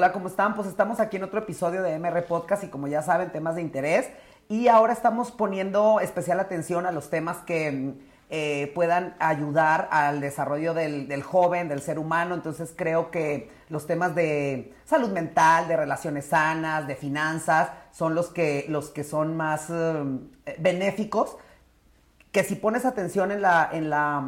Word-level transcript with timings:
Hola, 0.00 0.12
¿cómo 0.12 0.28
están? 0.28 0.54
Pues 0.54 0.66
estamos 0.66 0.98
aquí 0.98 1.18
en 1.18 1.24
otro 1.24 1.40
episodio 1.40 1.82
de 1.82 1.98
MR 1.98 2.22
Podcast 2.22 2.64
y 2.64 2.68
como 2.68 2.88
ya 2.88 3.02
saben, 3.02 3.32
temas 3.32 3.56
de 3.56 3.60
interés. 3.60 4.08
Y 4.48 4.68
ahora 4.68 4.94
estamos 4.94 5.30
poniendo 5.30 6.00
especial 6.00 6.40
atención 6.40 6.86
a 6.86 6.90
los 6.90 7.10
temas 7.10 7.36
que 7.44 7.96
eh, 8.30 8.72
puedan 8.74 9.14
ayudar 9.18 9.90
al 9.92 10.22
desarrollo 10.22 10.72
del, 10.72 11.22
joven, 11.22 11.68
del 11.68 11.82
ser 11.82 11.98
humano. 11.98 12.34
Entonces 12.34 12.72
creo 12.74 13.10
que 13.10 13.50
los 13.68 13.86
temas 13.86 14.14
de 14.14 14.72
salud 14.86 15.10
mental, 15.10 15.68
de 15.68 15.76
relaciones 15.76 16.24
sanas, 16.24 16.86
de 16.86 16.96
finanzas, 16.96 17.68
son 17.90 18.14
los 18.14 18.30
que, 18.30 18.64
los 18.70 18.88
que 18.88 19.04
son 19.04 19.36
más 19.36 19.66
eh, 19.68 20.56
benéficos. 20.60 21.36
Que 22.32 22.42
si 22.42 22.54
pones 22.54 22.86
atención 22.86 23.32
en 23.32 23.42
la, 23.42 23.68
en 23.70 23.90
la 23.90 24.24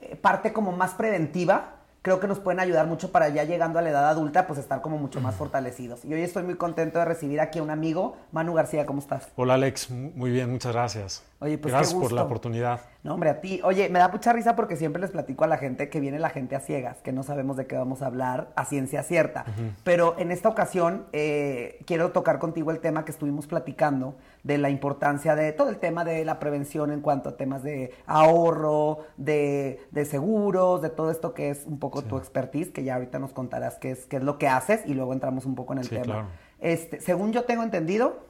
eh, 0.00 0.16
parte 0.16 0.52
como 0.52 0.72
más 0.72 0.94
preventiva, 0.94 1.75
creo 2.06 2.20
que 2.20 2.28
nos 2.28 2.38
pueden 2.38 2.60
ayudar 2.60 2.86
mucho 2.86 3.10
para 3.10 3.30
ya 3.30 3.42
llegando 3.42 3.80
a 3.80 3.82
la 3.82 3.90
edad 3.90 4.08
adulta, 4.08 4.46
pues 4.46 4.60
estar 4.60 4.80
como 4.80 4.96
mucho 4.96 5.20
más 5.20 5.34
fortalecidos. 5.34 6.04
Y 6.04 6.14
hoy 6.14 6.22
estoy 6.22 6.44
muy 6.44 6.54
contento 6.54 7.00
de 7.00 7.04
recibir 7.04 7.40
aquí 7.40 7.58
a 7.58 7.64
un 7.64 7.70
amigo, 7.70 8.16
Manu 8.30 8.54
García, 8.54 8.86
¿cómo 8.86 9.00
estás? 9.00 9.26
Hola 9.34 9.54
Alex, 9.54 9.90
muy 9.90 10.30
bien, 10.30 10.52
muchas 10.52 10.72
gracias. 10.72 11.24
Oye, 11.38 11.58
pues 11.58 11.72
gracias 11.72 11.90
qué 11.90 11.94
gusto. 11.96 12.08
por 12.08 12.16
la 12.16 12.22
oportunidad. 12.22 12.80
No, 13.02 13.12
hombre, 13.12 13.28
a 13.28 13.40
ti. 13.42 13.60
Oye, 13.62 13.90
me 13.90 13.98
da 13.98 14.08
mucha 14.08 14.32
risa 14.32 14.56
porque 14.56 14.74
siempre 14.76 15.02
les 15.02 15.10
platico 15.10 15.44
a 15.44 15.46
la 15.46 15.58
gente 15.58 15.90
que 15.90 16.00
viene 16.00 16.18
la 16.18 16.30
gente 16.30 16.56
a 16.56 16.60
ciegas, 16.60 17.02
que 17.02 17.12
no 17.12 17.22
sabemos 17.22 17.58
de 17.58 17.66
qué 17.66 17.76
vamos 17.76 18.00
a 18.00 18.06
hablar 18.06 18.48
a 18.56 18.64
ciencia 18.64 19.02
cierta. 19.02 19.44
Uh 19.46 19.50
-huh. 19.50 19.70
Pero 19.84 20.14
en 20.18 20.30
esta 20.30 20.48
ocasión 20.48 21.06
eh, 21.12 21.78
quiero 21.86 22.12
tocar 22.12 22.38
contigo 22.38 22.70
el 22.70 22.80
tema 22.80 23.04
que 23.04 23.10
estuvimos 23.10 23.46
platicando 23.46 24.16
de 24.44 24.56
la 24.56 24.70
importancia 24.70 25.34
de 25.34 25.52
todo 25.52 25.68
el 25.68 25.78
tema 25.78 26.04
de 26.04 26.24
la 26.24 26.38
prevención 26.38 26.90
en 26.90 27.02
cuanto 27.02 27.28
a 27.28 27.36
temas 27.36 27.62
de 27.62 27.92
ahorro, 28.06 29.00
de, 29.18 29.80
de 29.90 30.04
seguros, 30.06 30.80
de 30.80 30.88
todo 30.88 31.10
esto 31.10 31.34
que 31.34 31.50
es 31.50 31.66
un 31.66 31.78
poco 31.78 32.00
sí. 32.00 32.08
tu 32.08 32.16
expertise, 32.16 32.70
que 32.70 32.82
ya 32.82 32.94
ahorita 32.94 33.18
nos 33.18 33.32
contarás 33.32 33.76
qué 33.76 33.90
es, 33.90 34.06
qué 34.06 34.16
es 34.16 34.22
lo 34.22 34.38
que 34.38 34.48
haces 34.48 34.80
y 34.86 34.94
luego 34.94 35.12
entramos 35.12 35.44
un 35.44 35.54
poco 35.54 35.74
en 35.74 35.80
el 35.80 35.84
sí, 35.84 35.90
tema. 35.90 36.04
Claro. 36.04 36.28
Este, 36.60 37.00
según 37.00 37.32
yo 37.32 37.44
tengo 37.44 37.62
entendido, 37.62 38.24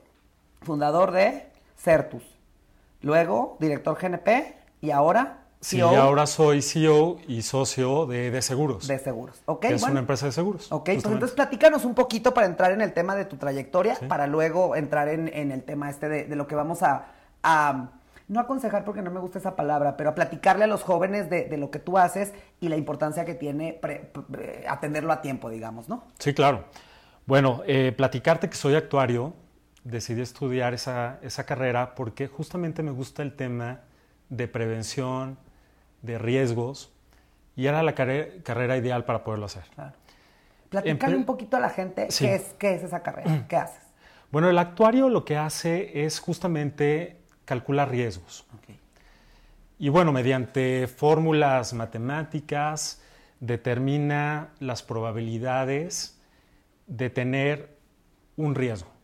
fundador 0.63 1.13
de 1.13 1.47
Certus, 1.77 2.36
luego 3.07 3.57
director 3.61 3.97
GNP 3.99 4.57
y 4.83 4.91
ahora 4.91 5.43
Sí, 5.59 5.79
CEO, 5.79 5.93
y 5.93 5.97
ahora 5.97 6.27
soy 6.27 6.61
CEO 6.61 7.17
y 7.27 7.41
socio 7.41 8.07
de, 8.07 8.31
de 8.31 8.43
Seguros. 8.43 8.87
De 8.87 8.99
Seguros, 8.99 9.43
ok. 9.47 9.63
Que 9.63 9.75
es 9.75 9.81
bueno. 9.81 9.93
una 9.93 10.01
empresa 10.01 10.27
de 10.27 10.33
seguros. 10.33 10.71
Ok, 10.71 10.85
pues 10.85 11.05
entonces 11.07 11.33
platícanos 11.33 11.85
un 11.87 11.95
poquito 11.95 12.35
para 12.35 12.47
entrar 12.47 12.73
en 12.73 12.83
el 12.83 12.93
tema 12.93 13.17
de 13.17 13.25
tu 13.25 13.37
trayectoria, 13.37 13.97
sí. 13.97 14.07
para 14.07 14.27
luego 14.27 14.77
entrar 14.77 15.09
en, 15.09 15.29
en, 15.33 15.51
el 15.51 15.63
tema 15.63 15.89
este 15.89 16.09
de, 16.11 16.25
de 16.25 16.37
lo 16.37 16.47
que 16.47 16.55
vamos 16.55 16.83
a, 16.83 17.07
a, 17.43 17.89
no 18.29 18.41
aconsejar 18.41 18.85
porque 18.85 19.03
no 19.03 19.11
me 19.11 19.19
gusta 19.19 19.39
esa 19.39 19.57
palabra, 19.57 19.97
pero 19.97 20.11
a 20.11 20.15
platicarle 20.15 20.65
a 20.65 20.67
los 20.67 20.83
jóvenes 20.83 21.31
de, 21.31 21.45
de 21.45 21.57
lo 21.57 21.71
que 21.71 21.79
tú 21.79 21.97
haces 21.97 22.33
y 22.61 22.69
la 22.69 22.77
importancia 22.77 23.25
que 23.25 23.35
tiene 23.35 23.73
pre, 23.73 24.11
pre, 24.31 24.67
atenderlo 24.69 25.13
a 25.13 25.23
tiempo, 25.23 25.49
digamos, 25.49 25.89
¿no? 25.89 26.05
Sí, 26.19 26.35
claro. 26.35 26.65
Bueno, 27.25 27.63
eh, 27.67 27.93
platicarte 27.97 28.49
que 28.49 28.57
soy 28.57 28.75
actuario, 28.75 29.33
decidí 29.87 30.21
estudiar 30.21 30.75
esa, 30.75 31.19
esa 31.23 31.45
carrera 31.45 31.95
porque 31.95 32.27
justamente 32.27 32.83
me 32.83 32.91
gusta 32.91 33.23
el 33.23 33.35
tema 33.37 33.81
de 34.29 34.49
prevención, 34.49 35.39
de 36.03 36.19
riesgos, 36.19 36.93
y 37.55 37.67
era 37.67 37.83
la 37.83 37.95
carrera, 37.95 38.29
carrera 38.43 38.77
ideal 38.77 39.05
para 39.05 39.23
poderlo 39.23 39.47
hacer. 39.47 39.65
Claro. 39.75 39.93
Platícale 40.69 41.17
un 41.17 41.25
poquito 41.25 41.57
a 41.57 41.61
la 41.61 41.71
gente 41.71 42.11
sí. 42.11 42.25
qué, 42.25 42.35
es, 42.35 42.55
qué 42.59 42.75
es 42.75 42.83
esa 42.83 43.03
carrera, 43.03 43.45
qué 43.49 43.57
haces. 43.57 43.83
Bueno, 44.33 44.51
el 44.51 44.59
actuario 44.59 45.09
lo 45.09 45.25
que 45.25 45.37
hace 45.37 46.05
es 46.05 46.19
justamente 46.19 47.21
calcular 47.45 47.89
riesgos. 47.89 48.45
Okay. 48.59 48.79
Y 49.79 49.89
bueno, 49.89 50.13
mediante 50.13 50.89
fórmulas 50.89 51.73
matemáticas 51.75 53.01
determina 53.39 54.49
las 54.59 54.83
probabilidades 54.83 56.21
de 56.89 57.09
tener 57.09 57.77
un 58.37 58.57
riesgo. 58.57 58.96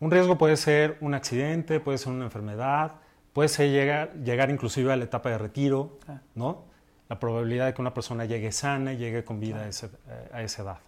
Un 0.00 0.10
riesgo 0.10 0.36
puede 0.36 0.56
ser 0.56 0.98
un 1.00 1.14
accidente, 1.14 1.80
puede 1.80 1.98
ser 1.98 2.12
una 2.12 2.26
enfermedad, 2.26 2.96
puede 3.32 3.48
ser 3.48 3.70
llegar, 3.70 4.14
llegar 4.14 4.50
inclusive 4.50 4.92
a 4.92 4.96
la 4.96 5.04
etapa 5.04 5.30
de 5.30 5.38
retiro, 5.38 5.98
claro. 6.04 6.20
¿no? 6.34 6.64
La 7.08 7.18
probabilidad 7.18 7.66
de 7.66 7.74
que 7.74 7.80
una 7.80 7.94
persona 7.94 8.24
llegue 8.24 8.52
sana 8.52 8.92
y 8.92 8.96
llegue 8.98 9.24
con 9.24 9.40
vida 9.40 9.56
claro. 9.56 9.66
a, 9.66 9.68
ese, 9.68 9.90
a, 10.32 10.42
esa 10.42 10.62
edad. 10.62 10.78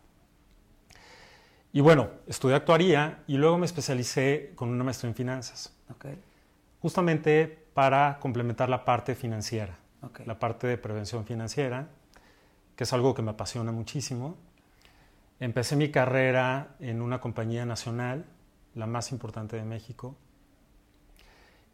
Y 1.73 1.81
bueno, 1.81 2.09
estudié 2.27 2.57
actuaría 2.57 3.23
y 3.27 3.37
luego 3.37 3.59
me 3.59 3.67
especialicé 3.67 4.53
con 4.55 4.69
una 4.69 4.85
maestría 4.85 5.11
en 5.11 5.15
finanzas. 5.15 5.75
Okay. 5.95 6.19
Justamente 6.81 7.67
para 7.73 8.19
complementar 8.21 8.69
la 8.69 8.85
parte 8.85 9.15
financiera, 9.15 9.77
okay. 10.03 10.27
la 10.27 10.39
parte 10.39 10.67
de 10.67 10.77
prevención 10.77 11.25
financiera, 11.25 11.89
que 12.77 12.85
es 12.85 12.93
algo 12.93 13.15
que 13.15 13.23
me 13.23 13.31
apasiona 13.31 13.73
muchísimo. 13.73 14.37
Empecé 15.41 15.77
mi 15.77 15.91
carrera 15.91 16.77
en 16.81 17.01
una 17.01 17.21
compañía 17.21 17.65
nacional, 17.65 18.25
la 18.79 18.87
más 18.87 19.13
importante 19.13 19.57
de 19.57 19.65
México, 19.65 20.17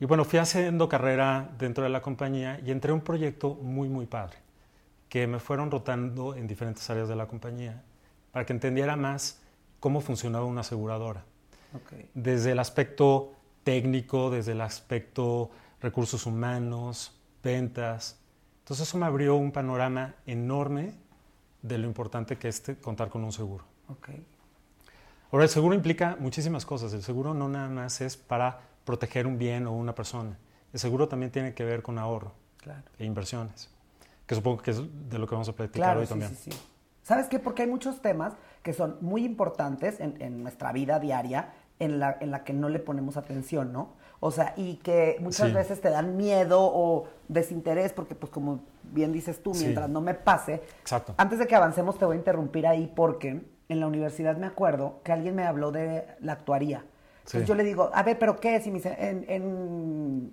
y 0.01 0.07
bueno, 0.07 0.25
fui 0.25 0.39
haciendo 0.39 0.89
carrera 0.89 1.51
dentro 1.57 1.85
de 1.85 1.91
la 1.91 2.03
compañía 2.03 2.61
y 2.65 2.71
entré 2.71 2.91
a 2.91 2.95
un 2.95 3.01
proyecto 3.01 3.55
muy, 3.55 3.89
muy 3.89 4.07
padre, 4.07 4.37
que 5.09 5.27
me 5.27 5.39
fueron 5.39 5.71
rotando 5.71 6.35
en 6.35 6.47
diferentes 6.47 6.89
áreas 6.91 7.09
de 7.09 7.17
la 7.17 7.27
compañía 7.27 7.83
para 8.33 8.45
que 8.45 8.53
entendiera 8.53 8.97
más 8.97 9.41
cómo 9.79 10.01
funcionaba 10.01 10.45
una 10.45 10.63
aseguradora. 10.63 11.25
Okay. 11.85 12.11
Desde 12.15 12.53
el 12.53 12.59
aspecto 12.59 13.33
técnico, 13.63 14.31
desde 14.31 14.53
el 14.53 14.61
aspecto 14.61 15.51
recursos 15.81 16.27
humanos, 16.27 17.19
ventas. 17.43 18.19
Entonces 18.61 18.89
eso 18.89 18.99
me 18.99 19.07
abrió 19.07 19.37
un 19.37 19.53
panorama 19.53 20.15
enorme 20.27 20.95
de 21.63 21.79
lo 21.79 21.87
importante 21.87 22.37
que 22.37 22.49
es 22.49 22.63
contar 22.83 23.09
con 23.09 23.23
un 23.25 23.33
seguro. 23.33 23.65
Okay. 23.89 24.25
Ahora, 25.35 25.47
el 25.47 25.51
seguro 25.51 25.75
implica 25.75 26.17
muchísimas 26.21 26.65
cosas. 26.65 26.93
El 26.93 27.03
seguro 27.03 27.35
no 27.35 27.49
nada 27.49 27.69
más 27.69 28.01
es 28.01 28.17
para 28.17 28.61
proteger 28.85 29.27
un 29.27 29.37
bien 29.37 29.67
o 29.67 29.73
una 29.73 29.93
persona. 29.93 30.39
El 30.73 30.79
seguro 30.79 31.09
también 31.09 31.33
tiene 31.33 31.55
que 31.55 31.65
ver 31.65 31.83
con 31.83 31.99
ahorro 31.99 32.31
claro. 32.57 32.85
e 33.01 33.05
inversiones, 33.05 33.69
que 34.29 34.37
supongo 34.37 34.63
que 34.63 34.71
es 34.71 34.81
de 35.11 35.19
lo 35.19 35.27
que 35.27 35.35
vamos 35.35 35.49
a 35.49 35.53
platicar 35.53 35.89
claro, 35.89 36.01
hoy 36.01 36.07
sí, 36.07 36.11
también. 36.11 36.37
Sí, 36.37 36.53
sí. 36.53 36.59
¿Sabes 37.03 37.27
qué? 37.27 37.41
Porque 37.41 37.63
hay 37.63 37.69
muchos 37.69 38.01
temas 38.01 38.35
que 38.63 38.73
son 38.73 38.97
muy 39.01 39.25
importantes 39.25 39.99
en, 39.99 40.23
en 40.23 40.41
nuestra 40.41 40.71
vida 40.71 41.01
diaria 41.01 41.53
en 41.81 41.99
la, 41.99 42.17
en 42.21 42.31
la, 42.31 42.45
que 42.45 42.53
no 42.53 42.69
le 42.69 42.79
ponemos 42.79 43.17
atención, 43.17 43.73
¿no? 43.73 43.95
O 44.21 44.31
sea, 44.31 44.55
y 44.57 44.77
que 44.77 45.17
muchas 45.19 45.49
sí. 45.49 45.53
veces 45.53 45.81
te 45.81 45.91
dan 45.91 46.17
miedo 46.17 46.61
o 46.63 47.09
desinterés, 47.27 47.93
porque 47.93 48.15
pues 48.15 48.31
como 48.31 48.61
bien 48.85 49.13
dices 49.13 49.43
tú, 49.43 49.53
mientras 49.55 49.87
sí. 49.87 49.93
no 49.93 50.01
me 50.01 50.15
pase. 50.15 50.63
Exacto. 50.81 51.15
Antes 51.17 51.41
de 51.41 51.49
que 51.49 51.57
avancemos 51.57 51.99
te 51.99 52.05
voy 52.05 52.15
a 52.15 52.19
interrumpir 52.19 52.69
ahí 52.69 52.87
porque 52.95 53.43
en 53.69 53.81
la 53.81 53.87
universidad 53.87 54.37
me 54.37 54.47
acuerdo 54.47 55.01
que 55.05 55.13
alguien 55.13 55.35
me 55.35 55.45
habló 55.45 55.73
de 55.73 56.07
la 56.21 56.33
actuaría. 56.33 56.85
Entonces 57.19 57.43
sí. 57.43 57.47
yo 57.47 57.55
le 57.55 57.65
digo, 57.65 57.91
a 57.95 58.03
ver, 58.03 58.19
¿pero 58.19 58.39
qué 58.39 58.57
es? 58.57 58.67
Y 58.67 58.71
me 58.71 58.79
dice, 58.79 58.97
en, 58.99 59.25
en, 59.29 60.31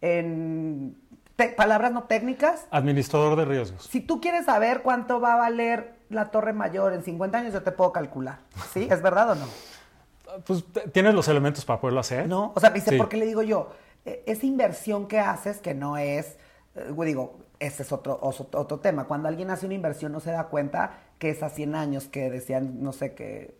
en 0.00 0.96
te, 1.36 1.50
palabras 1.50 1.92
no 1.92 2.04
técnicas. 2.04 2.66
Administrador 2.70 3.36
de 3.36 3.44
riesgos. 3.44 3.84
Si 3.84 4.00
tú 4.00 4.20
quieres 4.20 4.46
saber 4.46 4.82
cuánto 4.82 5.20
va 5.20 5.34
a 5.34 5.36
valer 5.36 5.94
la 6.08 6.30
Torre 6.30 6.52
Mayor 6.52 6.92
en 6.94 7.02
50 7.02 7.38
años, 7.38 7.52
yo 7.52 7.62
te 7.62 7.72
puedo 7.72 7.92
calcular. 7.92 8.38
¿Sí? 8.72 8.88
¿Es 8.90 9.02
verdad 9.02 9.30
o 9.30 9.34
no? 9.36 9.46
Pues 10.44 10.64
tienes 10.92 11.14
los 11.14 11.28
elementos 11.28 11.64
para 11.64 11.80
poderlo 11.80 12.00
hacer. 12.00 12.28
No, 12.28 12.52
o 12.54 12.60
sea, 12.60 12.70
me 12.70 12.76
dice, 12.76 12.90
sí. 12.90 12.96
¿por 12.96 13.08
qué 13.08 13.16
le 13.16 13.26
digo 13.26 13.42
yo? 13.42 13.70
E, 14.04 14.22
esa 14.26 14.46
inversión 14.46 15.06
que 15.06 15.20
haces, 15.20 15.58
que 15.58 15.74
no 15.74 15.96
es, 15.96 16.36
eh, 16.74 16.92
digo, 17.04 17.38
ese 17.60 17.82
es 17.82 17.92
otro, 17.92 18.18
otro 18.20 18.80
tema. 18.80 19.04
Cuando 19.04 19.28
alguien 19.28 19.50
hace 19.50 19.66
una 19.66 19.74
inversión 19.74 20.12
no 20.12 20.20
se 20.20 20.30
da 20.30 20.44
cuenta 20.44 20.98
que 21.18 21.30
es 21.30 21.42
a 21.42 21.48
100 21.48 21.74
años, 21.74 22.08
que 22.08 22.30
decían, 22.30 22.82
no 22.82 22.92
sé, 22.92 23.14
que 23.14 23.54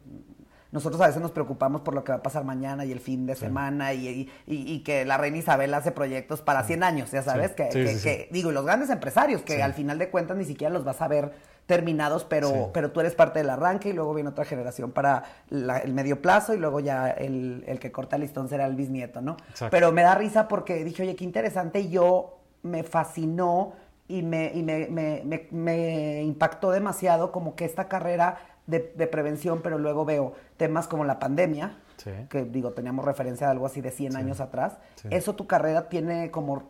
nosotros 0.72 1.00
a 1.00 1.06
veces 1.06 1.22
nos 1.22 1.30
preocupamos 1.30 1.80
por 1.80 1.94
lo 1.94 2.04
que 2.04 2.12
va 2.12 2.18
a 2.18 2.22
pasar 2.22 2.44
mañana 2.44 2.84
y 2.84 2.92
el 2.92 3.00
fin 3.00 3.26
de 3.26 3.34
sí. 3.34 3.42
semana 3.42 3.94
y, 3.94 4.08
y, 4.08 4.28
y, 4.46 4.80
que 4.80 5.04
la 5.04 5.16
reina 5.16 5.38
Isabel 5.38 5.72
hace 5.72 5.92
proyectos 5.92 6.42
para 6.42 6.64
100 6.64 6.82
años, 6.82 7.10
ya 7.10 7.22
sabes, 7.22 7.50
sí. 7.50 7.56
que, 7.56 7.72
Sí, 7.72 7.84
que, 7.84 8.02
que, 8.02 8.28
digo, 8.30 8.50
y 8.50 8.54
los 8.54 8.64
grandes 8.64 8.90
empresarios, 8.90 9.42
que 9.42 9.62
al 9.62 9.74
final 9.74 9.98
de 9.98 10.10
cuentas 10.10 10.36
ni 10.36 10.44
siquiera 10.44 10.72
los 10.72 10.84
vas 10.84 11.00
a 11.00 11.08
ver 11.08 11.32
terminados, 11.66 12.24
pero, 12.24 12.70
pero 12.72 12.92
tú 12.92 13.00
eres 13.00 13.14
parte 13.14 13.40
del 13.40 13.50
arranque 13.50 13.88
y 13.88 13.92
luego 13.92 14.14
viene 14.14 14.30
otra 14.30 14.44
generación 14.44 14.92
para 14.92 15.24
la, 15.48 15.78
el 15.78 15.92
medio 15.94 16.22
plazo 16.22 16.54
y 16.54 16.58
luego 16.58 16.80
ya 16.80 17.10
el, 17.10 17.64
el, 17.66 17.80
que 17.80 17.90
corta 17.90 18.16
el 18.16 18.22
listón 18.22 18.48
será 18.48 18.66
el 18.66 18.76
bisnieto, 18.76 19.20
¿no? 19.20 19.36
Exacto. 19.50 19.70
Pero 19.70 19.92
me 19.92 20.02
da 20.02 20.14
risa 20.14 20.46
porque 20.46 20.84
dije, 20.84 21.02
oye, 21.02 21.16
qué 21.16 21.24
interesante 21.24 21.80
y 21.80 21.88
yo 21.88 22.38
me 22.62 22.82
fascinó 22.82 23.72
y 24.08 24.22
me, 24.22 24.52
y 24.54 24.62
me, 24.62 24.88
me, 24.88 25.22
me, 25.24 25.48
me 25.50 26.22
impactó 26.22 26.70
demasiado 26.70 27.32
como 27.32 27.56
que 27.56 27.64
esta 27.64 27.88
carrera 27.88 28.38
de, 28.66 28.92
de, 28.96 29.06
prevención, 29.06 29.60
pero 29.62 29.78
luego 29.78 30.04
veo 30.04 30.34
temas 30.56 30.88
como 30.88 31.04
la 31.04 31.18
pandemia, 31.18 31.78
sí. 31.96 32.10
que 32.28 32.44
digo, 32.44 32.72
teníamos 32.72 33.04
referencia 33.04 33.48
a 33.48 33.50
algo 33.50 33.66
así 33.66 33.80
de 33.80 33.90
100 33.90 34.12
sí. 34.12 34.18
años 34.18 34.40
atrás. 34.40 34.78
Sí. 34.96 35.08
¿Eso 35.10 35.34
tu 35.34 35.46
carrera 35.46 35.88
tiene 35.88 36.30
como 36.30 36.64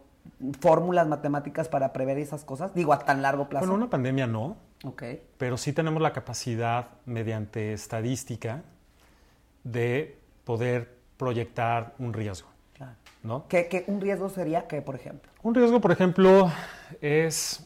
fórmulas 0.61 1.07
matemáticas 1.07 1.69
para 1.69 1.93
prever 1.93 2.19
esas 2.19 2.45
cosas? 2.45 2.75
Digo, 2.75 2.93
a 2.93 2.99
tan 2.99 3.23
largo 3.23 3.49
plazo. 3.49 3.67
Bueno, 3.67 3.75
una 3.75 3.91
pandemia 3.91 4.27
no, 4.27 4.57
okay. 4.85 5.23
pero 5.39 5.57
sí 5.57 5.73
tenemos 5.73 6.03
la 6.03 6.13
capacidad, 6.13 6.89
mediante 7.05 7.73
estadística, 7.73 8.63
de 9.65 10.19
poder 10.45 10.97
proyectar 11.17 11.95
un 11.99 12.13
riesgo. 12.13 12.49
Claro. 12.75 12.93
¿no? 13.23 13.49
¿Qué, 13.49 13.69
qué, 13.69 13.85
un 13.89 14.01
riesgo 14.01 14.29
sería 14.29 14.69
qué, 14.69 14.83
por 14.83 14.95
ejemplo? 14.95 15.31
Un 15.47 15.55
riesgo, 15.55 15.81
por 15.81 15.93
ejemplo, 15.93 16.51
es 17.01 17.65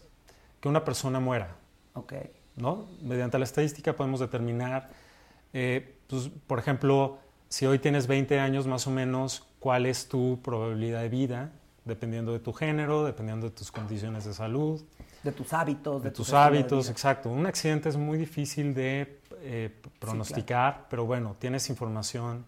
que 0.60 0.68
una 0.68 0.84
persona 0.84 1.18
muera. 1.18 1.56
Okay. 1.94 2.30
¿no? 2.56 2.88
Mediante 3.00 3.38
la 3.38 3.44
estadística 3.44 3.96
podemos 3.96 4.20
determinar 4.20 4.90
eh, 5.54 5.96
pues, 6.06 6.28
por 6.46 6.58
ejemplo, 6.58 7.20
si 7.48 7.64
hoy 7.64 7.78
tienes 7.78 8.06
20 8.06 8.38
años 8.38 8.66
más 8.66 8.86
o 8.86 8.90
menos, 8.90 9.46
¿cuál 9.60 9.86
es 9.86 10.08
tu 10.10 10.42
probabilidad 10.42 11.00
de 11.00 11.08
vida? 11.08 11.52
Dependiendo 11.86 12.34
de 12.34 12.40
tu 12.40 12.52
género, 12.52 13.02
dependiendo 13.02 13.48
de 13.48 13.54
tus 13.54 13.72
condiciones 13.72 14.26
de 14.26 14.34
salud. 14.34 14.82
De 15.22 15.32
tus 15.32 15.50
hábitos. 15.54 16.02
De, 16.02 16.10
tus 16.10 16.34
hábitos, 16.34 16.90
exacto. 16.90 17.30
Un 17.30 17.46
accidente 17.46 17.88
es 17.88 17.96
muy 17.96 18.18
difícil 18.18 18.74
de 18.74 19.20
eh, 19.40 19.74
pronosticar, 19.98 20.86
pero 20.90 21.06
bueno, 21.06 21.34
tienes 21.38 21.70
información 21.70 22.44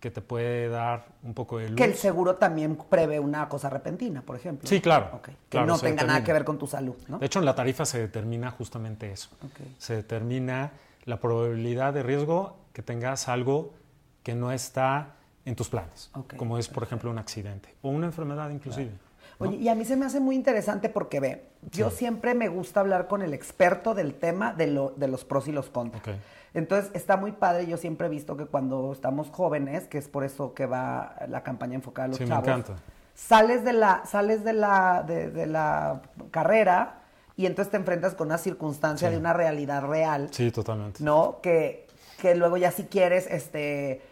que 0.00 0.10
te 0.10 0.20
puede 0.20 0.68
dar 0.68 1.06
un 1.22 1.34
poco 1.34 1.58
de 1.58 1.68
luz. 1.68 1.76
Que 1.76 1.84
el 1.84 1.94
seguro 1.94 2.36
también 2.36 2.76
prevé 2.76 3.20
una 3.20 3.48
cosa 3.48 3.70
repentina, 3.70 4.22
por 4.22 4.36
ejemplo. 4.36 4.68
Sí, 4.68 4.80
claro. 4.80 5.20
Que 5.48 5.60
no 5.62 5.78
tenga 5.78 6.04
nada 6.04 6.22
que 6.24 6.32
ver 6.32 6.44
con 6.44 6.58
tu 6.58 6.66
salud, 6.66 6.96
¿no? 7.08 7.18
De 7.18 7.26
hecho, 7.26 7.38
en 7.38 7.44
la 7.44 7.54
tarifa 7.54 7.84
se 7.84 7.98
determina 7.98 8.50
justamente 8.50 9.10
eso. 9.10 9.30
Se 9.78 9.96
determina 9.96 10.72
la 11.04 11.20
probabilidad 11.20 11.92
de 11.92 12.02
riesgo 12.02 12.56
que 12.72 12.82
tengas 12.82 13.28
algo 13.28 13.74
que 14.22 14.34
no 14.34 14.52
está 14.52 15.16
en 15.44 15.54
tus 15.54 15.68
planes, 15.68 16.10
como 16.36 16.58
es, 16.58 16.68
por 16.68 16.82
ejemplo, 16.82 17.10
un 17.10 17.18
accidente 17.18 17.74
o 17.82 17.90
una 17.90 18.06
enfermedad 18.06 18.50
inclusive. 18.50 18.92
Oye, 19.38 19.56
y 19.56 19.68
a 19.68 19.74
mí 19.74 19.84
se 19.84 19.96
me 19.96 20.06
hace 20.06 20.20
muy 20.20 20.36
interesante 20.36 20.88
porque 20.88 21.20
ve, 21.20 21.44
yo 21.72 21.90
siempre 21.90 22.34
me 22.34 22.48
gusta 22.48 22.80
hablar 22.80 23.08
con 23.08 23.20
el 23.22 23.34
experto 23.34 23.94
del 23.94 24.14
tema 24.14 24.52
de, 24.52 24.68
lo, 24.68 24.90
de 24.96 25.08
los 25.08 25.24
pros 25.24 25.48
y 25.48 25.52
los 25.52 25.70
contras. 25.70 26.02
Entonces 26.54 26.90
está 26.94 27.16
muy 27.16 27.32
padre, 27.32 27.66
yo 27.66 27.76
siempre 27.76 28.06
he 28.06 28.10
visto 28.10 28.36
que 28.36 28.46
cuando 28.46 28.92
estamos 28.92 29.28
jóvenes, 29.30 29.88
que 29.88 29.98
es 29.98 30.08
por 30.08 30.24
eso 30.24 30.54
que 30.54 30.66
va 30.66 31.16
la 31.28 31.42
campaña 31.42 31.74
enfocada 31.74 32.06
a 32.06 32.08
los 32.08 32.18
chavos, 32.18 32.64
sales 33.14 33.64
de 33.64 33.72
la, 33.72 34.04
sales 34.06 34.44
de 34.44 34.52
la, 34.52 35.04
de, 35.06 35.46
la 35.46 36.02
carrera 36.30 37.02
y 37.36 37.46
entonces 37.46 37.72
te 37.72 37.76
enfrentas 37.76 38.14
con 38.14 38.28
una 38.28 38.38
circunstancia 38.38 39.10
de 39.10 39.16
una 39.16 39.32
realidad 39.32 39.84
real. 39.84 40.28
Sí, 40.30 40.52
totalmente. 40.52 41.02
¿No? 41.02 41.40
Que, 41.42 41.88
que 42.20 42.36
luego 42.36 42.56
ya 42.56 42.70
si 42.70 42.84
quieres, 42.84 43.26
este, 43.28 44.02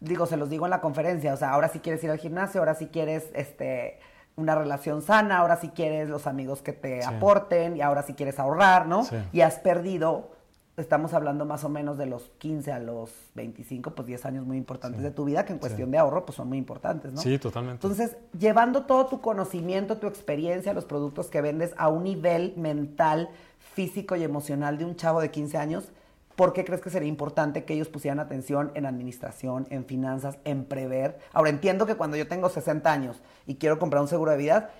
digo, 0.00 0.26
se 0.26 0.36
los 0.36 0.48
digo 0.48 0.66
en 0.66 0.70
la 0.70 0.80
conferencia, 0.80 1.34
o 1.34 1.36
sea, 1.36 1.50
ahora 1.50 1.68
si 1.68 1.80
quieres 1.80 2.02
ir 2.04 2.10
al 2.10 2.18
gimnasio, 2.18 2.60
ahora 2.60 2.74
si 2.74 2.86
quieres, 2.86 3.28
este, 3.34 4.00
una 4.36 4.54
relación 4.54 5.02
sana, 5.02 5.38
ahora 5.38 5.56
si 5.56 5.68
quieres 5.68 6.08
los 6.08 6.26
amigos 6.26 6.62
que 6.62 6.72
te 6.72 7.04
aporten 7.04 7.76
y 7.76 7.82
ahora 7.82 8.02
si 8.02 8.14
quieres 8.14 8.38
ahorrar, 8.38 8.86
¿no? 8.86 9.06
Y 9.32 9.42
has 9.42 9.58
perdido, 9.58 10.30
estamos 10.76 11.12
hablando 11.12 11.44
más 11.44 11.64
o 11.64 11.68
menos 11.68 11.98
de 11.98 12.06
los 12.06 12.30
15 12.38 12.72
a 12.72 12.78
los 12.78 13.10
25, 13.34 13.94
pues 13.94 14.06
10 14.06 14.24
años 14.26 14.46
muy 14.46 14.56
importantes 14.56 15.02
de 15.02 15.10
tu 15.10 15.24
vida 15.24 15.44
que 15.44 15.52
en 15.52 15.58
cuestión 15.58 15.90
de 15.90 15.98
ahorro 15.98 16.24
pues 16.24 16.36
son 16.36 16.48
muy 16.48 16.58
importantes, 16.58 17.12
¿no? 17.12 17.20
Sí, 17.20 17.38
totalmente. 17.38 17.86
Entonces, 17.86 18.16
llevando 18.38 18.86
todo 18.86 19.06
tu 19.06 19.20
conocimiento, 19.20 19.98
tu 19.98 20.06
experiencia, 20.06 20.72
los 20.72 20.84
productos 20.84 21.28
que 21.28 21.40
vendes 21.40 21.74
a 21.76 21.88
un 21.88 22.04
nivel 22.04 22.54
mental, 22.56 23.28
físico 23.74 24.16
y 24.16 24.22
emocional 24.22 24.78
de 24.78 24.84
un 24.84 24.96
chavo 24.96 25.20
de 25.20 25.30
15 25.30 25.58
años, 25.58 25.92
¿Por 26.36 26.54
qué 26.54 26.64
crees 26.64 26.80
que 26.80 26.90
sería 26.90 27.08
importante 27.08 27.64
que 27.64 27.74
ellos 27.74 27.88
pusieran 27.88 28.18
atención 28.18 28.72
en 28.74 28.86
administración, 28.86 29.66
en 29.70 29.84
finanzas, 29.84 30.38
en 30.44 30.64
prever? 30.64 31.18
Ahora 31.32 31.50
entiendo 31.50 31.84
que 31.84 31.94
cuando 31.94 32.16
yo 32.16 32.26
tengo 32.26 32.48
60 32.48 32.90
años 32.90 33.20
y 33.46 33.56
quiero 33.56 33.78
comprar 33.78 34.00
un 34.00 34.08
seguro 34.08 34.30
de 34.30 34.38
vida, 34.38 34.70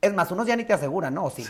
es 0.00 0.14
más, 0.14 0.30
unos 0.30 0.46
ya 0.46 0.56
ni 0.56 0.64
te 0.64 0.72
aseguran, 0.72 1.14
¿no? 1.14 1.24
¿O 1.24 1.30
sí? 1.30 1.44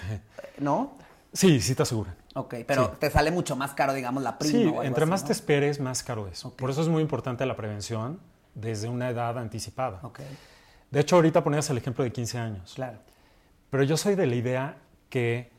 ¿No? 0.59 0.93
Sí, 1.33 1.61
sí 1.61 1.75
te 1.75 1.83
aseguran. 1.83 2.17
Ok, 2.35 2.57
pero 2.67 2.91
te 2.91 3.11
sale 3.11 3.31
mucho 3.31 3.57
más 3.57 3.73
caro, 3.75 3.93
digamos, 3.93 4.23
la 4.23 4.39
prima. 4.39 4.53
Sí, 4.53 4.87
entre 4.87 5.07
más 5.07 5.25
te 5.25 5.33
esperes, 5.33 5.81
más 5.81 6.03
caro 6.03 6.29
es. 6.29 6.43
Por 6.43 6.71
eso 6.71 6.83
es 6.83 6.89
muy 6.89 7.03
importante 7.03 7.47
la 7.47 7.57
prevención 7.57 8.21
desde 8.55 8.89
una 8.89 9.11
edad 9.11 9.39
anticipada. 9.39 10.01
Okay. 10.03 10.27
De 10.91 11.01
hecho, 11.01 11.17
ahorita 11.17 11.45
ponías 11.45 11.71
el 11.71 11.79
ejemplo 11.79 12.03
de 12.05 12.13
15 12.13 12.39
años. 12.39 12.73
Claro. 12.75 12.99
Pero 13.71 13.85
yo 13.85 13.97
soy 13.97 14.17
de 14.17 14.27
la 14.27 14.35
idea 14.35 14.77
que 15.09 15.51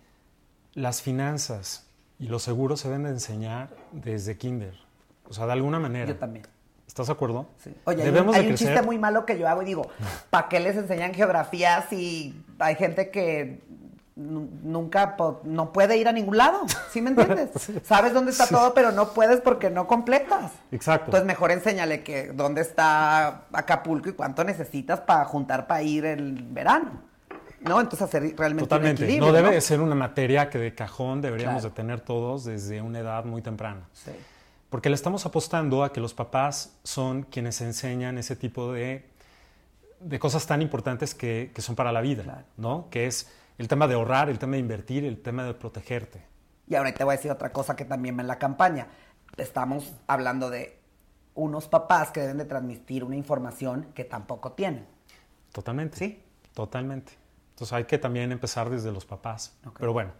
las 0.74 1.02
finanzas 1.02 1.88
y 2.20 2.28
los 2.28 2.44
seguros 2.44 2.82
se 2.82 2.90
deben 2.90 3.04
de 3.04 3.10
enseñar 3.10 3.70
desde 3.92 4.38
kinder. 4.38 4.76
O 5.28 5.34
sea, 5.34 5.46
de 5.46 5.54
alguna 5.54 5.80
manera. 5.80 6.08
Yo 6.08 6.18
también. 6.18 6.46
¿Estás 6.86 7.08
de 7.08 7.14
acuerdo? 7.14 7.48
Sí. 7.58 7.74
Oye, 7.86 8.04
Debemos 8.04 8.36
hay, 8.36 8.50
un, 8.50 8.56
chiste 8.56 8.82
muy 8.82 9.00
malo 9.00 9.26
que 9.26 9.40
yo 9.40 9.48
hago 9.48 9.62
y 9.62 9.66
digo, 9.66 9.90
¿para 10.30 10.50
qué 10.50 10.60
les 10.60 10.76
enseñan 10.76 11.14
geografía 11.14 11.86
si 11.90 12.44
hay 12.60 12.76
gente 12.76 13.10
que 13.12 13.62
nunca 14.16 15.16
no 15.44 15.72
puede 15.72 15.98
ir 15.98 16.08
a 16.08 16.12
ningún 16.12 16.38
lado? 16.38 16.66
¿Sí 16.92 17.02
me 17.02 17.12
entiendes? 17.12 17.50
Sabes 17.84 18.14
dónde 18.14 18.32
está 18.32 18.48
todo, 18.48 18.74
pero 18.74 18.92
no 18.92 19.14
puedes 19.14 19.42
porque 19.42 19.70
no 19.70 19.88
completas. 19.88 20.52
Exacto. 20.72 21.06
Entonces 21.06 21.28
mejor 21.28 21.52
enséñale 21.52 22.04
que 22.04 22.32
dónde 22.34 22.62
está 22.62 23.46
Acapulco 23.54 24.10
y 24.10 24.14
cuánto 24.14 24.44
necesitas 24.44 25.02
para 25.02 25.26
juntar 25.26 25.68
para 25.68 25.82
ir 25.84 26.06
el 26.06 26.44
verano. 26.44 27.12
¿no? 27.62 27.80
Entonces 27.80 28.02
hacer 28.02 28.36
realmente 28.38 28.68
Totalmente. 28.68 29.04
Un 29.04 29.10
equilibrio, 29.10 29.32
no 29.32 29.38
debe 29.38 29.56
de 29.56 29.62
ser 29.62 29.82
una 29.82 29.96
materia 29.96 30.50
que 30.50 30.58
de 30.58 30.74
cajón 30.74 31.22
deberíamos 31.22 31.64
de 31.64 31.70
tener 31.70 32.02
todos 32.02 32.46
desde 32.46 32.82
una 32.82 33.00
edad 33.00 33.24
muy 33.26 33.42
temprana. 33.42 33.82
Sí. 33.94 34.12
Porque 34.70 34.90
le 34.90 34.96
estamos 34.96 35.26
apostando 35.26 35.84
a 35.84 35.92
que 35.92 36.00
los 36.00 36.14
papás 36.14 36.78
son 36.84 37.24
quienes 37.24 37.62
enseñan 37.62 38.18
ese 38.18 38.36
tipo 38.36 38.72
de, 38.72 39.06
de 40.00 40.20
cosas 40.20 40.48
tan 40.48 40.62
importantes 40.62 41.14
que, 41.14 41.52
que 41.54 41.62
son 41.62 41.76
para 41.76 41.92
la 41.92 42.02
vida, 42.02 42.46
¿no? 42.58 42.88
Que 42.90 43.06
es 43.06 43.30
el 43.62 43.68
tema 43.68 43.88
de 43.88 43.94
ahorrar, 43.94 44.28
el 44.28 44.40
tema 44.40 44.54
de 44.54 44.60
invertir, 44.60 45.06
el 45.06 45.22
tema 45.22 45.44
de 45.44 45.54
protegerte. 45.54 46.26
Y 46.68 46.74
ahora 46.74 46.92
te 46.96 47.04
voy 47.04 47.14
a 47.14 47.18
decir 47.18 47.30
otra 47.30 47.54
cosa 47.54 47.76
que 47.76 47.86
también 47.86 48.20
en 48.20 48.26
la 48.26 48.40
campaña. 48.40 48.88
Estamos 49.38 49.94
hablando 50.08 50.50
de 50.50 50.80
unos 51.36 51.68
papás 51.68 52.10
que 52.10 52.22
deben 52.22 52.40
de 52.40 52.46
transmitir 52.46 53.04
una 53.04 53.16
información 53.16 53.92
que 53.94 54.04
tampoco 54.04 54.54
tienen. 54.54 54.88
Totalmente. 55.52 55.98
Sí. 55.98 56.24
Totalmente. 56.56 57.14
Entonces 57.52 57.74
hay 57.74 57.84
que 57.84 58.00
también 58.00 58.32
empezar 58.32 58.72
desde 58.72 58.92
los 58.92 59.06
papás. 59.06 59.56
Pero 59.78 59.94
bueno, 59.94 60.12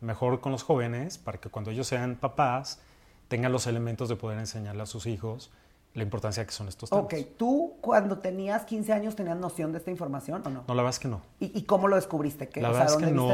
mejor 0.00 0.42
con 0.42 0.52
los 0.52 0.62
jóvenes 0.62 1.16
para 1.16 1.38
que 1.38 1.48
cuando 1.48 1.70
ellos 1.70 1.86
sean 1.86 2.16
papás 2.16 2.80
tengan 3.28 3.50
los 3.50 3.66
elementos 3.66 4.10
de 4.10 4.16
poder 4.16 4.38
enseñarle 4.38 4.82
a 4.82 4.86
sus 4.86 5.06
hijos 5.06 5.50
la 5.94 6.02
importancia 6.02 6.44
que 6.46 6.52
son 6.52 6.68
estos 6.68 6.90
temas. 6.90 7.04
Ok, 7.04 7.14
¿tú 7.36 7.74
cuando 7.80 8.18
tenías 8.18 8.64
15 8.64 8.92
años 8.92 9.16
tenías 9.16 9.36
noción 9.36 9.72
de 9.72 9.78
esta 9.78 9.90
información 9.90 10.42
o 10.44 10.50
no? 10.50 10.64
No, 10.66 10.74
la 10.74 10.82
verdad 10.82 10.90
es 10.90 10.98
que 10.98 11.08
no. 11.08 11.20
¿Y, 11.40 11.62
cómo 11.62 11.88
lo 11.88 11.96
descubriste? 11.96 12.48
la 12.60 12.70
verdad 12.70 12.86
es 12.86 12.96
que 12.96 13.10
no. 13.10 13.28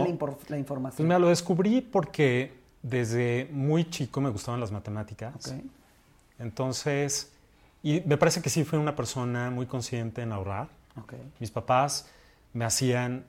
la, 0.48 0.58
información? 0.58 0.96
Pues 0.96 1.06
mira, 1.06 1.18
lo 1.18 1.28
descubrí 1.28 1.80
porque 1.80 2.54
desde 2.82 3.48
muy 3.52 3.88
chico 3.90 4.20
me 4.20 4.30
gustaban 4.30 4.60
las 4.60 4.72
matemáticas. 4.72 5.34
Okay. 5.46 5.70
Entonces, 6.38 7.32
y 7.82 8.00
me 8.06 8.16
parece 8.16 8.40
que 8.40 8.48
sí 8.48 8.64
fui 8.64 8.78
una 8.78 8.96
persona 8.96 9.50
muy 9.50 9.66
consciente 9.66 10.22
en 10.22 10.32
ahorrar. 10.32 10.68
Okay. 11.02 11.20
Mis 11.38 11.50
papás 11.50 12.06
me 12.54 12.64
hacían 12.64 13.24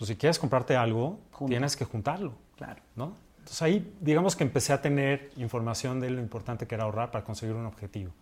pues 0.00 0.08
si 0.08 0.16
quieres 0.16 0.38
comprarte 0.38 0.76
algo, 0.76 1.18
tienes 1.46 1.76
que 1.76 1.84
juntarlo. 1.84 2.32
Claro. 2.56 2.80
¿no? 2.96 3.12
Entonces 3.50 3.62
ahí, 3.62 3.96
digamos 4.00 4.36
que 4.36 4.44
empecé 4.44 4.72
a 4.72 4.80
tener 4.80 5.32
información 5.36 5.98
de 5.98 6.08
lo 6.08 6.20
importante 6.20 6.68
que 6.68 6.76
era 6.76 6.84
ahorrar 6.84 7.10
para 7.10 7.24
conseguir 7.24 7.56
un 7.56 7.66
objetivo. 7.66 8.12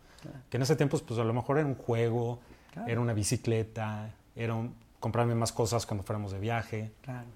Que 0.49 0.56
en 0.56 0.62
ese 0.62 0.75
tiempo, 0.75 0.99
pues 1.06 1.20
a 1.20 1.25
lo 1.25 1.35
mejor 1.35 1.58
era 1.58 1.66
un 1.66 1.75
juego, 1.75 2.40
era 2.87 2.99
una 2.99 3.12
bicicleta, 3.12 4.11
era 4.35 4.56
comprarme 4.99 5.35
más 5.35 5.52
cosas 5.52 5.85
cuando 5.85 6.02
fuéramos 6.02 6.32
de 6.32 6.38
viaje. 6.38 6.92
Claro. 7.02 7.26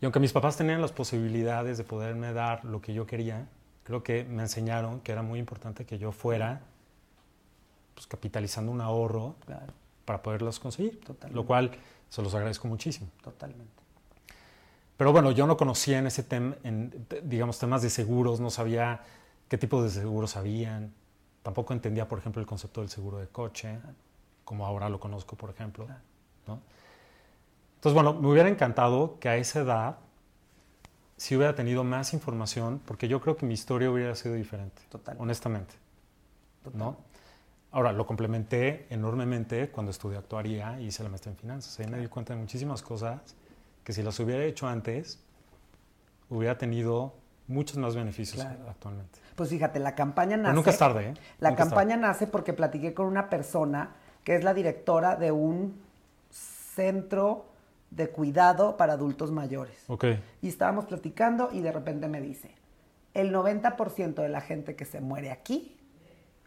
Y 0.00 0.04
aunque 0.04 0.20
mis 0.20 0.32
papás 0.32 0.56
tenían 0.56 0.80
las 0.80 0.92
posibilidades 0.92 1.78
de 1.78 1.82
poderme 1.82 2.32
dar 2.32 2.64
lo 2.64 2.80
que 2.80 2.94
yo 2.94 3.08
quería, 3.08 3.48
creo 3.82 4.04
que 4.04 4.22
me 4.22 4.42
enseñaron 4.42 5.00
que 5.00 5.10
era 5.10 5.22
muy 5.22 5.40
importante 5.40 5.84
que 5.84 5.98
yo 5.98 6.12
fuera 6.12 6.60
pues, 7.94 8.06
capitalizando 8.06 8.70
un 8.70 8.80
ahorro 8.80 9.34
para 10.04 10.22
poderlos 10.22 10.60
conseguir. 10.60 11.00
Lo 11.32 11.44
cual 11.44 11.72
se 12.08 12.22
los 12.22 12.32
agradezco 12.36 12.68
muchísimo. 12.68 13.08
Totalmente. 13.20 13.83
Pero 14.96 15.12
bueno, 15.12 15.32
yo 15.32 15.46
no 15.46 15.56
conocía 15.56 15.98
en 15.98 16.06
ese 16.06 16.22
tema, 16.22 16.56
digamos, 17.24 17.58
temas 17.58 17.82
de 17.82 17.90
seguros, 17.90 18.40
no 18.40 18.50
sabía 18.50 19.02
qué 19.48 19.58
tipo 19.58 19.82
de 19.82 19.90
seguros 19.90 20.36
habían. 20.36 20.92
Tampoco 21.42 21.72
entendía, 21.72 22.08
por 22.08 22.18
ejemplo, 22.18 22.40
el 22.40 22.46
concepto 22.46 22.80
del 22.80 22.90
seguro 22.90 23.18
de 23.18 23.26
coche, 23.26 23.78
como 24.44 24.66
ahora 24.66 24.88
lo 24.88 25.00
conozco, 25.00 25.36
por 25.36 25.50
ejemplo. 25.50 25.86
¿no? 26.46 26.60
Entonces, 27.76 27.94
bueno, 27.94 28.14
me 28.14 28.28
hubiera 28.28 28.48
encantado 28.48 29.18
que 29.18 29.28
a 29.28 29.36
esa 29.36 29.60
edad 29.60 29.98
si 31.16 31.36
hubiera 31.36 31.54
tenido 31.54 31.84
más 31.84 32.12
información, 32.12 32.80
porque 32.84 33.08
yo 33.08 33.20
creo 33.20 33.36
que 33.36 33.46
mi 33.46 33.54
historia 33.54 33.90
hubiera 33.90 34.14
sido 34.14 34.34
diferente, 34.34 34.82
Total. 34.88 35.16
honestamente. 35.18 35.74
¿no? 36.72 36.96
Ahora, 37.72 37.92
lo 37.92 38.06
complementé 38.06 38.86
enormemente 38.90 39.68
cuando 39.70 39.90
estudié 39.90 40.18
actuaría 40.18 40.80
y 40.80 40.86
hice 40.86 41.02
la 41.02 41.08
maestría 41.08 41.32
en 41.32 41.38
finanzas. 41.38 41.78
Ahí 41.80 41.86
me 41.86 41.98
di 41.98 42.06
cuenta 42.08 42.34
de 42.34 42.40
muchísimas 42.40 42.82
cosas 42.82 43.34
que 43.84 43.92
si 43.92 44.02
las 44.02 44.18
hubiera 44.18 44.42
hecho 44.44 44.66
antes, 44.66 45.20
hubiera 46.30 46.58
tenido 46.58 47.14
muchos 47.46 47.76
más 47.76 47.94
beneficios 47.94 48.44
actualmente. 48.44 49.18
Pues 49.36 49.50
fíjate, 49.50 49.78
la 49.78 49.94
campaña 49.94 50.36
nace... 50.36 50.48
Pero 50.48 50.56
nunca 50.56 50.70
es 50.70 50.78
tarde, 50.78 51.08
¿eh? 51.10 51.14
La 51.38 51.54
campaña 51.54 51.96
nace 51.96 52.26
porque 52.26 52.52
platiqué 52.52 52.94
con 52.94 53.06
una 53.06 53.28
persona 53.28 53.94
que 54.24 54.34
es 54.34 54.42
la 54.42 54.54
directora 54.54 55.16
de 55.16 55.32
un 55.32 55.78
centro 56.30 57.46
de 57.90 58.08
cuidado 58.08 58.76
para 58.76 58.94
adultos 58.94 59.30
mayores. 59.30 59.84
Ok. 59.88 60.06
Y 60.40 60.48
estábamos 60.48 60.86
platicando 60.86 61.50
y 61.52 61.60
de 61.60 61.70
repente 61.70 62.08
me 62.08 62.20
dice, 62.20 62.54
el 63.12 63.32
90% 63.32 64.14
de 64.14 64.28
la 64.28 64.40
gente 64.40 64.74
que 64.74 64.84
se 64.84 65.00
muere 65.00 65.30
aquí 65.30 65.76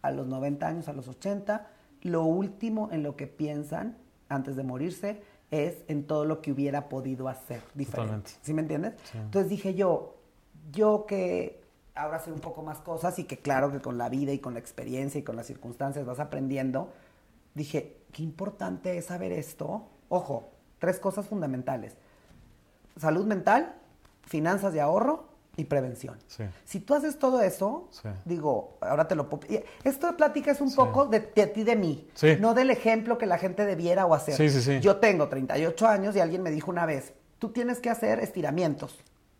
a 0.01 0.11
los 0.11 0.27
90 0.27 0.67
años, 0.67 0.87
a 0.87 0.93
los 0.93 1.07
80, 1.07 1.67
lo 2.01 2.23
último 2.23 2.89
en 2.91 3.03
lo 3.03 3.15
que 3.15 3.27
piensan 3.27 3.97
antes 4.29 4.55
de 4.55 4.63
morirse 4.63 5.21
es 5.51 5.75
en 5.87 6.05
todo 6.05 6.25
lo 6.25 6.41
que 6.41 6.51
hubiera 6.51 6.89
podido 6.89 7.29
hacer 7.29 7.61
diferente. 7.73 8.31
¿Sí 8.41 8.53
me 8.53 8.61
entiendes? 8.61 8.93
Entonces 9.13 9.49
dije 9.49 9.75
yo, 9.75 10.15
yo 10.71 11.05
que 11.07 11.61
ahora 11.95 12.19
sé 12.19 12.31
un 12.31 12.39
poco 12.39 12.61
más 12.61 12.79
cosas 12.79 13.17
y 13.19 13.23
que 13.23 13.37
claro 13.37 13.71
que 13.71 13.79
con 13.79 13.97
la 13.97 14.09
vida 14.09 14.31
y 14.33 14.39
con 14.39 14.53
la 14.53 14.59
experiencia 14.59 15.19
y 15.19 15.23
con 15.23 15.35
las 15.35 15.47
circunstancias 15.47 16.05
vas 16.05 16.19
aprendiendo, 16.19 16.89
dije, 17.55 17.97
qué 18.11 18.23
importante 18.23 18.97
es 18.97 19.05
saber 19.05 19.31
esto. 19.31 19.87
Ojo, 20.09 20.49
tres 20.79 20.99
cosas 20.99 21.27
fundamentales. 21.27 21.95
Salud 22.97 23.25
mental, 23.25 23.75
finanzas 24.23 24.73
de 24.73 24.81
ahorro 24.81 25.36
y 25.57 25.65
prevención. 25.65 26.17
Sí. 26.27 26.43
Si 26.63 26.79
tú 26.79 26.93
haces 26.95 27.17
todo 27.19 27.41
eso, 27.41 27.89
Sí. 27.91 28.07
digo, 28.25 28.77
ahora 28.79 29.07
te 29.07 29.15
lo 29.15 29.27
puedo... 29.29 29.45
Esto 29.83 30.07
de 30.07 30.13
plática 30.13 30.51
es 30.51 30.61
un 30.61 30.73
poco 30.73 31.05
de, 31.07 31.19
de 31.35 31.47
ti, 31.47 31.63
de 31.63 31.75
mí, 31.75 32.07
no 32.39 32.53
del 32.53 32.69
ejemplo 32.69 33.17
que 33.17 33.25
la 33.25 33.37
gente 33.37 33.65
debiera 33.65 34.05
o 34.05 34.13
hacer. 34.13 34.35
Sí, 34.35 34.49
sí, 34.49 34.61
sí. 34.61 34.79
Yo 34.79 34.97
tengo 34.97 35.27
38 35.27 35.87
años 35.87 36.15
y 36.15 36.19
alguien 36.19 36.43
me 36.43 36.51
dijo 36.51 36.71
una 36.71 36.85
vez, 36.85 37.13
tú 37.39 37.49
tienes 37.49 37.79
que 37.79 37.89
hacer 37.89 38.19
estiramientos, 38.19 38.95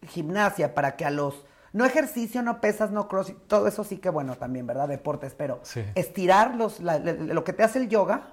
gimnasia, 0.08 0.74
para 0.74 0.96
que 0.96 1.06
a 1.06 1.12
los... 1.12 1.46
No 1.74 1.86
ejercicio, 1.86 2.42
no 2.42 2.60
pesas, 2.62 2.90
no 2.92 3.08
cross, 3.08 3.34
todo 3.48 3.68
eso 3.68 3.84
sí 3.84 3.98
que 3.98 4.10
bueno 4.10 4.36
también, 4.36 4.66
¿verdad? 4.66 4.88
Deportes, 4.88 5.36
pero 5.38 5.60
estirar 5.96 6.56
los, 6.56 6.80
la- 6.80 6.98
la- 6.98 7.14
lo 7.14 7.44
que 7.44 7.54
te 7.54 7.62
hace 7.62 7.78
el 7.80 7.90
yoga, 7.90 8.30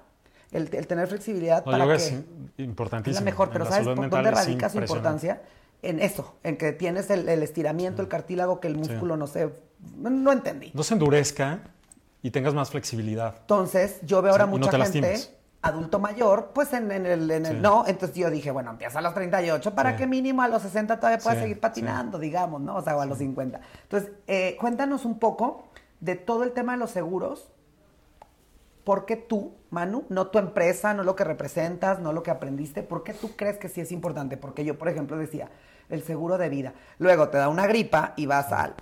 el, 0.51 0.73
el 0.73 0.87
tener 0.87 1.07
flexibilidad 1.07 1.63
No, 1.65 1.71
para 1.71 1.83
yoga 1.83 1.97
que... 1.97 2.03
es 2.03 2.11
Es 2.11 2.19
importantísimo. 2.57 3.19
la 3.19 3.25
mejor, 3.25 3.49
pero 3.51 3.65
¿sabes 3.65 3.85
por 3.85 4.09
dónde 4.09 4.29
es 4.29 4.35
radica 4.35 4.69
su 4.69 4.79
importancia? 4.79 5.41
En 5.81 5.99
eso, 5.99 6.35
en 6.43 6.57
que 6.57 6.71
tienes 6.71 7.09
el, 7.09 7.29
el 7.29 7.43
estiramiento, 7.43 8.01
el 8.01 8.07
cartílago, 8.07 8.59
que 8.59 8.67
el 8.67 8.75
músculo, 8.77 9.17
no 9.17 9.27
sé, 9.27 9.49
no, 9.97 10.09
no 10.09 10.31
entendí. 10.31 10.71
No 10.73 10.83
se 10.83 10.93
endurezca 10.93 11.59
y 12.23 12.31
tengas 12.31 12.53
más 12.53 12.71
flexibilidad. 12.71 13.35
Entonces, 13.41 13.99
yo 14.03 14.21
veo 14.21 14.31
ahora 14.31 14.45
Sí, 14.45 14.49
y 14.49 14.53
no 14.53 14.57
mucha 14.57 14.71
te 14.71 14.77
gente, 14.83 15.01
lastimes. 15.01 15.33
adulto 15.61 15.99
mayor, 15.99 16.51
pues 16.55 16.73
en, 16.73 16.91
en 16.91 17.05
el, 17.05 17.29
en 17.29 17.45
el 17.45 17.61
no, 17.61 17.85
entonces 17.87 18.17
yo 18.17 18.31
dije, 18.31 18.49
bueno, 18.51 18.71
empieza 18.71 18.97
a 18.99 19.01
los 19.03 19.13
38 19.13 19.75
para 19.75 19.95
que 19.95 20.07
mínimo 20.07 20.41
a 20.41 20.47
los 20.47 20.63
60 20.63 20.97
todavía 20.99 21.19
puedas 21.19 21.39
seguir 21.39 21.59
patinando, 21.59 22.17
digamos, 22.17 22.61
¿no? 22.61 22.77
O 22.77 22.81
sea, 22.81 22.97
o 22.97 23.01
a 23.01 23.05
los 23.05 23.19
50. 23.19 23.59
Entonces, 23.83 24.11
eh, 24.27 24.57
cuéntanos 24.59 25.05
un 25.05 25.19
poco 25.19 25.65
de 25.99 26.15
todo 26.15 26.43
el 26.43 26.51
tema 26.51 26.71
de 26.73 26.79
los 26.79 26.89
seguros. 26.91 27.51
¿Por 28.85 29.05
qué 29.05 29.17
tú, 29.17 29.53
Manu, 29.71 30.05
no 30.09 30.27
tu 30.27 30.39
empresa, 30.39 30.93
no 30.93 31.03
lo 31.03 31.15
que 31.15 31.23
representas, 31.25 31.99
no 31.99 32.13
lo 32.13 32.23
que 32.23 32.31
aprendiste, 32.31 32.83
por 32.83 33.03
qué 33.03 33.13
tú 33.13 33.35
crees 33.35 33.57
que 33.57 33.67
sí 33.67 33.81
es 33.81 33.91
importante? 33.91 34.37
Porque 34.37 34.63
yo, 34.63 34.77
por 34.77 34.87
ejemplo, 34.87 35.17
decía, 35.17 35.49
el 35.89 36.03
seguro 36.03 36.37
de 36.37 36.47
vida. 36.49 36.73
Luego 36.99 37.27
te 37.29 37.37
da 37.37 37.49
una 37.49 37.67
gripa 37.67 38.13
y 38.15 38.25
vas 38.27 38.51
al 38.53 38.75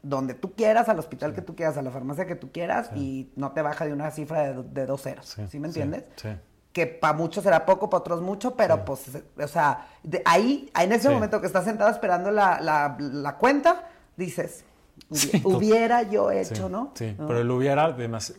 donde 0.00 0.34
tú 0.34 0.54
quieras, 0.54 0.88
al 0.88 0.98
hospital 1.00 1.34
que 1.34 1.42
tú 1.42 1.56
quieras, 1.56 1.76
a 1.76 1.82
la 1.82 1.90
farmacia 1.90 2.24
que 2.24 2.36
tú 2.36 2.50
quieras 2.52 2.90
y 2.94 3.32
no 3.36 3.50
te 3.52 3.60
baja 3.62 3.84
de 3.84 3.92
una 3.92 4.10
cifra 4.12 4.52
de, 4.54 4.62
de 4.62 4.86
dos 4.86 5.02
ceros. 5.02 5.26
¿Sí, 5.26 5.46
Sí, 5.48 5.58
me 5.58 5.66
entiendes? 5.68 6.04
sí. 6.16 6.28
Que 6.72 6.86
para 6.86 7.14
muchos 7.14 7.42
será 7.42 7.66
poco, 7.66 7.90
para 7.90 7.98
otros 8.00 8.22
mucho, 8.22 8.54
pero 8.54 8.84
pues, 8.84 9.10
o 9.42 9.48
sea, 9.48 9.88
de 10.04 10.22
ahí, 10.24 10.70
en 10.78 10.92
ese 10.92 11.08
momento 11.14 11.40
que 11.40 11.48
estás 11.48 11.64
sentado 11.64 11.90
esperando 11.90 12.30
la, 12.30 12.60
la- 12.60 12.96
la 12.98 13.36
cuenta, 13.36 13.88
dices, 14.16 14.64
Sí, 15.12 15.30
"Hubi- 15.32 15.42
to- 15.42 15.48
hubiera 15.58 16.02
yo 16.02 16.30
Sí, 16.30 16.36
hecho, 16.38 16.68
¿no? 16.68 16.92
Sí, 16.94 17.14
¿No? 17.18 17.26
pero 17.26 17.40
el 17.40 17.50
hubiera 17.50 17.88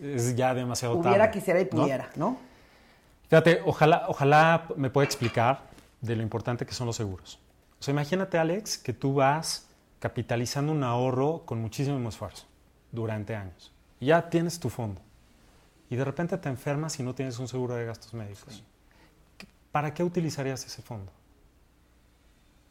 es 0.02 0.36
ya 0.36 0.54
demasiado 0.54 0.96
tarde. 0.98 1.10
Hubiera, 1.10 1.32
quisiera 1.32 1.60
y 1.62 1.66
¿no? 1.66 1.70
pudiera, 1.70 2.10
¿no? 2.16 2.38
Fíjate, 3.30 3.62
ojalá, 3.66 4.06
ojalá 4.08 4.66
me 4.76 4.90
pueda 4.90 5.06
explicar 5.06 5.62
de 6.02 6.16
lo 6.16 6.24
importante 6.24 6.66
que 6.66 6.74
son 6.74 6.88
los 6.88 6.96
seguros. 6.96 7.40
O 7.80 7.84
sea, 7.84 7.92
imagínate, 7.92 8.38
Alex, 8.38 8.78
que 8.78 8.94
tú 8.94 9.14
vas 9.14 9.68
capitalizando 10.00 10.72
un 10.72 10.84
ahorro 10.84 11.44
con 11.46 11.62
muchísimo 11.62 12.08
esfuerzo 12.10 12.46
durante 12.92 13.36
años. 13.36 13.72
Y 14.00 14.08
ya 14.08 14.30
tienes 14.30 14.60
tu 14.60 14.70
fondo. 14.70 15.02
Y 15.90 15.96
de 15.96 16.06
repente 16.06 16.38
te 16.38 16.50
enfermas 16.50 17.00
y 17.00 17.04
no 17.04 17.14
tienes 17.16 17.38
un 17.40 17.48
seguro 17.48 17.76
de 17.76 17.86
gastos 17.86 18.14
médicos. 18.14 18.64
¿Qué- 19.38 19.48
¿Para 19.72 19.94
qué 19.94 20.04
utilizarías 20.04 20.66
ese 20.66 20.82
fondo? 20.82 21.12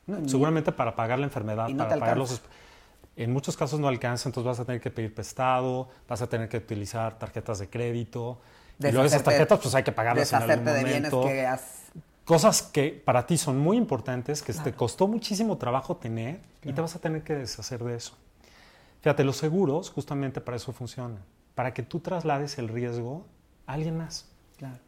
No, 0.07 0.27
Seguramente 0.29 0.73
para 0.73 0.97
pagar 0.97 1.19
la 1.19 1.27
enfermedad, 1.27 1.69
no 1.69 1.77
para 1.87 1.99
pagar 2.01 2.17
los... 2.17 2.41
En 3.19 3.33
muchos 3.33 3.57
casos 3.57 3.81
no 3.81 3.89
alcanza, 3.89 4.29
entonces 4.29 4.47
vas 4.47 4.61
a 4.61 4.65
tener 4.65 4.81
que 4.81 4.91
pedir 4.91 5.13
prestado, 5.15 5.89
vas 6.09 6.23
a 6.23 6.29
tener 6.29 6.49
que 6.49 6.59
utilizar 6.59 7.19
tarjetas 7.19 7.59
de 7.59 7.69
crédito. 7.69 8.39
Y 8.79 8.83
luego 8.93 9.05
esas 9.05 9.23
Deshacerte- 9.23 9.25
tarjetas 9.25 9.59
pues 9.61 9.75
hay 9.75 9.83
que 9.83 9.91
pagarlas 9.93 10.33
en 10.33 10.37
algún 10.37 10.49
Deshacerte 10.65 10.79
de 10.79 10.85
bienes 10.85 11.13
momento. 11.13 11.29
que 11.29 11.47
has... 11.47 11.83
Cosas 12.25 12.63
que 12.63 12.91
para 13.05 13.27
ti 13.27 13.37
son 13.39 13.59
muy 13.59 13.77
importantes, 13.77 14.43
que 14.43 14.53
te 14.53 14.73
costó 14.75 15.09
muchísimo 15.09 15.57
trabajo 15.59 15.97
tener 15.97 16.41
y 16.63 16.73
te 16.73 16.81
vas 16.81 16.95
a 16.95 16.99
tener 17.01 17.23
que 17.25 17.35
deshacer 17.35 17.83
de 17.83 17.97
eso. 17.97 18.15
Fíjate, 19.01 19.25
los 19.25 19.37
seguros 19.39 19.91
justamente 19.91 20.41
para 20.41 20.57
eso 20.59 20.73
funcionan, 20.73 21.19
para 21.55 21.73
que 21.75 21.83
tú 21.83 22.01
traslades 22.01 22.59
el 22.59 22.69
riesgo 22.69 23.25
a 23.67 23.73
alguien 23.73 23.97
más, 23.97 24.27
Claro. 24.59 24.79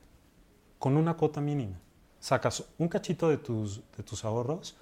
con 0.79 0.97
una 0.97 1.15
cuota 1.15 1.41
mínima. 1.41 1.77
Sacas 2.21 2.63
un 2.79 2.89
cachito 2.89 3.29
de 3.29 3.39
tus, 3.39 3.81
de 3.97 4.03
tus 4.03 4.25
ahorros, 4.25 4.77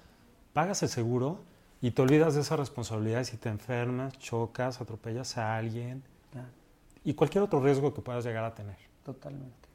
pagas 0.53 0.83
el 0.83 0.89
seguro 0.89 1.39
y 1.81 1.91
te 1.91 2.01
olvidas 2.01 2.35
de 2.35 2.41
esa 2.41 2.55
responsabilidad 2.55 3.23
si 3.23 3.37
te 3.37 3.49
enfermas, 3.49 4.17
chocas, 4.19 4.81
atropellas 4.81 5.37
a 5.37 5.55
alguien 5.55 6.03
y 7.03 7.13
cualquier 7.13 7.43
otro 7.43 7.61
riesgo 7.61 7.93
que 7.93 8.01
puedas 8.01 8.25
llegar 8.25 8.43
a 8.43 8.53
tener. 8.53 8.77
totalmente. 9.03 9.69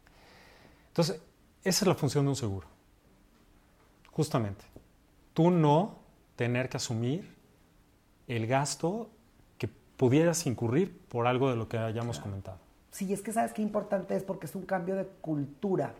Entonces, 0.88 1.20
esa 1.64 1.84
es 1.84 1.88
la 1.88 1.94
función 1.94 2.25
de 2.25 2.30
un 2.30 2.37
seguro. 2.37 2.68
Justamente. 4.12 4.64
Tú 5.32 5.50
no 5.50 5.99
tener 6.37 6.68
que 6.68 6.76
asumir 6.76 7.34
el 8.28 8.46
gasto 8.46 9.11
que 9.58 9.68
pudieras 9.68 10.46
incurrir 10.46 10.96
por 11.08 11.26
algo 11.26 11.50
de 11.50 11.56
lo 11.56 11.68
que 11.68 11.78
hayamos 11.78 12.20
comentado. 12.20 12.58
Sí, 12.92 13.12
es 13.12 13.23
que 13.23 13.32
sabes 13.32 13.52
qué 13.52 13.62
importante 13.62 14.14
es 14.14 14.23
porque 14.23 14.46
es 14.46 14.54
un 14.54 14.66
cambio 14.66 14.94
de 14.94 15.06
cultura. 15.20 15.94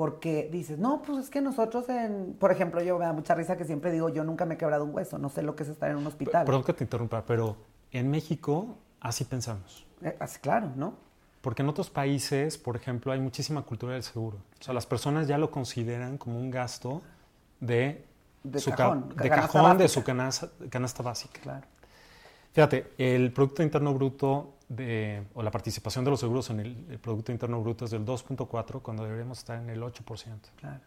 Porque 0.00 0.48
dices, 0.50 0.78
no, 0.78 1.02
pues 1.02 1.24
es 1.24 1.28
que 1.28 1.42
nosotros 1.42 1.86
en, 1.90 2.34
por 2.40 2.50
ejemplo, 2.50 2.82
yo 2.82 2.98
me 2.98 3.04
da 3.04 3.12
mucha 3.12 3.34
risa 3.34 3.58
que 3.58 3.66
siempre 3.66 3.92
digo, 3.92 4.08
yo 4.08 4.24
nunca 4.24 4.46
me 4.46 4.54
he 4.54 4.56
quebrado 4.56 4.82
un 4.82 4.94
hueso, 4.94 5.18
no 5.18 5.28
sé 5.28 5.42
lo 5.42 5.54
que 5.54 5.64
es 5.64 5.68
estar 5.68 5.90
en 5.90 5.98
un 5.98 6.06
hospital. 6.06 6.46
Perdón 6.46 6.64
que 6.64 6.72
te 6.72 6.84
interrumpa, 6.84 7.22
pero 7.26 7.56
en 7.92 8.10
México 8.10 8.78
así 9.00 9.24
pensamos. 9.24 9.84
Eh, 10.00 10.16
así, 10.18 10.38
claro, 10.40 10.72
¿no? 10.74 10.94
Porque 11.42 11.60
en 11.60 11.68
otros 11.68 11.90
países, 11.90 12.56
por 12.56 12.76
ejemplo, 12.76 13.12
hay 13.12 13.20
muchísima 13.20 13.60
cultura 13.60 13.92
del 13.92 14.02
seguro. 14.02 14.38
O 14.58 14.62
sea, 14.64 14.72
las 14.72 14.86
personas 14.86 15.28
ya 15.28 15.36
lo 15.36 15.50
consideran 15.50 16.16
como 16.16 16.38
un 16.40 16.50
gasto 16.50 17.02
de, 17.60 18.06
De 18.42 18.58
su 18.58 18.70
ca- 18.70 18.76
cajón, 18.76 19.14
de, 19.14 19.28
cajón 19.28 19.76
de 19.76 19.88
su 19.88 20.02
canasta, 20.02 20.48
canasta 20.70 21.02
básica. 21.02 21.42
Claro. 21.42 21.66
Fíjate, 22.52 22.92
el 22.98 23.32
Producto 23.32 23.62
Interno 23.62 23.94
Bruto 23.94 24.54
de, 24.68 25.24
o 25.34 25.42
la 25.42 25.50
participación 25.50 26.04
de 26.04 26.10
los 26.10 26.20
seguros 26.20 26.50
en 26.50 26.60
el, 26.60 26.86
el 26.90 26.98
Producto 26.98 27.32
Interno 27.32 27.60
Bruto 27.60 27.84
es 27.84 27.90
del 27.92 28.04
2.4 28.04 28.82
cuando 28.82 29.04
deberíamos 29.04 29.38
estar 29.38 29.60
en 29.60 29.70
el 29.70 29.80
8%. 29.82 30.02
Claro. 30.56 30.80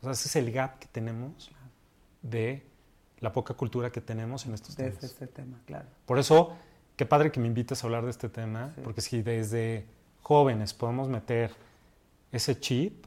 O 0.00 0.04
sea, 0.04 0.12
ese 0.12 0.28
es 0.28 0.36
el 0.36 0.50
gap 0.52 0.78
que 0.78 0.86
tenemos 0.88 1.50
de 2.22 2.64
la 3.20 3.32
poca 3.32 3.54
cultura 3.54 3.90
que 3.90 4.00
tenemos 4.00 4.46
en 4.46 4.54
estos 4.54 4.76
Desde 4.76 4.90
temas. 4.92 5.04
este 5.04 5.26
tema, 5.26 5.58
claro. 5.66 5.86
Por 6.06 6.18
eso, 6.18 6.52
qué 6.96 7.04
padre 7.06 7.30
que 7.30 7.40
me 7.40 7.48
invites 7.48 7.82
a 7.82 7.86
hablar 7.86 8.04
de 8.04 8.10
este 8.10 8.28
tema, 8.28 8.72
Sí. 8.76 8.80
porque 8.84 9.00
si 9.00 9.20
desde 9.22 9.86
jóvenes 10.22 10.72
podemos 10.74 11.08
meter 11.08 11.52
ese 12.32 12.58
chip, 12.58 13.04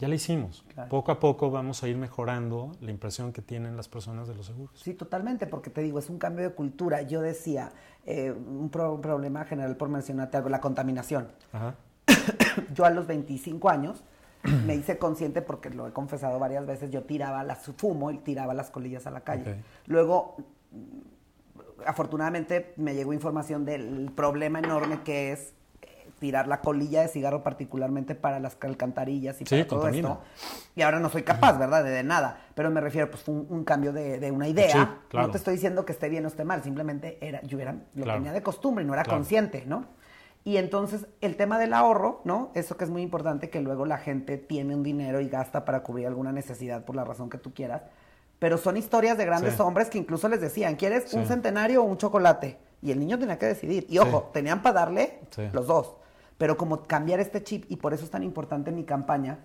ya 0.00 0.08
lo 0.08 0.14
hicimos. 0.14 0.64
Claro. 0.74 0.88
Poco 0.88 1.12
a 1.12 1.20
poco 1.20 1.50
vamos 1.50 1.82
a 1.84 1.88
ir 1.88 1.96
mejorando 1.96 2.72
la 2.80 2.90
impresión 2.90 3.32
que 3.32 3.42
tienen 3.42 3.76
las 3.76 3.86
personas 3.88 4.26
de 4.26 4.34
los 4.34 4.46
seguros. 4.46 4.80
Sí, 4.80 4.94
totalmente, 4.94 5.46
porque 5.46 5.70
te 5.70 5.82
digo, 5.82 5.98
es 5.98 6.08
un 6.10 6.18
cambio 6.18 6.48
de 6.48 6.54
cultura. 6.54 7.02
Yo 7.02 7.20
decía, 7.20 7.70
eh, 8.06 8.32
un 8.32 8.70
pro- 8.70 9.00
problema 9.00 9.44
general 9.44 9.76
por 9.76 9.88
mencionarte 9.90 10.38
algo, 10.38 10.48
la 10.48 10.60
contaminación. 10.60 11.28
Ajá. 11.52 11.74
Yo 12.74 12.84
a 12.84 12.90
los 12.90 13.06
25 13.06 13.68
años 13.68 14.02
me 14.66 14.74
hice 14.74 14.96
consciente, 14.98 15.42
porque 15.42 15.70
lo 15.70 15.86
he 15.86 15.92
confesado 15.92 16.38
varias 16.38 16.64
veces, 16.66 16.90
yo 16.90 17.02
tiraba 17.02 17.44
las 17.44 17.58
fumo 17.76 18.10
y 18.10 18.18
tiraba 18.18 18.54
las 18.54 18.70
colillas 18.70 19.06
a 19.06 19.10
la 19.10 19.20
calle. 19.20 19.62
Luego, 19.86 20.36
mm, 20.72 21.84
afortunadamente, 21.86 22.72
me 22.76 22.94
llegó 22.94 23.12
información 23.12 23.64
del 23.64 24.10
problema 24.14 24.58
enorme 24.58 25.02
que 25.02 25.32
es 25.32 25.52
tirar 26.20 26.46
la 26.46 26.60
colilla 26.60 27.00
de 27.02 27.08
cigarro 27.08 27.42
particularmente 27.42 28.14
para 28.14 28.38
las 28.38 28.56
alcantarillas 28.60 29.40
y 29.40 29.46
Sí, 29.46 29.56
para 29.56 29.66
todo 29.66 29.80
contamina. 29.80 30.08
esto. 30.10 30.20
Y 30.76 30.82
ahora 30.82 31.00
no 31.00 31.08
soy 31.08 31.22
capaz, 31.24 31.58
¿verdad? 31.58 31.82
De, 31.82 31.90
de 31.90 32.04
nada. 32.04 32.38
Pero 32.54 32.70
me 32.70 32.80
refiero, 32.80 33.10
pues 33.10 33.26
un, 33.26 33.46
un 33.50 33.64
cambio 33.64 33.92
de, 33.92 34.20
de 34.20 34.30
una 34.30 34.46
idea. 34.46 34.70
Sí, 34.72 35.06
claro. 35.08 35.26
No 35.26 35.32
te 35.32 35.38
estoy 35.38 35.54
diciendo 35.54 35.84
que 35.84 35.92
esté 35.92 36.08
bien 36.08 36.24
o 36.24 36.28
esté 36.28 36.44
mal, 36.44 36.62
simplemente 36.62 37.18
era, 37.20 37.42
yo 37.42 37.58
era, 37.58 37.72
lo 37.94 38.04
Claro. 38.04 38.18
tenía 38.20 38.32
de 38.32 38.42
costumbre 38.42 38.84
y 38.84 38.86
no 38.86 38.92
era 38.94 39.02
Claro. 39.02 39.18
consciente, 39.18 39.64
¿no? 39.66 39.86
Y 40.44 40.56
entonces 40.58 41.06
el 41.20 41.36
tema 41.36 41.58
del 41.58 41.72
ahorro, 41.74 42.20
¿no? 42.24 42.50
Eso 42.54 42.76
que 42.76 42.84
es 42.84 42.90
muy 42.90 43.02
importante, 43.02 43.50
que 43.50 43.60
luego 43.60 43.84
la 43.84 43.98
gente 43.98 44.38
tiene 44.38 44.74
un 44.74 44.82
dinero 44.82 45.20
y 45.20 45.28
gasta 45.28 45.64
para 45.64 45.82
cubrir 45.82 46.06
alguna 46.06 46.32
necesidad 46.32 46.84
por 46.84 46.94
la 46.96 47.04
razón 47.04 47.28
que 47.28 47.38
tú 47.38 47.52
quieras. 47.52 47.82
Pero 48.38 48.56
son 48.56 48.76
historias 48.78 49.18
de 49.18 49.26
grandes 49.26 49.54
Sí. 49.56 49.60
hombres 49.62 49.90
que 49.90 49.98
incluso 49.98 50.28
les 50.28 50.40
decían, 50.40 50.76
¿quieres 50.76 51.12
un 51.12 51.26
centenario 51.26 51.82
o 51.82 51.84
un 51.84 51.98
chocolate? 51.98 52.56
Y 52.80 52.90
el 52.90 52.98
niño 52.98 53.18
tenía 53.18 53.38
que 53.38 53.44
decidir. 53.44 53.84
Y 53.90 53.98
ojo, 53.98 54.30
tenían 54.32 54.62
para 54.62 54.80
darle 54.80 55.18
los 55.52 55.66
dos. 55.66 55.94
Pero 56.40 56.56
como 56.56 56.84
cambiar 56.84 57.20
este 57.20 57.44
chip, 57.44 57.66
y 57.68 57.76
por 57.76 57.92
eso 57.92 58.02
es 58.02 58.10
tan 58.10 58.22
importante 58.22 58.72
mi 58.72 58.84
campaña, 58.84 59.40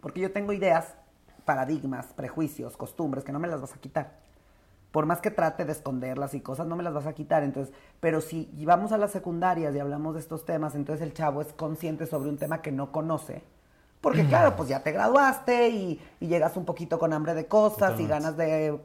porque 0.00 0.20
yo 0.20 0.30
tengo 0.30 0.52
ideas, 0.52 0.94
paradigmas, 1.44 2.06
prejuicios, 2.12 2.76
costumbres, 2.76 3.24
que 3.24 3.32
no 3.32 3.40
me 3.40 3.48
las 3.48 3.60
vas 3.60 3.74
a 3.74 3.80
quitar 3.80 4.20
por 4.90 5.06
más 5.06 5.20
que 5.20 5.30
trate 5.30 5.64
de 5.64 5.72
esconderlas 5.72 6.34
y 6.34 6.40
cosas, 6.40 6.66
no 6.66 6.76
me 6.76 6.82
las 6.82 6.94
vas 6.94 7.06
a 7.06 7.12
quitar. 7.12 7.42
Entonces, 7.42 7.74
pero 8.00 8.20
si 8.20 8.50
vamos 8.64 8.92
a 8.92 8.98
las 8.98 9.12
secundarias 9.12 9.74
y 9.74 9.78
hablamos 9.78 10.14
de 10.14 10.20
estos 10.20 10.44
temas, 10.44 10.74
entonces 10.74 11.06
el 11.06 11.14
chavo 11.14 11.40
es 11.40 11.52
consciente 11.52 12.06
sobre 12.06 12.28
un 12.28 12.38
tema 12.38 12.62
que 12.62 12.72
no 12.72 12.90
conoce. 12.90 13.42
Porque 14.00 14.26
claro, 14.26 14.56
pues 14.56 14.68
ya 14.68 14.82
te 14.82 14.92
graduaste 14.92 15.68
y, 15.68 16.00
y 16.20 16.26
llegas 16.26 16.56
un 16.56 16.64
poquito 16.64 16.98
con 16.98 17.12
hambre 17.12 17.34
de 17.34 17.46
cosas 17.46 18.00
y 18.00 18.06
ganas 18.06 18.36
de 18.36 18.78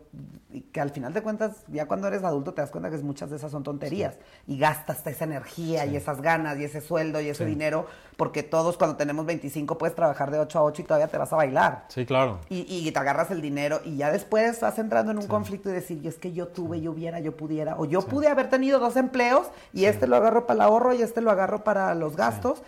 y 0.55 0.61
que 0.61 0.79
al 0.79 0.89
final 0.89 1.13
de 1.13 1.21
cuentas, 1.21 1.65
ya 1.67 1.85
cuando 1.85 2.07
eres 2.07 2.23
adulto 2.23 2.53
te 2.53 2.61
das 2.61 2.71
cuenta 2.71 2.89
que 2.89 2.97
muchas 2.99 3.29
de 3.29 3.35
esas 3.35 3.51
son 3.51 3.63
tonterías 3.63 4.15
y 4.47 4.57
gastas 4.57 5.05
esa 5.05 5.25
energía 5.25 5.85
y 5.85 5.97
esas 5.97 6.21
ganas 6.21 6.57
y 6.57 6.63
ese 6.63 6.79
sueldo 6.79 7.19
y 7.19 7.27
ese 7.27 7.45
dinero, 7.45 7.87
porque 8.15 8.41
todos 8.41 8.77
cuando 8.77 8.95
tenemos 8.95 9.25
25 9.25 9.77
puedes 9.77 9.95
trabajar 9.95 10.31
de 10.31 10.39
8 10.39 10.59
a 10.59 10.63
8 10.63 10.81
y 10.81 10.85
todavía 10.85 11.07
te 11.09 11.17
vas 11.17 11.33
a 11.33 11.35
bailar. 11.35 11.85
Sí, 11.89 12.05
claro. 12.05 12.39
Y, 12.47 12.65
y 12.69 12.89
te 12.89 12.97
agarras 12.97 13.31
el 13.31 13.41
dinero 13.41 13.81
y 13.83 13.97
ya 13.97 14.11
después 14.11 14.61
vas 14.61 14.79
entrando 14.79 15.11
en 15.11 15.17
un 15.17 15.27
conflicto 15.27 15.69
y 15.69 15.73
decir, 15.73 15.99
y 16.01 16.07
es 16.07 16.15
que 16.15 16.31
yo 16.31 16.47
tuve, 16.47 16.79
yo 16.79 16.91
hubiera, 16.91 17.19
yo 17.19 17.35
pudiera, 17.35 17.77
o 17.77 17.83
yo 17.83 18.01
pude 18.01 18.29
haber 18.29 18.49
tenido 18.49 18.79
dos 18.79 18.95
empleos 18.95 19.47
y 19.73 19.85
este 19.85 20.07
lo 20.07 20.15
agarro 20.15 20.47
para 20.47 20.55
el 20.55 20.61
ahorro 20.61 20.93
y 20.93 21.01
este 21.01 21.19
lo 21.19 21.31
agarro 21.31 21.65
para 21.65 21.93
los 21.95 22.15
gastos 22.15 22.61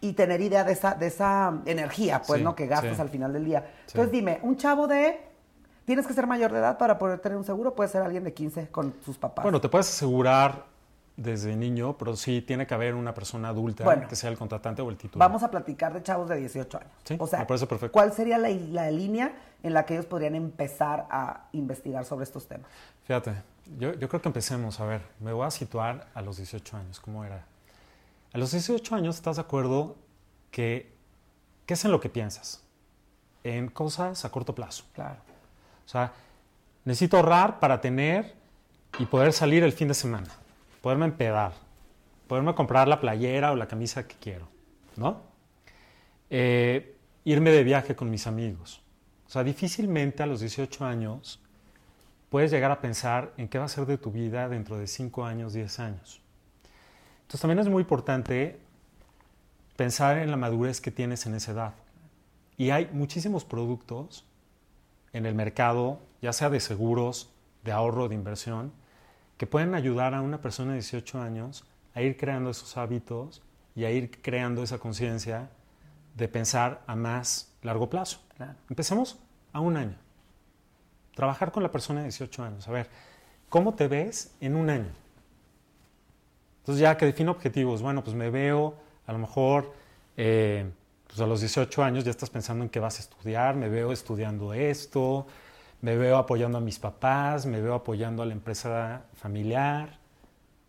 y 0.00 0.12
tener 0.12 0.40
idea 0.40 0.64
de 0.64 0.72
esa, 0.72 0.94
de 0.94 1.06
esa 1.08 1.60
energía, 1.66 2.22
pues, 2.26 2.42
¿no? 2.42 2.54
Que 2.54 2.66
gastas 2.66 3.00
al 3.00 3.08
final 3.08 3.32
del 3.32 3.44
día. 3.44 3.66
Entonces 3.88 4.12
dime, 4.12 4.38
un 4.42 4.56
chavo 4.56 4.86
de... 4.86 5.20
¿Tienes 5.84 6.06
que 6.06 6.12
ser 6.12 6.26
mayor 6.26 6.52
de 6.52 6.58
edad 6.58 6.76
para 6.76 6.98
poder 6.98 7.18
tener 7.18 7.38
un 7.38 7.44
seguro? 7.44 7.74
Puede 7.74 7.88
ser 7.88 8.02
alguien 8.02 8.22
de 8.22 8.34
15 8.34 8.68
con 8.68 8.94
sus 9.02 9.16
papás. 9.16 9.42
Bueno, 9.42 9.58
te 9.58 9.70
puedes 9.70 9.88
asegurar 9.88 10.66
desde 11.18 11.56
niño, 11.56 11.96
pero 11.98 12.14
sí 12.14 12.42
tiene 12.42 12.66
que 12.66 12.74
haber 12.74 12.94
una 12.94 13.12
persona 13.12 13.48
adulta 13.48 14.06
que 14.06 14.14
sea 14.14 14.30
el 14.30 14.38
contratante 14.38 14.82
o 14.82 14.88
el 14.90 14.96
titular. 14.96 15.28
Vamos 15.28 15.42
a 15.42 15.50
platicar 15.50 15.92
de 15.92 16.02
chavos 16.02 16.28
de 16.28 16.36
18 16.36 16.78
años. 16.78 16.92
Sí, 17.04 17.16
o 17.18 17.26
sea, 17.26 17.40
me 17.40 17.46
parece 17.46 17.66
perfecto. 17.66 17.92
¿cuál 17.92 18.12
sería 18.12 18.38
la, 18.38 18.48
la, 18.50 18.90
línea 18.90 19.32
en 19.62 19.74
la 19.74 19.84
que 19.84 19.94
ellos 19.94 20.06
podrían 20.06 20.36
empezar 20.36 21.06
a 21.10 21.48
investigar 21.52 22.04
sobre 22.04 22.22
estos 22.22 22.46
temas? 22.46 22.70
Fíjate, 23.04 23.32
yo, 23.78 23.94
yo 23.94 24.08
creo 24.08 24.22
que 24.22 24.28
empecemos. 24.28 24.78
A 24.78 24.84
ver, 24.84 25.02
me 25.18 25.32
voy 25.32 25.44
a 25.46 25.50
situar 25.50 26.06
a 26.14 26.22
los 26.22 26.36
18 26.36 26.76
años. 26.76 27.00
¿Cómo 27.00 27.24
era? 27.24 27.44
A 28.32 28.38
los 28.38 28.52
18 28.52 28.94
años 28.94 29.16
estás 29.16 29.36
de 29.36 29.42
acuerdo 29.42 29.96
que, 30.50 30.92
¿qué 31.66 31.74
es 31.74 31.84
en 31.84 31.90
lo 31.90 32.00
que 32.00 32.08
piensas? 32.08 32.62
En 33.44 33.68
cosas 33.68 34.24
a 34.24 34.30
corto 34.30 34.54
plazo. 34.54 34.84
Claro. 34.94 35.20
O 35.86 35.88
sea, 35.88 36.12
necesito 36.84 37.16
ahorrar 37.16 37.58
para 37.60 37.80
tener 37.80 38.34
y 38.98 39.06
poder 39.06 39.32
salir 39.32 39.62
el 39.62 39.72
fin 39.72 39.88
de 39.88 39.94
semana, 39.94 40.28
poderme 40.82 41.06
empedar, 41.06 41.52
poderme 42.26 42.54
comprar 42.54 42.88
la 42.88 43.00
playera 43.00 43.52
o 43.52 43.56
la 43.56 43.68
camisa 43.68 44.06
que 44.06 44.16
quiero, 44.16 44.48
¿no? 44.96 45.22
Eh, 46.30 46.96
irme 47.24 47.50
de 47.50 47.64
viaje 47.64 47.96
con 47.96 48.10
mis 48.10 48.26
amigos. 48.26 48.82
O 49.26 49.30
sea, 49.30 49.44
difícilmente 49.44 50.22
a 50.22 50.26
los 50.26 50.40
18 50.40 50.84
años 50.84 51.40
puedes 52.28 52.50
llegar 52.50 52.70
a 52.70 52.80
pensar 52.80 53.32
en 53.36 53.48
qué 53.48 53.58
va 53.58 53.64
a 53.64 53.68
ser 53.68 53.86
de 53.86 53.98
tu 53.98 54.10
vida 54.10 54.48
dentro 54.48 54.78
de 54.78 54.86
5 54.86 55.24
años, 55.24 55.52
10 55.54 55.80
años. 55.80 56.20
Entonces 57.28 57.42
también 57.42 57.58
es 57.58 57.68
muy 57.68 57.82
importante 57.82 58.58
pensar 59.76 60.16
en 60.16 60.30
la 60.30 60.38
madurez 60.38 60.80
que 60.80 60.90
tienes 60.90 61.26
en 61.26 61.34
esa 61.34 61.52
edad. 61.52 61.74
Y 62.56 62.70
hay 62.70 62.88
muchísimos 62.90 63.44
productos 63.44 64.24
en 65.12 65.26
el 65.26 65.34
mercado, 65.34 66.00
ya 66.22 66.32
sea 66.32 66.48
de 66.48 66.58
seguros, 66.58 67.30
de 67.64 67.72
ahorro, 67.72 68.08
de 68.08 68.14
inversión, 68.14 68.72
que 69.36 69.46
pueden 69.46 69.74
ayudar 69.74 70.14
a 70.14 70.22
una 70.22 70.40
persona 70.40 70.70
de 70.70 70.78
18 70.78 71.20
años 71.20 71.66
a 71.94 72.00
ir 72.00 72.16
creando 72.16 72.48
esos 72.48 72.78
hábitos 72.78 73.42
y 73.76 73.84
a 73.84 73.90
ir 73.90 74.22
creando 74.22 74.62
esa 74.62 74.78
conciencia 74.78 75.50
de 76.16 76.28
pensar 76.28 76.82
a 76.86 76.96
más 76.96 77.52
largo 77.60 77.90
plazo. 77.90 78.20
Empecemos 78.70 79.18
a 79.52 79.60
un 79.60 79.76
año. 79.76 79.98
Trabajar 81.14 81.52
con 81.52 81.62
la 81.62 81.70
persona 81.70 82.00
de 82.00 82.06
18 82.06 82.42
años. 82.42 82.68
A 82.68 82.70
ver, 82.70 82.88
¿cómo 83.50 83.74
te 83.74 83.86
ves 83.86 84.34
en 84.40 84.56
un 84.56 84.70
año? 84.70 85.07
Entonces 86.68 86.82
ya 86.82 86.98
que 86.98 87.06
defino 87.06 87.30
objetivos, 87.32 87.80
bueno, 87.80 88.04
pues 88.04 88.14
me 88.14 88.28
veo 88.28 88.74
a 89.06 89.12
lo 89.14 89.18
mejor 89.18 89.72
eh, 90.18 90.70
pues 91.06 91.18
a 91.18 91.26
los 91.26 91.40
18 91.40 91.82
años 91.82 92.04
ya 92.04 92.10
estás 92.10 92.28
pensando 92.28 92.62
en 92.62 92.68
qué 92.68 92.78
vas 92.78 92.98
a 92.98 93.00
estudiar, 93.00 93.56
me 93.56 93.70
veo 93.70 93.90
estudiando 93.90 94.52
esto, 94.52 95.26
me 95.80 95.96
veo 95.96 96.18
apoyando 96.18 96.58
a 96.58 96.60
mis 96.60 96.78
papás, 96.78 97.46
me 97.46 97.62
veo 97.62 97.72
apoyando 97.72 98.22
a 98.22 98.26
la 98.26 98.34
empresa 98.34 99.04
familiar, 99.14 99.96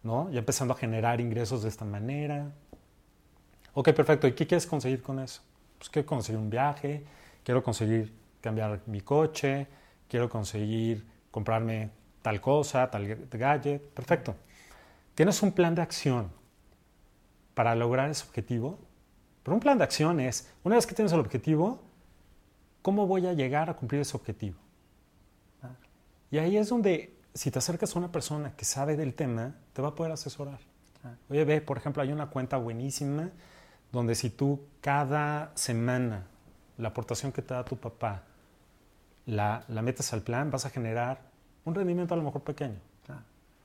¿no? 0.01 0.31
Ya 0.31 0.39
empezando 0.39 0.73
a 0.73 0.77
generar 0.77 1.19
ingresos 1.19 1.63
de 1.63 1.67
esta 1.67 1.83
manera. 1.83 2.49
Ok, 3.73 3.91
perfecto. 3.91 4.25
¿Y 4.25 4.31
qué 4.31 4.47
quieres 4.47 4.67
conseguir 4.67 5.01
con 5.01 5.19
eso? 5.19 5.41
Pues 5.79 5.89
quiero 5.89 6.05
conseguir 6.05 6.39
un 6.39 6.49
viaje, 6.49 7.03
quiero 7.43 7.61
conseguir 7.61 8.13
cambiar 8.39 8.79
mi 8.85 9.01
coche, 9.01 9.67
quiero 10.07 10.29
conseguir 10.29 11.05
comprarme 11.29 11.89
tal 12.21 12.39
cosa, 12.39 12.89
tal 12.89 13.05
gadget. 13.29 13.81
Perfecto. 13.81 14.33
Tienes 15.19 15.43
un 15.43 15.51
plan 15.51 15.75
de 15.75 15.81
acción 15.81 16.31
para 17.53 17.75
lograr 17.75 18.09
ese 18.09 18.23
objetivo. 18.23 18.79
Pero 19.43 19.53
un 19.53 19.59
plan 19.59 19.77
de 19.77 19.83
acción 19.83 20.21
es, 20.21 20.49
una 20.63 20.75
vez 20.75 20.87
que 20.87 20.95
tienes 20.95 21.11
el 21.11 21.19
objetivo, 21.19 21.83
¿cómo 22.81 23.05
voy 23.05 23.27
a 23.27 23.33
llegar 23.33 23.69
a 23.69 23.73
cumplir 23.73 23.99
ese 23.99 24.15
objetivo? 24.15 24.55
Y 26.31 26.37
ahí 26.37 26.55
es 26.55 26.69
donde, 26.69 27.17
si 27.33 27.51
te 27.51 27.59
acercas 27.59 27.93
a 27.93 27.99
una 27.99 28.13
persona 28.13 28.55
que 28.55 28.63
sabe 28.63 28.95
del 28.95 29.13
tema, 29.13 29.55
te 29.73 29.81
va 29.81 29.89
a 29.89 29.95
poder 29.95 30.13
asesorar. 30.13 30.61
Oye, 31.29 31.43
ve, 31.43 31.59
por 31.59 31.75
ejemplo, 31.75 32.01
hay 32.01 32.13
una 32.13 32.29
cuenta 32.29 32.55
buenísima 32.55 33.29
donde 33.91 34.15
si 34.15 34.29
tú 34.29 34.67
cada 34.79 35.51
semana 35.55 36.27
la 36.77 36.87
aportación 36.87 37.33
que 37.33 37.41
te 37.41 37.53
da 37.53 37.65
tu 37.65 37.75
papá 37.75 38.23
la, 39.25 39.65
la 39.67 39.81
metes 39.81 40.13
al 40.13 40.21
plan, 40.21 40.49
vas 40.49 40.65
a 40.65 40.69
generar 40.69 41.19
un 41.65 41.75
rendimiento 41.75 42.13
a 42.13 42.17
lo 42.17 42.23
mejor 42.23 42.43
pequeño. 42.43 42.79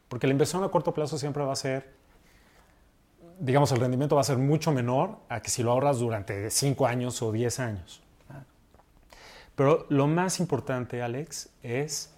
Porque 0.08 0.26
la 0.26 0.32
inversión 0.32 0.62
a 0.64 0.68
corto 0.68 0.92
plazo 0.92 1.18
siempre 1.18 1.42
va 1.44 1.52
a 1.52 1.56
ser, 1.56 1.94
digamos, 3.38 3.72
el 3.72 3.80
rendimiento 3.80 4.14
va 4.14 4.20
a 4.20 4.24
ser 4.24 4.38
mucho 4.38 4.72
menor 4.72 5.18
a 5.28 5.40
que 5.40 5.50
si 5.50 5.62
lo 5.62 5.72
ahorras 5.72 5.98
durante 5.98 6.50
5 6.50 6.86
años 6.86 7.20
o 7.22 7.32
10 7.32 7.60
años. 7.60 8.00
Pero 9.54 9.86
lo 9.88 10.06
más 10.06 10.40
importante, 10.40 11.02
Alex, 11.02 11.50
es 11.62 12.12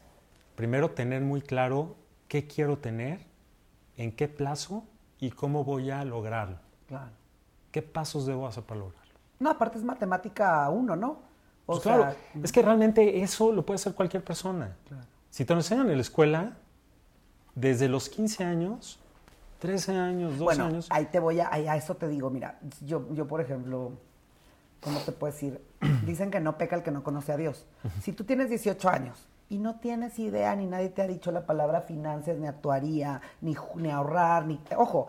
primero 0.54 0.90
tener 0.92 1.22
muy 1.22 1.42
claro 1.42 1.96
qué 2.28 2.46
quiero 2.46 2.78
tener, 2.78 3.20
en 3.96 4.12
qué 4.12 4.26
plazo 4.26 4.84
y 5.18 5.30
cómo 5.30 5.64
voy 5.64 5.90
a 5.90 6.04
lograrlo. 6.04 6.58
¿Qué 7.70 7.82
pasos 7.82 8.26
debo 8.26 8.46
hacer 8.46 8.64
para 8.64 8.80
lograrlo? 8.80 9.12
No, 9.38 9.50
aparte 9.50 9.76
es 9.76 9.84
matemática 9.84 10.68
uno, 10.70 10.96
¿no? 10.96 11.26
O 11.66 11.74
pues 11.74 11.80
claro, 11.80 12.14
es 12.42 12.52
que 12.52 12.62
realmente 12.62 13.22
eso 13.22 13.52
lo 13.52 13.66
puede 13.66 13.76
hacer 13.76 13.94
cualquier 13.94 14.24
persona. 14.24 14.76
Si 15.28 15.44
te 15.44 15.52
lo 15.52 15.60
enseñan 15.60 15.90
en 15.90 15.96
la 15.96 16.02
escuela, 16.02 16.56
desde 17.56 17.88
los 17.88 18.08
15 18.08 18.44
años, 18.44 19.00
13 19.58 19.96
años, 19.96 20.32
12 20.32 20.44
bueno, 20.44 20.64
años. 20.66 20.86
Ahí 20.90 21.06
te 21.06 21.18
voy 21.18 21.40
a, 21.40 21.52
a 21.52 21.76
eso 21.76 21.96
te 21.96 22.06
digo, 22.06 22.30
mira, 22.30 22.60
yo, 22.82 23.12
yo 23.12 23.26
por 23.26 23.40
ejemplo, 23.40 23.92
¿cómo 24.80 25.00
te 25.00 25.10
puedo 25.10 25.32
decir? 25.32 25.60
Dicen 26.06 26.30
que 26.30 26.38
no 26.38 26.58
peca 26.58 26.76
el 26.76 26.82
que 26.82 26.90
no 26.92 27.02
conoce 27.02 27.32
a 27.32 27.36
Dios. 27.36 27.66
Si 28.02 28.12
tú 28.12 28.24
tienes 28.24 28.50
18 28.50 28.88
años 28.90 29.28
y 29.48 29.58
no 29.58 29.80
tienes 29.80 30.18
idea, 30.18 30.54
ni 30.54 30.66
nadie 30.66 30.90
te 30.90 31.00
ha 31.00 31.06
dicho 31.06 31.32
la 31.32 31.46
palabra 31.46 31.80
finanzas, 31.80 32.36
ni 32.36 32.46
actuaría, 32.46 33.22
ni, 33.40 33.56
ni 33.76 33.90
ahorrar, 33.90 34.46
ni... 34.46 34.60
Ojo, 34.76 35.08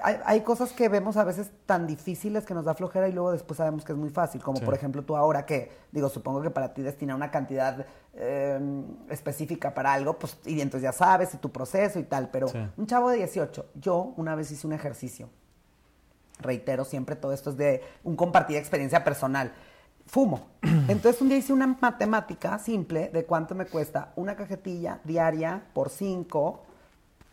hay, 0.00 0.40
cosas 0.40 0.72
que 0.72 0.88
vemos 0.88 1.16
a 1.16 1.24
veces 1.24 1.50
tan 1.66 1.86
difíciles 1.86 2.46
que 2.46 2.54
nos 2.54 2.64
da 2.64 2.74
flojera 2.74 3.08
y 3.08 3.12
luego 3.12 3.30
después 3.30 3.58
sabemos 3.58 3.84
que 3.84 3.92
es 3.92 3.98
muy 3.98 4.08
fácil, 4.08 4.42
como 4.42 4.60
por 4.60 4.74
ejemplo 4.74 5.02
tú 5.04 5.16
ahora 5.16 5.44
que, 5.44 5.70
digo, 5.90 6.08
supongo 6.08 6.40
que 6.40 6.50
para 6.50 6.72
ti 6.72 6.82
destinar 6.82 7.14
una 7.14 7.30
cantidad 7.30 7.86
em, 8.14 8.84
específica 9.10 9.74
para 9.74 9.92
algo, 9.92 10.18
pues 10.18 10.38
y 10.46 10.60
entonces 10.60 10.82
ya 10.82 10.92
sabes 10.92 11.34
y 11.34 11.36
tu 11.36 11.52
proceso 11.52 11.98
y 11.98 12.04
tal, 12.04 12.30
pero 12.30 12.46
un 12.76 12.86
chavo 12.86 13.10
de 13.10 13.18
18, 13.18 13.66
yo 13.74 14.14
una 14.16 14.34
vez 14.34 14.50
hice 14.50 14.66
un 14.66 14.72
ejercicio, 14.72 15.28
reitero 16.38 16.84
siempre 16.84 17.14
todo 17.14 17.32
esto 17.32 17.50
es 17.50 17.56
de 17.56 17.82
un 18.02 18.16
compartir 18.16 18.56
experiencia 18.56 19.04
personal, 19.04 19.52
fumo, 20.06 20.48
entonces 20.88 21.20
un 21.20 21.28
día 21.28 21.36
hice 21.36 21.52
una 21.52 21.66
matemática 21.80 22.58
simple 22.58 23.10
de 23.10 23.26
cuánto 23.26 23.54
me 23.54 23.66
cuesta 23.66 24.12
una 24.16 24.36
cajetilla 24.36 25.00
diaria 25.04 25.62
por 25.74 25.90
cinco 25.90 26.62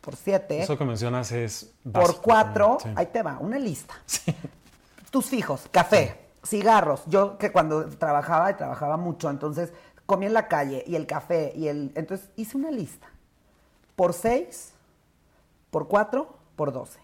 por 0.02 0.16
7. 0.16 0.62
Eso 0.62 0.78
que 0.78 0.86
mencionas 0.86 1.32
es... 1.32 1.72
por 1.92 2.22
4, 2.22 2.78
ahí 2.96 3.08
te 3.08 3.22
va, 3.22 3.38
una 3.40 3.60
lista. 3.60 3.96
Tus 5.12 5.26
fijos, 5.28 5.68
café, 5.72 6.20
cigarros. 6.46 7.04
Yo 7.08 7.38
que 7.38 7.52
cuando 7.52 7.86
trabajaba, 7.90 8.52
y 8.52 8.54
trabajaba 8.56 8.98
mucho, 8.98 9.30
entonces 9.30 9.74
comí 10.06 10.26
en 10.26 10.34
la 10.34 10.48
calle 10.48 10.84
y 10.88 10.96
el 10.96 11.06
café 11.06 11.54
y 11.56 11.68
el... 11.68 11.92
Entonces 11.96 12.30
hice 12.36 12.58
una 12.58 12.72
lista. 12.72 13.08
Por 13.96 14.14
6, 14.14 14.74
por 15.72 15.88
4, 15.88 16.38
por 16.56 16.72
12. 16.72 17.00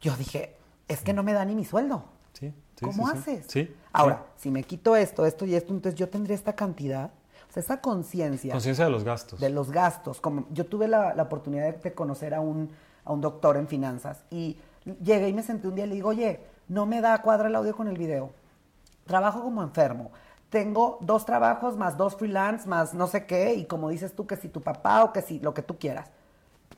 Yo 0.00 0.16
dije, 0.16 0.56
es 0.88 1.02
que 1.02 1.12
no 1.12 1.22
me 1.22 1.34
da 1.34 1.44
ni 1.44 1.54
mi 1.54 1.64
sueldo. 1.64 2.04
Sí, 2.32 2.54
¿Cómo 2.80 3.06
haces? 3.06 3.44
Sí. 3.48 3.74
Ahora, 3.92 4.24
si 4.36 4.50
me 4.50 4.62
quito 4.62 4.96
esto, 4.96 5.26
esto 5.26 5.44
y 5.44 5.54
esto, 5.54 5.74
entonces 5.74 5.98
yo 5.98 6.08
tendría 6.08 6.34
esta 6.34 6.54
cantidad 6.54 7.10
o 7.50 7.52
sea, 7.52 7.62
esa 7.62 7.80
conciencia. 7.80 8.52
Conciencia 8.52 8.84
de 8.84 8.92
los 8.92 9.02
gastos. 9.02 9.40
De 9.40 9.50
los 9.50 9.72
gastos. 9.72 10.20
Como 10.20 10.46
yo 10.52 10.66
tuve 10.66 10.86
la, 10.86 11.14
oportunidad 11.20 11.74
de 11.74 11.92
conocer 11.94 12.32
a 12.32 12.40
un, 12.40 12.70
a 13.04 13.12
un 13.12 13.20
doctor 13.20 13.56
en 13.56 13.66
finanzas 13.66 14.22
y 14.30 14.56
llegué 15.02 15.28
y 15.28 15.32
me 15.32 15.42
senté 15.42 15.66
un 15.66 15.74
día 15.74 15.84
y 15.84 15.88
le 15.88 15.94
digo, 15.96 16.10
oye, 16.10 16.40
no 16.68 16.86
me 16.86 17.00
da 17.00 17.20
cuadra 17.22 17.48
el 17.48 17.56
audio 17.56 17.74
con 17.74 17.88
el 17.88 17.98
video. 17.98 18.30
Trabajo 19.04 19.42
como 19.42 19.64
enfermo. 19.64 20.12
Tengo 20.48 20.98
dos 21.00 21.26
trabajos 21.26 21.76
más 21.76 21.96
dos 21.96 22.14
freelance 22.14 22.68
más 22.68 22.94
no 22.94 23.06
sé 23.08 23.26
qué 23.26 23.54
y 23.54 23.66
como 23.66 23.88
dices 23.88 24.14
tú 24.14 24.26
que 24.26 24.36
si 24.36 24.48
tu 24.48 24.60
papá 24.60 25.02
o 25.02 25.12
que 25.12 25.20
si 25.20 25.40
lo 25.40 25.52
que 25.52 25.62
tú 25.62 25.76
quieras. 25.76 26.08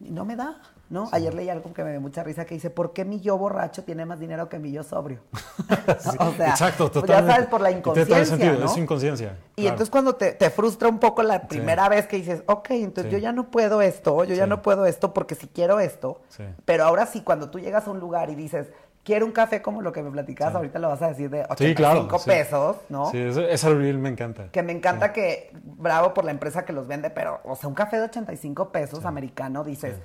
y 0.01 0.11
no 0.11 0.25
me 0.25 0.37
da, 0.37 0.61
¿no? 0.93 1.09
Ayer 1.11 1.33
leí 1.33 1.49
algo 1.49 1.73
que 1.73 1.83
me 1.83 1.91
dio 1.91 2.01
mucha 2.03 2.23
risa 2.23 2.45
que 2.45 2.55
dice, 2.55 2.69
¿por 2.69 2.93
qué 2.93 3.07
mi 3.07 3.19
yo 3.21 3.39
borracho 3.39 3.83
tiene 3.83 4.05
más 4.05 4.21
dinero 4.21 4.51
que 4.51 4.59
mi 4.59 4.71
yo 4.73 4.83
sobrio? 4.83 5.21
o 6.19 6.33
sea, 6.33 6.51
exacto, 6.51 6.93
pues 6.93 7.07
ya 7.07 7.27
sabes, 7.27 7.47
por 7.47 7.63
la 7.63 7.71
inconsciencia, 7.71 8.53
¿no? 8.53 8.67
Es 8.67 8.77
inconsciencia. 8.77 9.39
Y 9.57 9.63
entonces 9.67 9.89
cuando 9.89 10.15
te, 10.17 10.51
frustra 10.51 10.89
un 10.89 10.99
poco 10.99 11.23
la 11.23 11.49
primera 11.49 11.89
vez 11.89 12.07
que 12.07 12.17
dices, 12.17 12.43
ok, 12.47 12.71
entonces 12.73 13.11
yo 13.11 13.19
ya 13.19 13.33
no 13.33 13.51
puedo 13.51 13.81
esto, 13.81 14.23
yo 14.25 14.35
ya 14.35 14.47
no 14.47 14.61
puedo 14.61 14.85
esto 14.85 15.15
porque 15.15 15.35
si 15.35 15.49
quiero 15.49 15.81
esto, 15.81 16.21
pero 16.67 16.85
ahora 16.85 17.07
sí, 17.07 17.23
cuando 17.23 17.49
tú 17.49 17.59
llegas 17.59 17.89
a 17.89 17.91
un 17.91 17.99
lugar 17.99 18.29
y 18.29 18.35
dices, 18.35 18.69
quiero 19.03 19.27
un 19.27 19.33
café 19.33 19.63
como 19.63 19.83
lo 19.83 19.93
que 19.93 20.03
me 20.03 20.11
platicabas, 20.11 20.55
ahorita 20.55 20.79
lo 20.79 20.89
vas 20.89 21.03
a 21.03 21.09
decir 21.09 21.31
de 21.31 21.47
85 21.49 22.19
pesos, 22.25 22.77
¿no? 22.91 23.11
Sí, 23.11 23.19
esa 23.19 23.71
reel 23.71 23.99
me 23.99 24.11
encanta. 24.11 24.49
Que 24.51 24.63
me 24.63 24.73
encanta 24.73 25.13
que, 25.13 25.51
bravo 25.65 26.13
por 26.15 26.25
la 26.25 26.31
empresa 26.33 26.65
que 26.65 26.73
los 26.73 26.87
vende, 26.87 27.11
pero, 27.11 27.41
o 27.45 27.57
sea, 27.57 27.69
un 27.69 27.75
café 27.75 27.97
de 27.97 28.05
85 28.05 28.71
pesos 28.71 29.05
americano, 29.05 29.65
dices, 29.65 29.97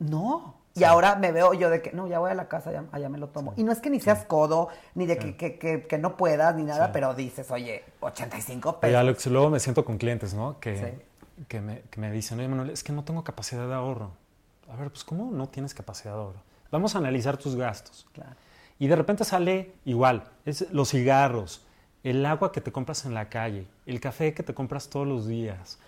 no. 0.00 0.58
Y 0.74 0.84
ahora 0.84 1.16
me 1.16 1.32
veo 1.32 1.52
yo 1.52 1.68
de 1.68 1.82
que, 1.82 1.92
no, 1.92 2.06
ya 2.06 2.18
voy 2.20 2.30
a 2.30 2.34
la 2.34 2.48
casa, 2.48 2.72
ya, 2.72 2.84
allá 2.92 3.08
me 3.08 3.18
lo 3.18 3.28
tomo. 3.28 3.54
Y 3.56 3.64
no 3.64 3.72
es 3.72 3.80
que 3.80 3.90
ni 3.90 4.00
seas 4.00 4.24
codo, 4.24 4.68
ni 4.94 5.06
de 5.06 5.18
que, 5.18 5.36
que, 5.36 5.86
que, 5.86 5.98
no 5.98 6.16
puedas, 6.16 6.54
ni 6.54 6.62
nada, 6.62 6.92
pero 6.92 7.12
dices, 7.14 7.50
oye, 7.50 7.84
85 8.00 8.80
pesos. 8.80 9.24
Ya, 9.24 9.30
luego 9.30 9.50
me 9.50 9.60
siento 9.60 9.84
con 9.84 9.98
clientes, 9.98 10.32
¿no? 10.32 10.58
Que, 10.60 11.00
que, 11.48 11.60
me, 11.60 11.82
que 11.90 12.00
me 12.00 12.10
dicen, 12.12 12.38
oye, 12.38 12.48
Manuel, 12.48 12.70
es 12.70 12.84
que 12.84 12.92
no 12.92 13.04
tengo 13.04 13.24
capacidad 13.24 13.66
de 13.66 13.74
ahorro. 13.74 14.12
A 14.72 14.76
ver, 14.76 14.90
pues, 14.90 15.02
¿cómo 15.04 15.30
no 15.32 15.48
tienes 15.48 15.74
capacidad 15.74 16.14
de 16.14 16.20
ahorro? 16.20 16.42
Vamos 16.70 16.94
a 16.94 16.98
analizar 16.98 17.36
tus 17.36 17.56
gastos. 17.56 18.06
Y 18.78 18.86
de 18.86 18.96
repente 18.96 19.24
sale 19.24 19.72
igual, 19.84 20.24
es 20.46 20.70
los 20.72 20.90
cigarros, 20.90 21.66
el 22.04 22.24
agua 22.24 22.52
que 22.52 22.60
te 22.60 22.72
compras 22.72 23.04
en 23.04 23.12
la 23.12 23.28
calle, 23.28 23.66
el 23.86 24.00
café 24.00 24.32
que 24.32 24.42
te 24.42 24.54
compras 24.54 24.88
todos 24.88 25.06
los 25.06 25.26
días. 25.26 25.78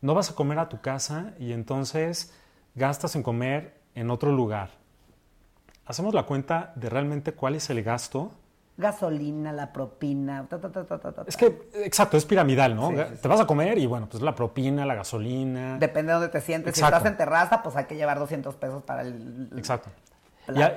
No 0.00 0.14
vas 0.14 0.30
a 0.30 0.34
comer 0.34 0.58
a 0.58 0.68
tu 0.68 0.80
casa 0.80 1.34
y 1.38 1.52
entonces 1.52 2.32
gastas 2.78 3.14
en 3.16 3.22
comer 3.22 3.80
en 3.94 4.10
otro 4.10 4.32
lugar. 4.32 4.70
Hacemos 5.84 6.14
la 6.14 6.24
cuenta 6.24 6.72
de 6.76 6.88
realmente 6.88 7.32
cuál 7.32 7.54
es 7.54 7.68
el 7.70 7.82
gasto. 7.82 8.32
Gasolina, 8.76 9.52
la 9.52 9.72
propina. 9.72 10.46
es 11.26 11.36
que, 11.36 11.68
exacto, 11.82 12.16
es 12.16 12.24
piramidal, 12.24 12.76
¿no? 12.76 12.90
te 12.90 13.28
vas 13.28 13.40
a 13.40 13.46
comer 13.46 13.76
y 13.76 13.86
bueno, 13.86 14.08
pues 14.08 14.22
la 14.22 14.34
propina, 14.34 14.86
la 14.86 14.94
gasolina. 14.94 15.78
Depende 15.78 16.12
de 16.12 16.18
dónde 16.18 16.28
te 16.28 16.40
sientes. 16.40 16.76
Si 16.76 16.82
estás 16.82 17.04
en 17.04 17.16
terraza, 17.16 17.62
pues 17.62 17.74
hay 17.74 17.86
que 17.86 17.96
llevar 17.96 18.18
200 18.18 18.54
pesos 18.54 18.82
para 18.84 19.02
el. 19.02 19.50
Exacto 19.56 19.90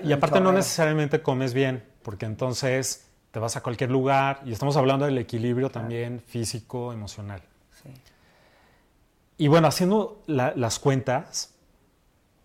y, 0.03 0.11
aparte 0.11 0.39
no 0.39 0.51
necesariamente 0.51 1.21
comes 1.21 1.53
bien, 1.53 1.83
porque 2.03 2.25
entonces 2.25 3.07
te 3.31 3.39
vas 3.39 3.55
a 3.55 3.63
cualquier 3.63 3.89
lugar 3.89 4.41
y 4.45 4.51
estamos 4.51 4.75
hablando 4.75 5.05
del 5.05 5.17
equilibrio 5.17 5.69
también 5.69 6.21
físico, 6.25 6.91
emocional. 6.91 7.41
Y 9.37 9.47
bueno, 9.47 9.67
haciendo 9.67 10.21
las 10.27 10.79
cuentas, 10.79 11.50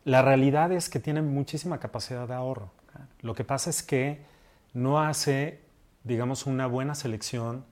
la 0.07 0.23
realidad 0.23 0.71
es 0.71 0.89
que 0.89 1.01
tienen 1.01 1.35
muchísima 1.35 1.81
capacidad 1.81 2.29
de 2.29 2.35
ahorro. 2.35 2.71
Lo 3.23 3.35
que 3.35 3.43
pasa 3.43 3.71
es 3.71 3.83
que 3.83 4.25
no 4.73 5.01
hace, 5.01 5.61
digamos, 6.05 6.47
una 6.47 6.69
buena 6.69 6.95
selección 6.95 7.65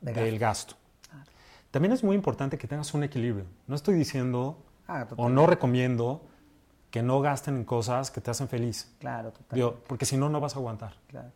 del 0.00 0.38
gasto. 0.38 0.76
También 1.70 1.92
es 1.92 2.02
muy 2.02 2.16
importante 2.16 2.56
que 2.56 2.66
tengas 2.66 2.94
un 2.94 3.04
equilibrio. 3.04 3.44
No 3.66 3.76
estoy 3.76 3.96
diciendo 3.96 4.64
ah, 4.88 5.06
o 5.16 5.28
no 5.28 5.46
recomiendo 5.46 6.22
que 6.90 7.02
no 7.02 7.20
gasten 7.20 7.56
en 7.56 7.64
cosas 7.64 8.10
que 8.10 8.22
te 8.22 8.30
hacen 8.30 8.48
feliz. 8.48 8.90
Claro, 8.98 9.32
totalmente. 9.32 9.82
porque 9.86 10.06
si 10.06 10.16
no, 10.16 10.30
no 10.30 10.40
vas 10.40 10.56
a 10.56 10.60
aguantar. 10.60 10.94
Claro. 11.08 11.32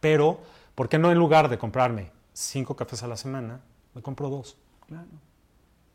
Pero, 0.00 0.40
¿por 0.74 0.90
qué 0.90 0.98
no 0.98 1.10
en 1.10 1.16
lugar 1.16 1.48
de 1.48 1.56
comprarme 1.56 2.10
cinco 2.34 2.76
cafés 2.76 3.02
a 3.02 3.06
la 3.06 3.16
semana, 3.16 3.60
me 3.94 4.02
compro 4.02 4.28
dos? 4.28 4.58
Claro. 4.86 5.08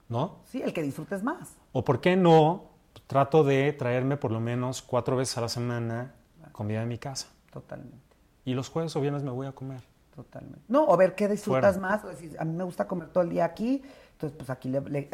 ¿No? 0.10 0.38
Sí, 0.46 0.64
el 0.64 0.74
que 0.74 0.82
disfrutes 0.82 1.22
más. 1.22 1.56
O 1.72 1.86
¿por 1.86 2.02
qué 2.02 2.16
no 2.16 2.75
trato 3.08 3.44
de 3.44 3.74
traerme 3.74 4.18
por 4.18 4.32
lo 4.32 4.40
menos 4.40 4.82
cuatro 4.82 5.16
veces 5.16 5.38
a 5.38 5.42
la 5.42 5.50
semana 5.50 6.14
comida 6.52 6.82
de 6.82 6.86
mi 6.86 6.98
casa? 6.98 7.28
Totalmente. 7.52 7.98
Y 8.46 8.54
los 8.54 8.70
jueves 8.70 8.96
o 8.96 9.02
viernes 9.02 9.24
me 9.24 9.32
voy 9.32 9.48
a 9.48 9.52
comer. 9.52 9.82
Totalmente. 10.16 10.62
No, 10.70 10.86
o 10.88 10.96
ver 10.96 11.14
qué 11.14 11.28
disfrutas 11.28 11.78
más. 11.78 12.02
a 12.40 12.46
mí 12.46 12.54
me 12.54 12.64
gusta 12.64 12.88
comer 12.88 13.10
todo 13.10 13.24
el 13.24 13.30
día 13.30 13.46
aquí 13.46 13.84
entonces, 14.16 14.38
pues 14.38 14.50
aquí 14.50 14.70
le, 14.70 15.10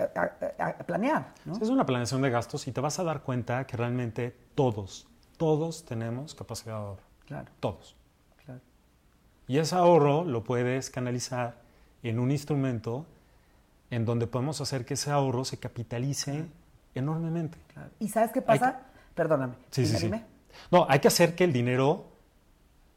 a, 0.60 0.78
planear. 0.86 1.34
¿no? 1.46 1.58
Es 1.60 1.70
una 1.70 1.88
planeación 1.88 2.22
de 2.22 2.30
gastos 2.30 2.68
y 2.68 2.72
te 2.72 2.82
vas 2.82 3.00
a 3.00 3.04
dar 3.04 3.24
cuenta 3.24 3.66
que 3.66 3.76
realmente 3.76 4.36
todos, 4.54 5.08
todos 5.38 5.84
tenemos 5.86 6.36
capacidad 6.36 6.74
de 6.74 6.80
ahorro. 6.80 7.04
Claro. 7.26 7.52
Todos. 7.60 7.96
Claro. 8.46 8.62
Y 9.48 9.58
ese 9.58 9.74
ahorro 9.74 10.24
lo 10.24 10.44
puedes 10.44 10.92
canalizar 10.92 11.56
en 12.04 12.20
un 12.20 12.30
instrumento 12.30 13.08
en 13.90 14.06
donde 14.06 14.28
podemos 14.28 14.62
hacer 14.62 14.86
que 14.86 14.94
ese 14.94 15.10
ahorro 15.10 15.46
se 15.46 15.58
capitalice 15.58 16.46
enormemente. 16.96 17.58
Claro. 17.74 17.90
¿Y 18.00 18.10
sabes 18.10 18.32
qué 18.32 18.42
pasa? 18.42 18.82
Perdóname. 19.16 19.56
Sí, 19.72 19.86
sí, 19.86 19.98
sí. 19.98 20.12
No, 20.70 20.86
hay 20.90 21.00
que 21.00 21.08
hacer 21.08 21.36
que 21.36 21.44
el 21.44 21.54
dinero, 21.54 22.06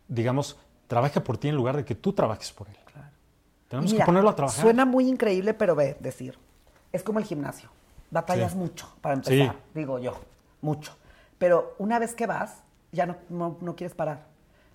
digamos, 0.08 0.58
trabaje 0.86 1.20
por 1.20 1.38
ti 1.38 1.48
en 1.48 1.56
lugar 1.56 1.76
de 1.76 1.84
que 1.84 1.94
tú 1.94 2.12
trabajes 2.12 2.52
por 2.52 2.68
él. 2.68 2.76
Tenemos 3.68 3.94
que 3.94 4.04
ponerlo 4.04 4.30
a 4.30 4.36
trabajar. 4.36 4.62
Suena 4.62 4.84
muy 4.84 5.08
increíble, 5.08 5.54
pero 5.54 5.74
ve, 5.74 5.96
decir, 5.98 6.38
es 6.92 7.02
como 7.02 7.18
el 7.18 7.24
gimnasio. 7.24 7.70
Batallas 8.10 8.54
mucho 8.54 8.88
para 9.00 9.16
empezar, 9.16 9.56
digo 9.74 9.98
yo, 9.98 10.20
mucho. 10.60 10.96
Pero 11.38 11.74
una 11.78 11.98
vez 11.98 12.14
que 12.14 12.26
vas, 12.26 12.62
ya 12.92 13.06
no, 13.06 13.16
no, 13.60 13.74
quieres 13.74 13.96
parar. 13.96 14.26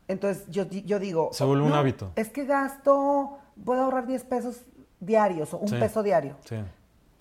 Entonces 0.08 0.44
yo, 0.50 0.66
yo 0.66 1.00
digo... 1.00 1.30
Se 1.32 1.46
vuelve 1.46 1.66
un 1.66 1.74
hábito. 1.74 2.12
Es 2.16 2.30
que 2.30 2.44
gasto, 2.46 3.38
puedo 3.64 3.84
ahorrar 3.84 4.08
10 4.08 4.24
pesos 4.26 4.64
diarios 5.00 5.54
o 5.54 5.58
un 5.58 5.70
peso 5.70 6.04
diario. 6.04 6.36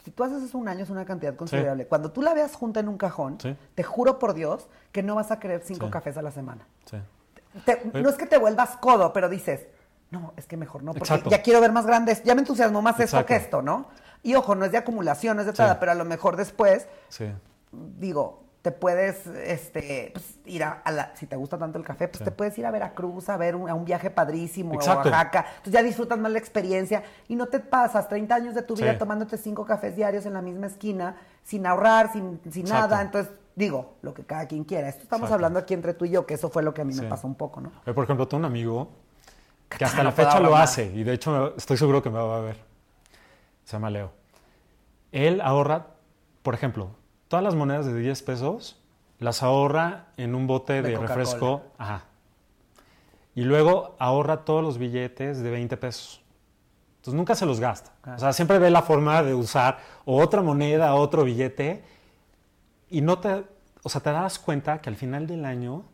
Si 0.09 0.13
tú 0.13 0.25
haces 0.25 0.43
eso 0.43 0.57
un 0.57 0.67
año 0.69 0.85
es 0.85 0.89
una 0.89 1.05
cantidad 1.05 1.37
considerable. 1.37 1.87
Cuando 1.87 2.11
tú 2.11 2.23
la 2.23 2.33
veas 2.33 2.55
junta 2.55 2.81
en 2.81 2.89
un 2.89 2.97
cajón, 2.97 3.37
te 3.75 3.83
juro 3.83 4.19
por 4.19 4.33
Dios 4.33 4.67
que 4.91 5.03
no 5.03 5.17
vas 5.17 5.31
a 5.31 5.39
querer 5.39 5.61
cinco 5.63 5.91
cafés 5.91 6.17
a 6.17 6.23
la 6.23 6.31
semana. 6.31 6.67
no 7.93 8.09
es 8.09 8.17
que 8.17 8.25
te 8.25 8.39
vuelvas 8.39 8.79
codo, 8.79 9.13
pero 9.13 9.29
dices, 9.29 9.67
no, 10.11 10.33
es 10.39 10.47
que 10.47 10.57
mejor 10.57 10.83
no, 10.83 10.95
porque 10.95 11.23
ya 11.29 11.43
quiero 11.43 11.61
ver 11.61 11.73
más 11.73 11.85
grandes, 11.85 12.23
ya 12.25 12.35
me 12.35 12.41
entusiasmó 12.41 12.81
más 12.81 12.99
esto 13.01 13.27
que 13.27 13.37
esto, 13.37 13.61
¿no? 13.61 13.89
Y 14.23 14.35
ojo, 14.35 14.55
no 14.55 14.65
es 14.65 14.73
de 14.73 14.79
acumulación, 14.79 15.37
no 15.37 15.43
es 15.43 15.47
de 15.47 15.53
nada, 15.63 15.79
pero 15.79 15.93
a 15.93 15.95
lo 15.95 16.07
mejor 16.07 16.37
después, 16.37 16.89
digo, 17.71 18.45
te 18.63 18.73
puedes 18.73 19.27
este, 19.27 20.11
pues, 20.13 20.39
ir 20.45 20.65
a, 20.65 20.83
la, 20.91 21.15
si 21.15 21.27
te 21.27 21.37
gusta 21.37 21.59
tanto 21.59 21.79
el 21.79 21.85
café, 21.85 22.09
pues 22.09 22.25
te 22.25 22.31
puedes 22.31 22.59
ir 22.59 22.67
a 22.67 22.71
Veracruz 22.71 23.29
a 23.29 23.37
ver 23.37 23.55
un, 23.55 23.69
a 23.69 23.75
un 23.75 23.85
viaje 23.85 24.11
padrísimo, 24.11 24.75
a 24.81 24.97
Oaxaca. 24.97 25.47
Entonces 25.49 25.73
ya 25.73 25.83
disfrutas 25.83 26.19
más 26.19 26.33
la 26.33 26.39
experiencia 26.39 27.03
y 27.29 27.37
no 27.37 27.47
te 27.47 27.61
pasas 27.61 28.09
30 28.09 28.35
años 28.35 28.55
de 28.55 28.63
tu 28.63 28.75
vida 28.75 28.99
tomándote 28.99 29.39
cinco 29.39 29.65
cafés 29.65 29.95
diarios 29.95 30.27
en 30.27 30.35
la 30.35 30.43
misma 30.43 30.67
esquina, 30.67 31.17
sin 31.45 31.67
ahorrar, 31.67 32.13
sin, 32.13 32.41
sin 32.51 32.65
nada. 32.67 33.01
Entonces, 33.01 33.33
digo, 33.55 33.95
lo 34.03 34.13
que 34.13 34.25
cada 34.25 34.47
quien 34.47 34.65
quiera. 34.65 34.89
Esto 34.89 35.03
estamos 35.03 35.31
hablando 35.31 35.59
aquí 35.59 35.75
entre 35.75 35.95
tú 35.95 36.05
y 36.05 36.11
yo, 36.11 36.27
que 36.27 36.35
eso 36.35 36.49
fue 36.49 36.63
lo 36.63 36.75
que 36.75 36.83
a 36.83 36.85
mí 36.85 36.95
me 36.95 37.05
pasó 37.05 37.27
un 37.27 37.37
poco, 37.37 37.61
¿no? 37.61 37.71
Por 37.95 38.05
ejemplo, 38.05 38.27
tengo 38.27 38.41
un 38.41 38.47
amigo 38.47 38.91
que 39.69 39.85
hasta 39.85 40.03
la 40.03 40.13
fecha 40.13 40.41
lo 40.41 40.57
hace 40.57 40.87
y 40.87 41.05
de 41.05 41.13
hecho 41.13 41.55
estoy 41.57 41.77
seguro 41.77 42.03
que 42.03 42.11
me 42.11 42.19
va 42.19 42.39
a 42.39 42.41
ver. 42.41 42.57
Se 43.65 43.73
llama 43.73 43.91
Leo. 43.91 44.13
Él 45.13 45.41
ahorra, 45.41 45.87
por 46.43 46.55
ejemplo, 46.55 46.91
todas 47.29 47.45
las 47.45 47.55
monedas 47.55 47.87
de 47.87 47.95
10 47.99 48.23
pesos 48.23 48.81
las 49.19 49.43
ahorra 49.43 50.07
en 50.17 50.35
un 50.35 50.47
bote 50.47 50.83
de, 50.83 50.97
refresco. 50.97 51.63
Ajá. 51.77 52.05
Y 53.35 53.43
luego 53.43 53.95
ahorra 53.99 54.45
todos 54.45 54.63
los 54.63 54.79
billetes 54.79 55.41
de 55.41 55.51
20 55.51 55.77
pesos. 55.77 56.23
Entonces 56.97 57.15
nunca 57.15 57.35
se 57.35 57.47
los 57.47 57.61
gasta. 57.61 57.93
O 58.15 58.19
sea, 58.19 58.33
siempre 58.33 58.59
ve 58.59 58.71
la 58.71 58.83
forma 58.83 59.23
de 59.23 59.35
usar 59.35 59.79
otra 60.05 60.43
moneda, 60.43 60.95
otro 60.95 61.25
billete. 61.25 61.85
Y 62.91 63.01
no 63.01 63.19
te, 63.19 63.45
o 63.83 63.89
sea, 63.89 64.01
te 64.01 64.11
das 64.11 64.39
cuenta 64.39 64.81
que 64.81 64.91
al 64.91 64.97
final 64.97 65.27
del 65.27 65.45
año 65.45 65.85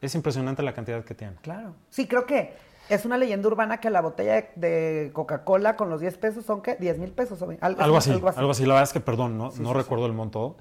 es 0.00 0.14
impresionante 0.14 0.62
la 0.62 0.72
cantidad 0.72 1.04
que 1.04 1.14
tiene. 1.14 1.34
Claro. 1.42 1.74
Sí, 1.90 2.08
creo 2.08 2.26
que 2.26 2.54
es 2.88 3.04
una 3.04 3.16
leyenda 3.16 3.46
urbana 3.46 3.78
que 3.78 3.90
la 3.90 4.00
botella 4.00 4.50
de 4.56 5.10
Coca-Cola 5.12 5.76
con 5.76 5.90
los 5.90 6.00
10 6.00 6.18
pesos 6.18 6.44
son, 6.44 6.62
¿qué? 6.62 6.76
10 6.76 6.98
mil 6.98 7.12
pesos. 7.12 7.40
Algo, 7.42 7.56
algo, 7.60 7.96
así, 7.96 8.10
algo, 8.10 8.50
así, 8.50 8.62
La 8.62 8.74
verdad 8.74 8.82
es 8.82 8.92
que, 8.92 9.00
perdón, 9.00 9.38
no, 9.38 9.52
no 9.58 9.72
recuerdo 9.74 10.06
el 10.06 10.12
monto. 10.12 10.56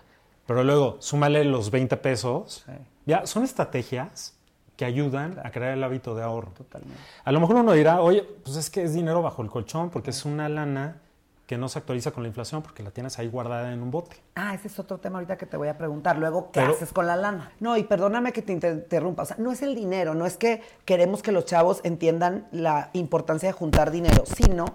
Pero 0.50 0.64
luego, 0.64 0.98
súmale 0.98 1.44
los 1.44 1.70
20 1.70 1.96
pesos. 1.98 2.66
Ya, 3.06 3.28
son 3.28 3.44
estrategias 3.44 4.34
que 4.76 4.84
ayudan 4.84 5.40
a 5.44 5.52
crear 5.52 5.74
el 5.74 5.84
hábito 5.84 6.16
de 6.16 6.24
ahorro. 6.24 6.50
Totalmente. 6.58 7.00
A 7.24 7.32
lo 7.32 7.40
mejor 7.40 7.58
uno 7.58 7.74
dirá, 7.74 8.02
oye, 8.02 8.24
pues 8.24 8.56
es 8.56 8.72
que 8.72 8.82
es 8.82 8.96
dinero 8.96 9.22
bajo 9.22 9.44
el 9.44 9.50
colchón 9.52 9.92
porque 9.92 10.10
es 10.10 10.26
una 10.26 10.50
lana 10.50 11.04
que 11.46 11.56
no 11.60 11.70
se 11.70 11.78
actualiza 11.78 12.10
con 12.10 12.24
la 12.24 12.30
inflación 12.30 12.64
porque 12.64 12.82
la 12.82 12.90
tienes 12.90 13.20
ahí 13.20 13.28
guardada 13.28 13.72
en 13.72 13.84
un 13.84 13.92
bote. 13.92 14.16
Ah, 14.34 14.56
ese 14.56 14.70
es 14.70 14.80
otro 14.80 14.98
tema 14.98 15.20
ahorita 15.20 15.38
que 15.38 15.46
te 15.46 15.56
voy 15.56 15.68
a 15.68 15.78
preguntar. 15.78 16.18
Luego, 16.18 16.50
¿qué 16.52 16.62
haces 16.62 16.94
con 16.94 17.06
la 17.06 17.16
lana? 17.16 17.52
No, 17.60 17.78
y 17.78 17.84
perdóname 17.84 18.34
que 18.34 18.42
te 18.42 18.54
interrumpa. 18.54 19.22
O 19.22 19.26
sea, 19.28 19.36
no 19.38 19.52
es 19.52 19.62
el 19.62 19.76
dinero, 19.76 20.16
no 20.16 20.26
es 20.26 20.36
que 20.36 20.64
queremos 20.84 21.22
que 21.22 21.32
los 21.32 21.46
chavos 21.46 21.80
entiendan 21.84 22.48
la 22.52 22.90
importancia 22.94 23.50
de 23.50 23.54
juntar 23.54 23.92
dinero, 23.92 24.24
sino 24.26 24.66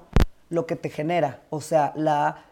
lo 0.50 0.66
que 0.66 0.76
te 0.76 0.88
genera. 0.88 1.40
O 1.50 1.60
sea, 1.60 1.92
la 1.96 2.44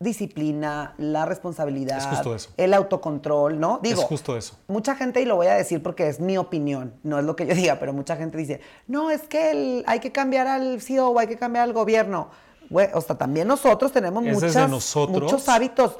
disciplina, 0.00 0.94
la 0.98 1.26
responsabilidad, 1.26 1.98
es 1.98 2.06
justo 2.06 2.34
eso. 2.34 2.50
el 2.56 2.74
autocontrol, 2.74 3.60
¿no? 3.60 3.78
Digo, 3.82 4.00
es 4.00 4.06
justo 4.08 4.36
eso. 4.36 4.56
Mucha 4.66 4.96
gente, 4.96 5.20
y 5.20 5.26
lo 5.26 5.36
voy 5.36 5.46
a 5.46 5.54
decir 5.54 5.82
porque 5.82 6.08
es 6.08 6.18
mi 6.18 6.36
opinión, 6.38 6.94
no 7.02 7.18
es 7.18 7.24
lo 7.24 7.36
que 7.36 7.46
yo 7.46 7.54
diga, 7.62 7.78
pero 7.78 7.92
mucha 7.92 8.16
gente 8.16 8.36
dice, 8.38 8.60
no, 8.88 9.10
es 9.10 9.22
que 9.22 9.84
hay 9.86 10.00
que 10.00 10.10
cambiar 10.10 10.46
al 10.46 10.80
CEO, 10.80 11.18
hay 11.18 11.26
que 11.28 11.36
cambiar 11.36 11.64
al 11.64 11.72
gobierno 11.72 12.30
o 12.70 13.00
sea, 13.00 13.18
también 13.18 13.48
nosotros 13.48 13.92
tenemos 13.92 14.22
muchos 14.22 15.48
hábitos. 15.48 15.96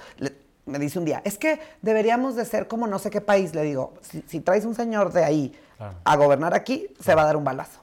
me 0.67 0.79
dice 0.79 0.99
un 0.99 1.05
día, 1.05 1.21
es 1.25 1.37
que 1.37 1.59
deberíamos 1.83 2.37
de 2.37 2.45
ser 2.45 2.69
como 2.69 2.87
no 2.87 2.99
sé 2.99 3.11
qué 3.11 3.21
país. 3.21 3.55
Le 3.55 3.63
digo, 3.63 3.95
si, 4.03 4.23
si 4.27 4.41
traes 4.41 4.65
un 4.65 4.75
señor 4.75 5.13
de 5.13 5.25
ahí 5.25 5.53
Claro. 5.77 5.97
a 6.05 6.17
gobernar 6.17 6.53
aquí, 6.55 6.89
se 7.01 7.15
va 7.15 7.23
a 7.23 7.25
dar 7.25 7.37
un 7.37 7.45
balazo. 7.45 7.80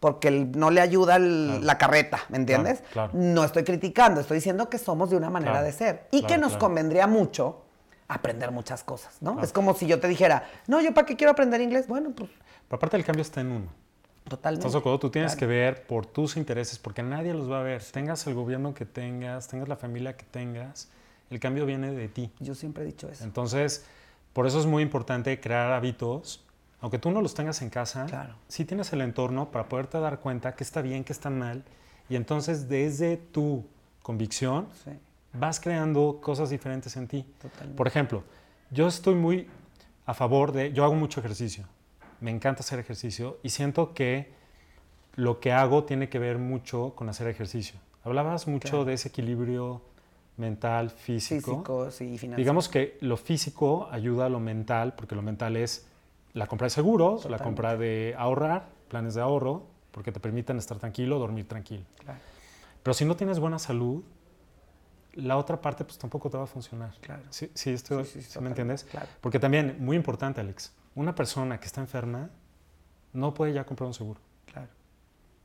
Porque 0.00 0.30
no 0.30 0.70
le 0.70 0.80
ayuda 0.80 1.16
el- 1.16 1.44
Claro. 1.50 1.64
la 1.64 1.78
carreta, 1.78 2.20
¿me 2.30 2.38
entiendes? 2.38 2.80
Claro, 2.92 3.12
claro. 3.12 3.24
No 3.24 3.44
estoy 3.44 3.64
criticando, 3.64 4.20
estoy 4.22 4.36
diciendo 4.38 4.68
que 4.70 4.78
somos 4.78 5.10
de 5.10 5.16
una 5.16 5.28
manera 5.30 5.62
de 5.62 5.72
ser. 5.72 6.06
Y 6.10 6.22
que 6.22 6.38
nos 6.38 6.56
convendría 6.56 7.06
mucho 7.06 7.62
aprender 8.08 8.50
muchas 8.50 8.82
cosas, 8.82 9.18
¿no? 9.20 9.40
Es 9.42 9.52
como 9.52 9.74
si 9.74 9.86
yo 9.86 10.00
te 10.00 10.08
dijera, 10.08 10.48
no, 10.66 10.80
¿yo 10.80 10.92
para 10.94 11.06
qué 11.06 11.16
quiero 11.16 11.30
aprender 11.30 11.60
inglés? 11.60 11.86
Bueno, 11.86 12.10
pues 12.10 12.28
Pero 12.66 12.76
aparte 12.76 12.96
el 12.96 13.04
cambio 13.04 13.22
está 13.22 13.40
en 13.40 13.52
uno. 13.52 13.66
totalmente. 14.28 14.66
¿Estás 14.66 14.78
acuerdo? 14.80 14.98
Tú 15.00 15.10
tienes 15.10 15.36
que 15.36 15.44
ver 15.46 15.86
por 15.86 16.06
tus 16.06 16.36
intereses, 16.36 16.78
porque 16.78 17.02
nadie 17.02 17.34
los 17.34 17.50
va 17.50 17.60
a 17.60 17.62
ver. 17.62 17.82
Tengas 17.82 18.26
el 18.26 18.34
gobierno 18.34 18.74
que 18.74 18.86
tengas, 18.86 19.48
tengas 19.48 19.68
la 19.68 19.76
familia 19.76 20.16
que 20.16 20.24
tengas, 20.24 20.88
el 21.30 21.38
cambio 21.40 21.66
viene 21.66 21.90
de 21.92 22.08
ti. 22.08 22.30
Yo 22.40 22.54
siempre 22.54 22.84
he 22.84 22.86
dicho 22.86 23.08
eso. 23.08 23.22
Entonces, 23.24 23.84
por 24.32 24.46
eso 24.46 24.58
es 24.60 24.66
muy 24.66 24.82
importante 24.82 25.38
crear 25.40 25.72
hábitos, 25.72 26.44
aunque 26.80 26.98
tú 26.98 27.10
no 27.10 27.20
los 27.20 27.34
tengas 27.34 27.60
en 27.62 27.70
casa, 27.70 28.06
Claro. 28.06 28.34
sí 28.48 28.64
tienes 28.64 28.92
el 28.92 29.00
entorno 29.02 29.50
para 29.50 29.68
poderte 29.68 29.98
dar 30.00 30.20
cuenta 30.20 30.54
qué 30.54 30.64
está 30.64 30.82
bien, 30.82 31.04
qué 31.04 31.12
está 31.12 31.30
mal, 31.30 31.62
y 32.08 32.16
entonces 32.16 32.68
desde 32.68 33.16
tu 33.16 33.64
convicción 34.02 34.66
Sí, 34.84 34.90
vas 35.34 35.60
creando 35.60 36.20
cosas 36.22 36.50
diferentes 36.50 36.96
en 36.96 37.06
ti. 37.06 37.24
totalmente. 37.40 37.76
Por 37.76 37.86
ejemplo, 37.86 38.24
yo 38.70 38.88
estoy 38.88 39.14
muy 39.14 39.46
a 40.06 40.14
favor 40.14 40.52
de, 40.52 40.72
yo 40.72 40.84
hago 40.84 40.94
mucho 40.94 41.20
ejercicio, 41.20 41.64
me 42.20 42.30
encanta 42.30 42.60
hacer 42.60 42.78
ejercicio 42.78 43.38
y 43.42 43.50
siento 43.50 43.94
que 43.94 44.32
lo 45.16 45.40
que 45.40 45.52
hago 45.52 45.84
tiene 45.84 46.08
que 46.08 46.18
ver 46.18 46.38
mucho 46.38 46.94
con 46.96 47.08
hacer 47.08 47.26
ejercicio. 47.28 47.78
Hablabas 48.04 48.46
mucho 48.48 48.68
Claro. 48.70 48.84
de 48.86 48.94
ese 48.94 49.08
equilibrio 49.08 49.82
mental, 50.36 50.90
físico. 50.90 51.50
Físico, 51.52 51.90
sí, 51.90 52.04
financiero. 52.16 52.36
Digamos 52.36 52.68
que 52.68 52.96
lo 53.00 53.16
físico 53.18 53.88
ayuda 53.90 54.26
a 54.26 54.28
lo 54.30 54.40
mental, 54.40 54.94
porque 54.94 55.14
lo 55.14 55.20
mental 55.22 55.56
es 55.56 55.86
la 56.32 56.46
compra 56.46 56.66
de 56.66 56.70
seguros, 56.70 57.24
la 57.28 57.38
compra 57.38 57.76
de 57.76 58.14
ahorrar, 58.18 58.68
planes 58.88 59.14
de 59.14 59.20
ahorro, 59.20 59.66
porque 59.90 60.12
te 60.12 60.20
permiten 60.20 60.58
estar 60.58 60.78
tranquilo, 60.78 61.18
dormir 61.18 61.48
tranquilo. 61.48 61.84
Claro, 61.98 62.18
Pero 62.82 62.94
si 62.94 63.04
no 63.04 63.16
tienes 63.16 63.38
buena 63.40 63.58
salud, 63.58 64.02
la 65.14 65.36
otra 65.36 65.60
parte 65.60 65.84
pues 65.84 65.98
tampoco 65.98 66.30
te 66.30 66.36
va 66.36 66.44
a 66.44 66.46
funcionar. 66.46 66.94
Claro. 67.00 67.24
Sí, 67.30 67.50
sí, 67.54 67.70
esto- 67.70 68.04
Sí, 68.04 68.10
sí, 68.12 68.22
¿sí 68.22 68.28
totalmente, 68.28 68.40
me 68.64 68.72
entiendes? 68.72 68.84
claro. 68.84 69.06
Porque 69.20 69.38
también, 69.40 69.76
muy 69.80 69.96
importante, 69.96 70.40
Alex, 70.40 70.72
una 70.94 71.14
persona 71.14 71.58
que 71.58 71.66
está 71.66 71.80
enferma 71.80 72.30
no 73.12 73.34
puede 73.34 73.52
ya 73.52 73.64
comprar 73.64 73.88
un 73.88 73.94
seguro. 73.94 74.20
claro. 74.46 74.68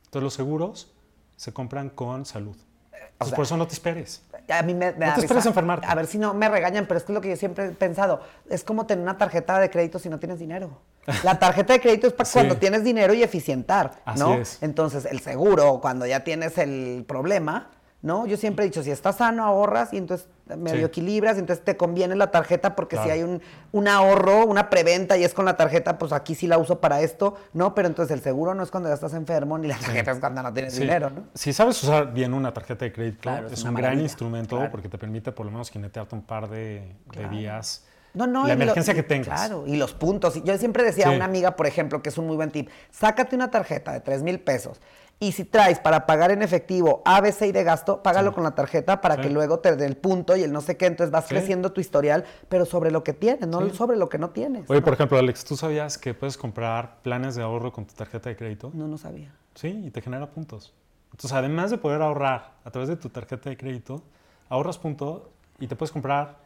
Entonces 0.04 0.22
los 0.22 0.34
seguros 0.34 0.92
se 1.34 1.52
compran 1.52 1.90
con 1.90 2.24
salud. 2.24 2.56
Entonces, 2.92 3.28
sea, 3.28 3.36
por 3.36 3.44
eso 3.44 3.56
no 3.56 3.66
te 3.66 3.72
esperes. 3.74 4.22
A 4.48 4.62
mí 4.62 4.74
me, 4.74 4.92
me 4.92 5.10
te 5.12 5.20
esperes 5.20 5.44
a 5.44 5.48
enfermarte. 5.48 5.86
A 5.88 5.94
ver 5.94 6.06
si 6.06 6.18
no 6.18 6.32
me 6.34 6.48
regañan, 6.48 6.86
pero 6.86 6.98
es 6.98 7.04
que 7.04 7.12
es 7.12 7.14
lo 7.14 7.20
que 7.20 7.30
yo 7.30 7.36
siempre 7.36 7.66
he 7.66 7.70
pensado. 7.70 8.20
Es 8.48 8.62
como 8.64 8.86
tener 8.86 9.02
una 9.02 9.18
tarjeta 9.18 9.58
de 9.58 9.70
crédito 9.70 9.98
si 9.98 10.08
no 10.08 10.18
tienes 10.18 10.38
dinero. 10.38 10.78
La 11.24 11.38
tarjeta 11.38 11.72
de 11.72 11.80
crédito 11.80 12.06
es 12.06 12.12
para 12.12 12.26
Sí. 12.26 12.34
cuando 12.34 12.56
tienes 12.56 12.84
dinero 12.84 13.12
y 13.14 13.22
eficientar, 13.22 13.92
Así 14.04 14.20
¿no? 14.20 14.34
es. 14.34 14.62
Entonces, 14.62 15.04
el 15.04 15.20
seguro, 15.20 15.80
cuando 15.80 16.06
ya 16.06 16.20
tienes 16.24 16.58
el 16.58 17.04
problema, 17.08 17.70
¿no? 18.06 18.24
Yo 18.24 18.36
siempre 18.36 18.64
he 18.64 18.68
dicho, 18.68 18.84
si 18.84 18.92
estás 18.92 19.16
sano, 19.16 19.44
ahorras 19.44 19.92
y 19.92 19.96
entonces 19.96 20.28
medio 20.56 20.78
Sí. 20.78 20.84
equilibras, 20.84 21.38
entonces 21.38 21.64
te 21.64 21.76
conviene 21.76 22.14
la 22.14 22.30
tarjeta 22.30 22.76
porque 22.76 22.96
si 22.96 23.10
hay 23.10 23.24
un, 23.24 23.42
un 23.72 23.88
ahorro, 23.88 24.46
una 24.46 24.70
preventa 24.70 25.16
y 25.18 25.24
es 25.24 25.34
con 25.34 25.44
la 25.44 25.56
tarjeta, 25.56 25.98
pues 25.98 26.12
aquí 26.12 26.36
sí 26.36 26.46
la 26.46 26.56
uso 26.56 26.80
para 26.80 27.00
esto, 27.00 27.34
¿no? 27.52 27.74
Pero 27.74 27.88
entonces 27.88 28.16
el 28.16 28.22
seguro 28.22 28.54
no 28.54 28.62
es 28.62 28.70
cuando 28.70 28.88
ya 28.88 28.94
estás 28.94 29.12
enfermo, 29.14 29.58
ni 29.58 29.66
la 29.66 29.76
tarjeta 29.76 30.12
es 30.12 30.20
cuando 30.20 30.40
no 30.40 30.52
tienes 30.54 30.74
Sí. 30.74 30.82
dinero, 30.82 31.10
¿no? 31.10 31.24
Si 31.34 31.52
sabes 31.52 31.82
usar 31.82 32.12
bien 32.12 32.32
una 32.32 32.54
tarjeta 32.54 32.84
de 32.84 32.92
crédito, 32.92 33.18
Claro, 33.22 33.48
es 33.48 33.64
un 33.64 33.74
gran 33.74 33.98
instrumento 34.00 34.54
Claro. 34.56 34.70
porque 34.70 34.88
te 34.88 34.98
permite 34.98 35.32
por 35.32 35.44
lo 35.46 35.50
menos 35.50 35.68
jinetearte 35.70 36.14
un 36.14 36.22
par 36.22 36.48
de, 36.48 36.94
días. 37.32 37.84
No, 38.14 38.26
no, 38.26 38.42
la 38.46 38.54
lo- 38.54 38.62
emergencia 38.62 38.94
que 38.94 39.02
tengas. 39.02 39.26
Claro, 39.26 39.64
y 39.66 39.76
los 39.76 39.92
puntos. 39.92 40.42
Yo 40.42 40.56
siempre 40.56 40.82
decía 40.84 41.08
a 41.08 41.10
una 41.10 41.24
amiga, 41.26 41.54
por 41.56 41.66
ejemplo, 41.66 42.00
que 42.02 42.08
es 42.08 42.16
un 42.16 42.26
muy 42.26 42.36
buen 42.36 42.50
tip, 42.50 42.70
sácate 42.90 43.34
una 43.36 43.50
tarjeta 43.50 43.92
de 43.92 44.00
3 44.00 44.22
mil 44.22 44.38
pesos 44.40 44.80
y 45.18 45.32
si 45.32 45.44
traes 45.44 45.78
para 45.80 46.04
pagar 46.04 46.30
en 46.30 46.42
efectivo 46.42 47.00
A, 47.06 47.20
B, 47.20 47.32
C 47.32 47.46
y 47.46 47.52
de 47.52 47.64
gasto, 47.64 48.02
págalo 48.02 48.30
Sí. 48.30 48.34
con 48.34 48.44
la 48.44 48.54
tarjeta 48.54 49.00
para 49.00 49.16
Sí. 49.16 49.22
que 49.22 49.30
luego 49.30 49.60
te 49.60 49.74
dé 49.74 49.86
el 49.86 49.96
punto 49.96 50.36
y 50.36 50.42
el 50.42 50.52
no 50.52 50.60
sé 50.60 50.76
qué, 50.76 50.86
entonces 50.86 51.10
vas 51.10 51.24
Sí. 51.24 51.30
creciendo 51.30 51.72
tu 51.72 51.80
historial, 51.80 52.24
pero 52.48 52.66
sobre 52.66 52.90
lo 52.90 53.02
que 53.02 53.14
tienes, 53.14 53.48
no 53.48 53.68
sobre 53.70 53.96
lo 53.96 54.08
que 54.10 54.18
no 54.18 54.30
tienes. 54.30 54.68
Oye, 54.68 54.80
¿no? 54.80 54.84
por 54.84 54.92
ejemplo, 54.94 55.18
Alex, 55.18 55.44
¿tú 55.44 55.56
sabías 55.56 55.96
que 55.96 56.12
puedes 56.12 56.36
comprar 56.36 56.98
planes 57.02 57.34
de 57.34 57.42
ahorro 57.42 57.72
con 57.72 57.86
tu 57.86 57.94
tarjeta 57.94 58.28
de 58.28 58.36
crédito? 58.36 58.70
No, 58.74 58.86
no 58.88 58.98
sabía. 58.98 59.34
Sí, 59.54 59.68
y 59.86 59.90
te 59.90 60.02
genera 60.02 60.26
puntos. 60.30 60.74
Entonces, 61.12 61.32
además 61.32 61.70
de 61.70 61.78
poder 61.78 62.02
ahorrar 62.02 62.52
a 62.64 62.70
través 62.70 62.90
de 62.90 62.96
tu 62.96 63.08
tarjeta 63.08 63.48
de 63.48 63.56
crédito, 63.56 64.02
ahorras 64.50 64.76
puntos 64.76 65.22
y 65.58 65.66
te 65.66 65.76
puedes 65.76 65.92
comprar 65.92 66.36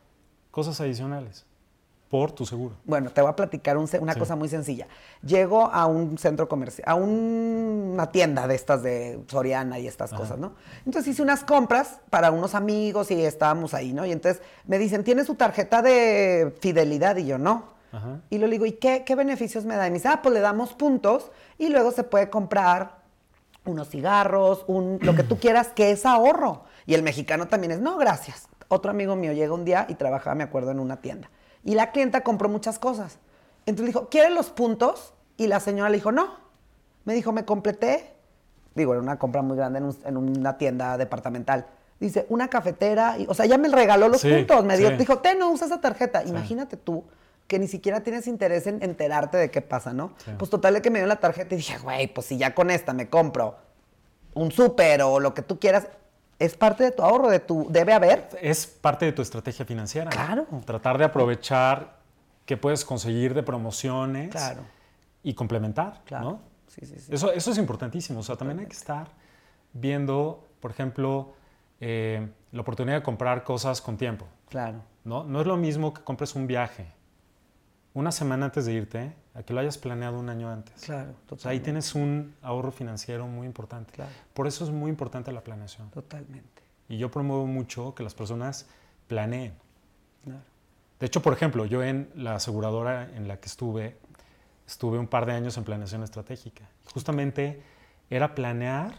cosas 0.52 0.80
adicionales 0.80 1.44
por 2.10 2.32
tu 2.32 2.44
seguro. 2.44 2.74
Bueno, 2.84 3.10
te 3.10 3.20
voy 3.22 3.30
a 3.30 3.36
platicar 3.36 3.76
un 3.78 3.88
una 4.00 4.14
Sí. 4.14 4.18
cosa 4.18 4.34
muy 4.34 4.48
sencilla. 4.48 4.88
Llego 5.24 5.66
a 5.66 5.86
un 5.86 6.18
centro 6.18 6.48
comercial, 6.48 6.84
a 6.88 6.94
un- 6.96 7.90
una 7.92 8.10
tienda 8.10 8.48
de 8.48 8.56
estas 8.56 8.82
de 8.82 9.20
Soriana 9.28 9.78
y 9.78 9.86
estas 9.86 10.12
Ajá. 10.12 10.20
cosas, 10.20 10.38
¿no? 10.38 10.54
Entonces 10.84 11.12
hice 11.12 11.22
unas 11.22 11.44
compras 11.44 12.00
para 12.10 12.32
unos 12.32 12.56
amigos 12.56 13.12
y 13.12 13.24
estábamos 13.24 13.74
ahí, 13.74 13.92
¿no? 13.92 14.04
Y 14.06 14.10
entonces 14.12 14.42
me 14.66 14.78
dicen, 14.78 15.04
¿tiene 15.04 15.24
su 15.24 15.36
tarjeta 15.36 15.82
de 15.82 16.52
fidelidad? 16.60 17.16
Y 17.16 17.26
yo, 17.26 17.38
no. 17.38 17.78
Ajá. 17.92 18.20
Y 18.28 18.38
le 18.38 18.48
digo, 18.48 18.66
¿y 18.66 18.72
qué, 18.72 19.04
qué 19.06 19.14
beneficios 19.14 19.64
me 19.64 19.76
da? 19.76 19.86
Y 19.86 19.90
me 19.90 19.98
dice, 19.98 20.08
ah, 20.08 20.20
pues 20.22 20.32
le 20.34 20.40
damos 20.40 20.74
puntos 20.74 21.30
y 21.58 21.68
luego 21.68 21.92
se 21.92 22.02
puede 22.02 22.28
comprar 22.28 22.98
unos 23.64 23.88
cigarros, 23.88 24.64
un, 24.66 24.98
lo 25.02 25.14
que 25.14 25.22
tú 25.22 25.38
quieras, 25.40 25.68
que 25.68 25.92
es 25.92 26.04
ahorro. 26.04 26.64
Y 26.86 26.94
el 26.94 27.04
mexicano 27.04 27.46
también 27.46 27.70
es, 27.70 27.80
no, 27.80 27.96
gracias. 27.98 28.48
Otro 28.66 28.90
amigo 28.90 29.14
mío 29.14 29.32
llega 29.32 29.52
un 29.54 29.64
día 29.64 29.86
y 29.88 29.94
trabajaba, 29.94 30.34
me 30.34 30.42
acuerdo, 30.44 30.72
en 30.72 30.80
una 30.80 30.96
tienda. 31.00 31.30
Y 31.64 31.74
la 31.74 31.90
clienta 31.92 32.22
compró 32.22 32.48
muchas 32.48 32.78
cosas. 32.78 33.18
Entonces 33.66 33.94
dijo, 33.94 34.08
¿quiere 34.08 34.30
los 34.30 34.50
puntos? 34.50 35.12
Y 35.36 35.46
la 35.46 35.60
señora 35.60 35.90
le 35.90 35.96
dijo, 35.96 36.12
no. 36.12 36.34
Me 37.04 37.14
dijo, 37.14 37.32
me 37.32 37.44
completé. 37.44 38.14
Digo, 38.74 38.92
era 38.92 39.02
una 39.02 39.18
compra 39.18 39.42
muy 39.42 39.56
grande 39.56 39.78
en, 39.78 39.84
un- 39.86 39.98
en 40.04 40.16
una 40.16 40.56
tienda 40.58 40.96
departamental. 40.96 41.66
Dice, 41.98 42.24
una 42.30 42.48
cafetera. 42.48 43.18
Y, 43.18 43.26
o 43.28 43.34
sea, 43.34 43.46
ya 43.46 43.58
me 43.58 43.68
regaló 43.68 44.08
los 44.08 44.20
Sí, 44.22 44.30
puntos. 44.32 44.64
Me 44.64 44.76
dio, 44.78 44.88
sí. 44.90 44.96
dijo, 44.96 45.18
te 45.18 45.34
no 45.34 45.50
usa 45.50 45.66
esa 45.66 45.80
tarjeta. 45.80 46.24
Imagínate 46.24 46.76
tú 46.76 47.04
que 47.46 47.58
ni 47.58 47.66
siquiera 47.68 48.00
tienes 48.02 48.26
interés 48.26 48.66
en 48.66 48.82
enterarte 48.82 49.36
de 49.36 49.50
qué 49.50 49.60
pasa, 49.60 49.92
¿no? 49.92 50.12
Pues 50.38 50.50
total 50.50 50.74
de 50.74 50.82
que 50.82 50.90
me 50.90 51.00
dio 51.00 51.08
la 51.08 51.16
tarjeta 51.16 51.54
y 51.54 51.58
dije, 51.58 51.78
güey, 51.78 52.06
pues 52.06 52.28
si 52.28 52.38
ya 52.38 52.54
con 52.54 52.70
esta 52.70 52.92
me 52.92 53.10
compro 53.10 53.56
un 54.34 54.52
súper 54.52 55.02
o 55.02 55.18
lo 55.18 55.34
que 55.34 55.42
tú 55.42 55.58
quieras, 55.58 55.88
es 56.40 56.56
parte 56.56 56.82
de 56.84 56.90
tu 56.90 57.02
ahorro, 57.02 57.28
de 57.30 57.38
tu, 57.38 57.66
debe 57.70 57.92
haber. 57.92 58.28
Es 58.40 58.66
parte 58.66 59.04
de 59.04 59.12
tu 59.12 59.22
estrategia 59.22 59.64
financiera. 59.64 60.06
¿no? 60.06 60.10
Claro. 60.10 60.46
Tratar 60.64 60.96
de 60.98 61.04
aprovechar 61.04 61.98
que 62.46 62.56
puedes 62.56 62.84
conseguir 62.84 63.34
de 63.34 63.42
promociones 63.42 64.30
Claro. 64.30 64.62
y 65.22 65.34
complementar, 65.34 66.00
Claro. 66.06 66.24
¿no? 66.24 66.40
Sí, 66.66 66.86
sí, 66.86 66.98
sí. 66.98 67.12
Eso, 67.12 67.30
eso 67.32 67.50
es 67.50 67.58
importantísimo. 67.58 68.20
O 68.20 68.22
sea, 68.22 68.36
también 68.36 68.58
hay 68.60 68.66
que 68.66 68.72
estar 68.76 69.08
viendo, 69.74 70.48
por 70.60 70.70
ejemplo, 70.70 71.34
eh, 71.78 72.26
la 72.52 72.60
oportunidad 72.62 72.96
de 72.96 73.02
comprar 73.02 73.44
cosas 73.44 73.80
con 73.82 73.96
tiempo. 73.98 74.26
Claro. 74.48 74.80
¿no? 75.04 75.24
No 75.24 75.40
es 75.42 75.46
lo 75.46 75.56
mismo 75.58 75.92
que 75.92 76.02
compres 76.02 76.34
un 76.34 76.46
viaje 76.46 76.86
una 77.92 78.12
semana 78.12 78.46
antes 78.46 78.64
de 78.66 78.72
irte 78.72 79.12
a 79.34 79.42
que 79.42 79.54
lo 79.54 79.60
hayas 79.60 79.78
planeado 79.78 80.18
un 80.18 80.28
año 80.28 80.50
antes. 80.50 80.82
Claro, 80.82 81.10
O 81.30 81.38
sea, 81.38 81.52
ahí 81.52 81.58
totalmente. 81.60 81.64
tienes 81.64 81.94
un 81.94 82.34
ahorro 82.42 82.72
financiero 82.72 83.26
muy 83.26 83.46
importante. 83.46 83.92
Claro. 83.92 84.10
Por 84.34 84.46
eso 84.46 84.64
es 84.64 84.70
muy 84.70 84.90
importante 84.90 85.30
la 85.32 85.42
planeación. 85.42 85.90
Totalmente. 85.90 86.62
Y 86.88 86.98
yo 86.98 87.10
promuevo 87.10 87.46
mucho 87.46 87.94
que 87.94 88.02
las 88.02 88.14
personas 88.14 88.66
planeen. 89.06 89.54
Claro. 90.24 90.40
De 90.98 91.06
hecho, 91.06 91.22
por 91.22 91.32
ejemplo, 91.32 91.64
yo 91.64 91.82
en 91.82 92.10
la 92.14 92.34
aseguradora 92.34 93.08
en 93.14 93.28
la 93.28 93.38
que 93.38 93.46
estuve, 93.46 93.96
estuve 94.66 94.98
un 94.98 95.06
par 95.06 95.26
de 95.26 95.32
años 95.32 95.56
en 95.56 95.64
planeación 95.64 96.02
estratégica. 96.02 96.68
Justamente 96.92 97.62
era 98.10 98.34
planear 98.34 98.94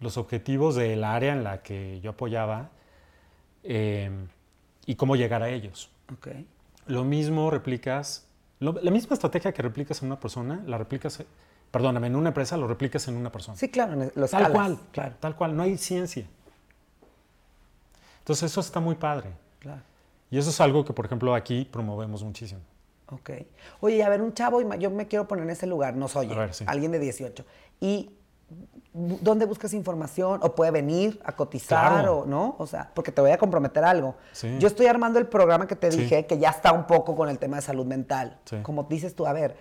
los 0.00 0.18
objetivos 0.18 0.74
del 0.76 1.02
área 1.02 1.32
en 1.32 1.42
la 1.42 1.62
que 1.62 2.00
yo 2.00 2.10
apoyaba 2.10 2.70
eh, 3.62 4.10
y 4.84 4.94
cómo 4.94 5.16
llegar 5.16 5.42
a 5.42 5.48
ellos. 5.48 5.90
Ok. 6.12 6.28
Lo 6.86 7.02
mismo 7.02 7.50
replicas, 7.50 8.25
lo- 8.60 8.72
la 8.80 8.90
misma 8.90 9.14
estrategia 9.14 9.52
que 9.52 9.62
replicas 9.62 10.00
en 10.02 10.06
una 10.08 10.18
persona, 10.20 10.62
la 10.66 10.78
replicas, 10.78 11.22
perdóname, 11.70 12.06
en 12.06 12.16
una 12.16 12.28
empresa, 12.28 12.56
lo 12.56 12.66
replicas 12.66 13.06
en 13.08 13.16
una 13.16 13.30
persona. 13.30 13.56
Sí, 13.56 13.68
claro, 13.70 14.10
Tal 14.30 14.52
cual, 14.52 14.78
Claro, 14.92 15.14
tal 15.20 15.36
cual, 15.36 15.56
no 15.56 15.62
hay 15.62 15.76
ciencia. 15.76 16.26
Entonces 18.20 18.50
eso 18.50 18.60
está 18.60 18.80
muy 18.80 18.94
padre. 18.96 19.30
claro. 19.58 19.82
Y 20.28 20.38
eso 20.38 20.50
es 20.50 20.60
algo 20.60 20.84
que, 20.84 20.92
por 20.92 21.06
ejemplo, 21.06 21.34
aquí 21.36 21.68
promovemos 21.70 22.24
muchísimo. 22.24 22.60
Ok. 23.12 23.30
Oye, 23.80 24.02
a 24.02 24.08
ver, 24.08 24.20
un 24.20 24.34
chavo, 24.34 24.60
yo 24.76 24.90
me 24.90 25.06
quiero 25.06 25.28
poner 25.28 25.44
en 25.44 25.50
ese 25.50 25.68
lugar, 25.68 25.94
nos 25.94 26.16
oye, 26.16 26.34
A 26.34 26.38
ver, 26.38 26.52
sí. 26.54 26.64
alguien 26.66 26.90
de 26.90 26.98
18. 26.98 27.44
¿Y 27.80 28.10
dónde 28.92 29.44
buscas 29.44 29.74
información? 29.74 30.40
¿O 30.42 30.54
puede 30.54 30.70
venir 30.70 31.20
a 31.24 31.32
cotizar? 31.32 31.92
Claro. 31.92 32.18
o 32.20 32.26
¿No? 32.26 32.56
O 32.58 32.66
sea, 32.66 32.90
porque 32.94 33.12
te 33.12 33.20
voy 33.20 33.30
a 33.30 33.38
comprometer 33.38 33.84
algo. 33.84 34.14
Sí. 34.32 34.56
Yo 34.58 34.68
estoy 34.68 34.86
armando 34.86 35.18
el 35.18 35.26
programa 35.26 35.66
que 35.66 35.76
te 35.76 35.90
Sí. 35.92 36.00
dije, 36.02 36.26
que 36.26 36.38
ya 36.38 36.50
está 36.50 36.72
un 36.72 36.86
poco 36.86 37.14
con 37.16 37.28
el 37.28 37.38
tema 37.38 37.56
de 37.56 37.62
salud 37.62 37.84
mental. 37.86 38.38
Sí. 38.44 38.56
Como 38.62 38.84
dices 38.84 39.14
tú, 39.14 39.26
a 39.26 39.32
ver, 39.32 39.56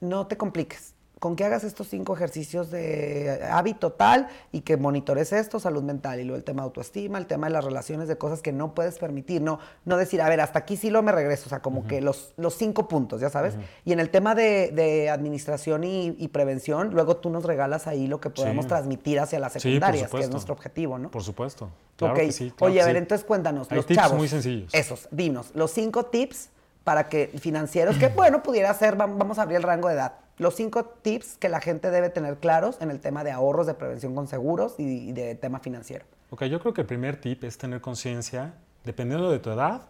no 0.00 0.26
te 0.26 0.36
compliques. 0.36 0.94
Con 1.22 1.36
que 1.36 1.44
hagas 1.44 1.62
estos 1.62 1.86
cinco 1.86 2.16
ejercicios 2.16 2.72
de 2.72 3.46
hábito 3.48 3.92
tal 3.92 4.26
y 4.50 4.62
que 4.62 4.76
monitores 4.76 5.32
esto, 5.32 5.60
salud 5.60 5.84
mental, 5.84 6.18
y 6.18 6.24
luego 6.24 6.36
el 6.36 6.42
tema 6.42 6.62
de 6.62 6.64
autoestima, 6.64 7.16
el 7.16 7.26
tema 7.26 7.46
de 7.46 7.52
las 7.52 7.64
relaciones, 7.64 8.08
de 8.08 8.18
cosas 8.18 8.42
que 8.42 8.50
no 8.50 8.74
puedes 8.74 8.98
permitir, 8.98 9.40
no, 9.40 9.60
no 9.84 9.96
decir, 9.98 10.20
a 10.20 10.28
ver, 10.28 10.40
hasta 10.40 10.58
aquí 10.58 10.76
sí 10.76 10.90
lo 10.90 11.00
me 11.04 11.12
regreso, 11.12 11.44
o 11.46 11.48
sea, 11.48 11.62
como 11.62 11.86
que 11.86 12.00
los, 12.00 12.34
los 12.38 12.56
cinco 12.56 12.88
puntos, 12.88 13.20
ya 13.20 13.30
sabes. 13.30 13.54
Y 13.84 13.92
en 13.92 14.00
el 14.00 14.10
tema 14.10 14.34
de, 14.34 15.10
administración 15.12 15.84
y, 15.84 16.28
prevención, 16.32 16.90
luego 16.90 17.18
tú 17.18 17.30
nos 17.30 17.44
regalas 17.44 17.86
ahí 17.86 18.08
lo 18.08 18.20
que 18.20 18.30
podemos 18.30 18.66
transmitir 18.66 19.20
hacia 19.20 19.38
las 19.38 19.52
secundarias, 19.52 20.10
que 20.10 20.18
es 20.18 20.30
nuestro 20.30 20.54
objetivo, 20.54 20.98
¿no? 20.98 21.12
Por 21.12 21.22
supuesto. 21.22 21.70
Claro 21.94 22.14
que 22.16 22.32
sí, 22.32 22.52
Oye, 22.58 22.82
a 22.82 22.86
ver, 22.86 22.96
entonces 22.96 23.24
cuéntanos, 23.24 23.70
los 23.70 23.86
tips 23.86 24.00
chavos. 24.00 24.18
muy 24.18 24.26
sencillos. 24.26 24.74
Esos, 24.74 25.06
dinos, 25.12 25.52
los 25.54 25.70
cinco 25.70 26.06
tips 26.06 26.48
para 26.82 27.08
que 27.08 27.28
financieros, 27.38 27.96
que 27.96 28.08
bueno, 28.08 28.42
pudiera 28.42 28.74
ser, 28.74 28.96
vamos 28.96 29.38
a 29.38 29.42
abrir 29.42 29.58
el 29.58 29.62
rango 29.62 29.86
de 29.86 29.94
edad, 29.94 30.14
los 30.42 30.54
cinco 30.54 30.84
tips 30.84 31.38
que 31.38 31.48
la 31.48 31.60
gente 31.60 31.90
debe 31.90 32.10
tener 32.10 32.38
claros 32.38 32.80
en 32.80 32.90
el 32.90 33.00
tema 33.00 33.24
de 33.24 33.30
ahorros, 33.30 33.66
de 33.66 33.74
prevención 33.74 34.14
con 34.14 34.26
seguros 34.26 34.74
y, 34.78 35.12
de 35.12 35.34
tema 35.34 35.60
financiero. 35.60 36.04
Ok, 36.30 36.44
yo 36.44 36.60
creo 36.60 36.74
que 36.74 36.82
el 36.82 36.86
primer 36.86 37.20
tip 37.20 37.44
es 37.44 37.56
tener 37.56 37.80
conciencia, 37.80 38.54
dependiendo 38.84 39.30
de 39.30 39.38
tu 39.38 39.50
edad, 39.50 39.82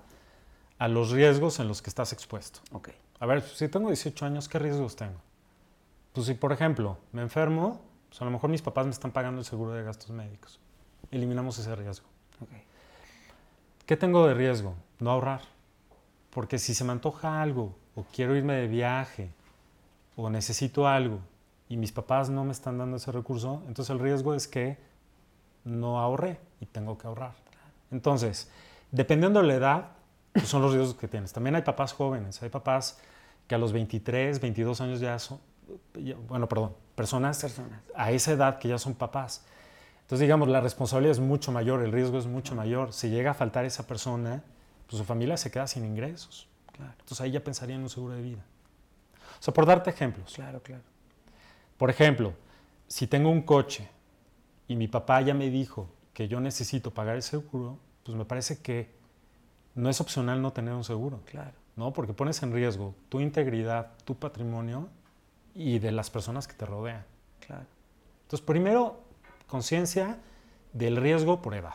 a 0.79 0.89
los 0.89 1.11
riesgos 1.11 1.59
en 1.61 1.69
los 1.69 1.83
que 1.83 1.91
estás 1.91 2.13
expuesto. 2.13 2.61
Ok. 2.73 2.91
A 3.21 3.27
ver, 3.27 3.43
si 3.43 3.69
tengo 3.69 3.89
18 3.89 4.27
años, 4.27 4.49
¿qué 4.49 4.59
riesgos 4.59 4.97
tengo? 4.97 5.21
Pues 6.13 6.27
si, 6.27 6.35
por 6.35 6.53
ejemplo, 6.53 6.99
me 7.13 7.23
enfermo, 7.23 7.81
pues 8.09 8.21
a 8.21 8.25
lo 8.25 8.31
mejor 8.31 8.51
mis 8.51 8.63
papás 8.63 8.85
me 8.85 8.93
están 8.93 9.13
pagando 9.13 9.41
el 9.41 9.45
seguro 9.45 9.73
de 9.73 9.83
gastos 9.83 10.11
médicos. 10.11 10.61
Eliminamos 11.11 11.59
ese 11.59 11.75
riesgo. 11.75 12.07
Okay. 12.41 12.63
¿Qué 13.87 13.97
tengo 13.97 14.27
de 14.27 14.35
riesgo? 14.35 14.75
No 14.99 15.11
ahorrar. 15.11 15.43
Porque 16.31 16.59
si 16.59 16.75
se 16.75 16.85
me 16.85 16.93
antoja 16.93 17.41
algo, 17.41 17.75
o 17.95 18.05
quiero 18.13 18.35
irme 18.37 18.55
de 18.55 18.67
viaje, 18.67 19.31
o 20.17 20.31
necesito 20.31 20.87
algo 20.87 21.21
y 21.69 21.77
mis 21.77 21.93
papás 21.93 22.29
no 22.29 22.45
me 22.45 22.53
están 22.53 22.79
dando 22.79 22.97
ese 22.97 23.13
recurso, 23.13 23.63
entonces 23.67 23.91
el 23.91 23.99
riesgo 23.99 24.35
es 24.35 24.47
que 24.47 24.79
no 25.65 25.99
ahorré 25.99 26.39
y 26.61 26.67
tengo 26.67 26.99
que 26.99 27.07
ahorrar. 27.07 27.35
Entonces, 27.91 28.51
dependiendo 28.91 29.41
de 29.41 29.47
la 29.47 29.55
edad, 29.55 29.89
pues 30.33 30.49
son 30.49 30.63
los 30.63 30.73
riesgos 30.73 30.95
que 30.95 31.09
tienes. 31.09 31.33
También 31.33 31.55
hay 31.55 31.63
papás 31.63 31.93
jóvenes, 31.93 32.43
hay 32.43 32.49
papás 32.49 32.99
que 33.47 33.55
a 33.55 33.59
los 33.59 33.73
23, 33.73 34.41
22 34.41 34.81
años 34.81 35.01
ya 35.01 35.19
son, 35.19 35.39
bueno, 36.29 36.49
perdón, 36.49 36.75
personas, 36.95 37.41
personas 37.41 37.81
a 37.95 38.11
esa 38.13 38.33
edad 38.33 38.59
que 38.59 38.69
ya 38.69 38.79
son 38.79 38.95
papás. 38.95 39.45
Entonces, 40.03 40.21
digamos, 40.21 40.49
la 40.49 40.61
responsabilidad 40.61 41.13
es 41.13 41.21
mucho 41.21 41.53
mayor, 41.53 41.83
el 41.83 41.93
riesgo 41.93 42.19
es 42.19 42.27
mucho 42.27 42.55
mayor. 42.55 42.93
Si 42.93 43.09
llega 43.09 43.31
a 43.31 43.35
faltar 43.35 43.65
esa 43.65 43.87
persona, 43.87 44.43
pues 44.87 44.99
su 44.99 45.05
familia 45.05 45.37
se 45.37 45.51
queda 45.51 45.67
sin 45.67 45.85
ingresos. 45.85 46.49
Entonces 46.79 47.21
ahí 47.21 47.31
ya 47.31 47.43
pensaría 47.43 47.77
en 47.77 47.83
un 47.83 47.89
seguro 47.89 48.15
de 48.15 48.23
vida. 48.23 48.45
O 49.43 49.45
sea, 49.45 49.53
por 49.53 49.67
darte 49.67 49.91
ejemplos. 49.91 50.35
Claro, 50.35 50.63
claro. 50.63 50.85
Por 51.77 51.91
ejemplo, 51.91 52.33
si 52.87 53.09
tengo 53.09 53.29
un 53.29 53.43
coche 53.43 53.89
y 54.69 54.77
mi 54.77 54.87
papá 54.87 55.21
ya 55.21 55.35
me 55.35 55.51
dijo 55.51 55.89
que 56.15 56.29
yo 56.29 56.39
necesito 56.39 56.95
pagar 56.95 57.17
el 57.17 57.25
seguro, 57.25 57.77
pues 58.05 58.17
me 58.17 58.25
parece 58.25 58.63
que 58.63 58.95
no 59.75 59.91
es 59.91 60.01
opcional 60.01 60.41
no 60.41 60.53
tener 60.53 60.75
un 60.75 60.85
seguro. 60.85 61.23
Claro. 61.25 61.51
¿No? 61.75 61.93
Porque 61.93 62.13
pones 62.13 62.41
en 62.45 62.53
riesgo 62.53 62.95
tu 63.09 63.19
integridad, 63.19 63.91
tu 64.05 64.15
patrimonio 64.15 64.89
y 65.57 65.81
de 65.81 65.91
las 65.91 66.09
personas 66.09 66.47
que 66.47 66.55
te 66.55 66.65
rodean. 66.65 67.05
Claro. 67.45 67.67
Entonces, 68.23 68.47
primero, 68.47 69.01
conciencia 69.49 70.19
del 70.73 70.97
riesgo 70.97 71.43
por 71.43 71.57
edad. 71.57 71.75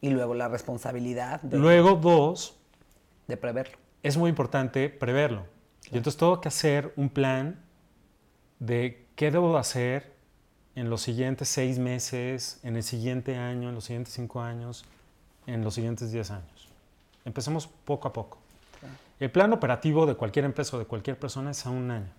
Y 0.00 0.10
luego 0.10 0.34
la 0.34 0.46
responsabilidad. 0.46 1.40
luego, 1.42 1.96
dos. 1.96 2.56
De 3.26 3.36
preverlo. 3.36 3.78
Es 4.04 4.16
muy 4.16 4.30
importante 4.30 4.90
preverlo. 4.90 5.50
Y 5.92 5.98
entonces 5.98 6.18
tengo 6.18 6.40
que 6.40 6.48
hacer 6.48 6.92
un 6.96 7.10
plan 7.10 7.60
de 8.58 9.06
qué 9.14 9.30
debo 9.30 9.56
hacer 9.58 10.12
en 10.74 10.88
los 10.88 11.02
siguientes 11.02 11.48
seis 11.48 11.78
meses, 11.78 12.58
en 12.62 12.76
el 12.76 12.82
siguiente 12.82 13.36
año, 13.36 13.68
en 13.68 13.74
los 13.74 13.84
siguientes 13.84 14.14
cinco 14.14 14.40
años, 14.40 14.86
en 15.46 15.62
los 15.62 15.74
siguientes 15.74 16.10
diez 16.10 16.30
años. 16.30 16.68
Empecemos 17.26 17.66
poco 17.66 18.08
a 18.08 18.12
poco. 18.12 18.38
El 19.20 19.30
plan 19.30 19.52
operativo 19.52 20.06
de 20.06 20.14
cualquier 20.14 20.46
empresa 20.46 20.76
o 20.76 20.80
de 20.80 20.86
cualquier 20.86 21.18
persona 21.18 21.50
es 21.50 21.66
a 21.66 21.70
un 21.70 21.90
año. 21.90 22.10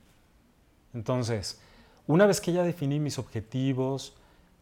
Entonces, 0.94 1.60
una 2.06 2.28
vez 2.28 2.40
que 2.40 2.54
ya 2.54 2.64
definí 2.64 3.00
mis 3.00 3.18
objetivos 3.18 4.14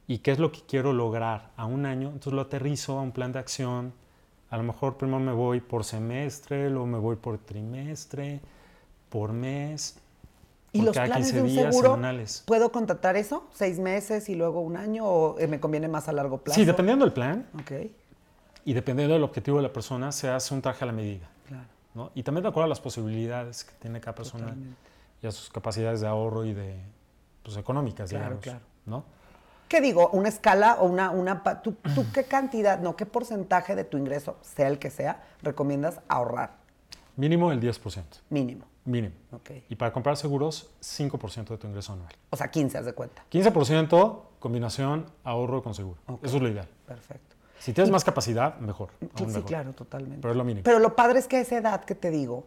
y 0.07 0.19
qué 0.19 0.31
es 0.31 0.39
lo 0.39 0.51
que 0.51 0.61
quiero 0.61 0.93
lograr 0.93 1.51
a 1.57 1.65
un 1.65 1.85
año, 1.85 2.07
entonces 2.07 2.33
lo 2.33 2.41
aterrizo 2.41 2.97
a 2.97 3.01
un 3.01 3.11
plan 3.11 3.33
de 3.33 3.39
acción. 3.39 3.93
A 4.49 4.57
lo 4.57 4.63
mejor 4.63 4.97
primero 4.97 5.19
me 5.19 5.33
voy 5.33 5.59
por 5.59 5.83
semestre, 5.83 6.69
luego 6.69 6.87
me 6.87 6.97
voy 6.97 7.17
por 7.17 7.37
trimestre, 7.39 8.39
por 9.11 9.33
mes. 9.33 9.97
¿Y 10.71 10.81
los 10.81 10.97
planes 10.97 11.33
de 11.33 11.41
un 11.41 11.49
seguro, 11.49 11.99
puedo 12.45 12.71
contratar 12.71 13.17
eso? 13.17 13.45
¿Seis 13.51 13.77
meses 13.77 14.29
y 14.29 14.35
luego 14.35 14.61
un 14.61 14.77
año? 14.77 15.05
¿O 15.05 15.37
eh, 15.37 15.47
me 15.47 15.59
conviene 15.59 15.89
más 15.89 16.07
a 16.07 16.13
largo 16.13 16.37
plazo? 16.37 16.57
Sí, 16.57 16.65
dependiendo 16.65 17.03
del 17.03 17.13
plan. 17.13 17.45
Ok. 17.59 17.71
Y 18.63 18.73
dependiendo 18.73 19.13
del 19.13 19.23
objetivo 19.23 19.57
de 19.57 19.63
la 19.63 19.73
persona, 19.73 20.13
se 20.13 20.29
hace 20.29 20.53
un 20.53 20.61
traje 20.61 20.85
a 20.85 20.87
la 20.87 20.93
medida. 20.93 21.29
Claro. 21.45 21.65
¿no? 21.93 22.11
Y 22.15 22.23
también 22.23 22.43
de 22.43 22.49
acuerdo 22.49 22.65
a 22.65 22.69
las 22.69 22.79
posibilidades 22.79 23.65
que 23.65 23.73
tiene 23.79 23.99
cada 23.99 24.15
persona 24.15 24.55
y 25.21 25.27
a 25.27 25.31
sus 25.31 25.49
capacidades 25.49 25.99
de 25.99 26.07
ahorro 26.07 26.45
y 26.45 26.53
de 26.53 26.79
pues, 27.43 27.57
económicas, 27.57 28.09
claro, 28.09 28.23
digamos. 28.23 28.43
Claro. 28.43 28.59
¿no? 28.85 29.03
¿Qué 29.67 29.81
digo? 29.81 30.09
¿Una 30.13 30.29
escala 30.29 30.77
o 30.79 30.85
una... 30.85 31.09
una 31.09 31.43
¿tú, 31.61 31.75
¿Tú 31.95 32.05
qué 32.13 32.23
cantidad, 32.23 32.79
no, 32.79 32.95
qué 32.95 33.05
porcentaje 33.05 33.75
de 33.75 33.83
tu 33.83 33.97
ingreso, 33.97 34.37
sea 34.41 34.69
el 34.69 34.79
que 34.79 34.89
sea, 34.89 35.21
recomiendas 35.41 35.99
ahorrar? 36.07 36.60
Mínimo 37.21 37.51
el 37.51 37.61
10%. 37.61 38.03
Mínimo. 38.31 38.65
Mínimo. 38.83 39.13
Okay. 39.31 39.63
Y 39.69 39.75
para 39.75 39.93
comprar 39.93 40.17
seguros, 40.17 40.71
5% 40.81 41.49
de 41.49 41.57
tu 41.59 41.67
ingreso 41.67 41.93
anual. 41.93 42.11
O 42.31 42.35
sea, 42.35 42.49
15, 42.49 42.79
haz 42.79 42.85
de 42.85 42.93
cuenta. 42.93 43.23
15% 43.31 44.21
combinación 44.39 45.05
ahorro 45.23 45.61
con 45.61 45.75
seguro. 45.75 45.99
Eso 46.23 46.37
es 46.37 46.41
lo 46.41 46.49
ideal. 46.49 46.67
Perfecto. 46.87 47.35
Si 47.59 47.73
tienes 47.73 47.91
más 47.91 48.03
capacidad, 48.03 48.57
mejor. 48.57 48.89
Sí, 49.15 49.25
claro, 49.43 49.71
totalmente. 49.73 50.17
Pero 50.19 50.31
es 50.31 50.35
lo 50.35 50.43
mínimo. 50.43 50.63
Pero 50.63 50.79
lo 50.79 50.95
padre 50.95 51.19
es 51.19 51.27
que 51.27 51.37
a 51.37 51.41
esa 51.41 51.57
edad 51.57 51.85
que 51.85 51.93
te 51.93 52.09
digo, 52.09 52.43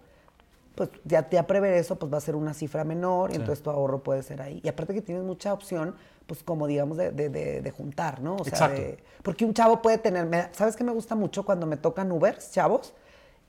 pues 0.75 0.91
ya, 1.05 1.23
prever 1.47 1.75
eso, 1.75 1.95
pues 1.97 2.13
va 2.13 2.19
a 2.19 2.21
ser 2.21 2.35
una 2.35 2.53
cifra 2.53 2.83
menor 2.83 3.31
y 3.31 3.37
entonces 3.37 3.63
tu 3.63 3.71
ahorro 3.71 4.03
puede 4.03 4.25
ser 4.25 4.43
ahí. 4.43 4.61
Y 4.65 4.69
aparte 4.69 4.93
que 4.93 5.03
tienes 5.03 5.23
mucha 5.23 5.53
opción, 5.53 5.95
pues 6.27 6.43
como 6.43 6.67
digamos, 6.67 6.97
de, 6.97 7.13
de, 7.13 7.29
de, 7.29 7.71
juntar, 7.71 8.21
¿no? 8.21 8.35
O 8.35 8.45
sea, 8.45 8.75
porque 9.23 9.45
un 9.45 9.55
chavo 9.55 9.81
puede 9.81 9.99
tener, 9.99 10.51
¿sabes 10.51 10.75
qué 10.75 10.83
me 10.83 10.91
gusta 10.91 11.15
mucho 11.15 11.45
cuando 11.45 11.65
me 11.65 11.77
tocan 11.77 12.11
Ubers, 12.11 12.51
chavos? 12.51 12.93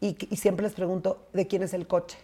Y, 0.05 0.17
y 0.29 0.35
siempre 0.35 0.63
les 0.63 0.73
pregunto, 0.73 1.27
¿de 1.33 1.47
quién 1.47 1.63
es 1.63 1.73
el 1.73 1.87
coche? 1.87 2.17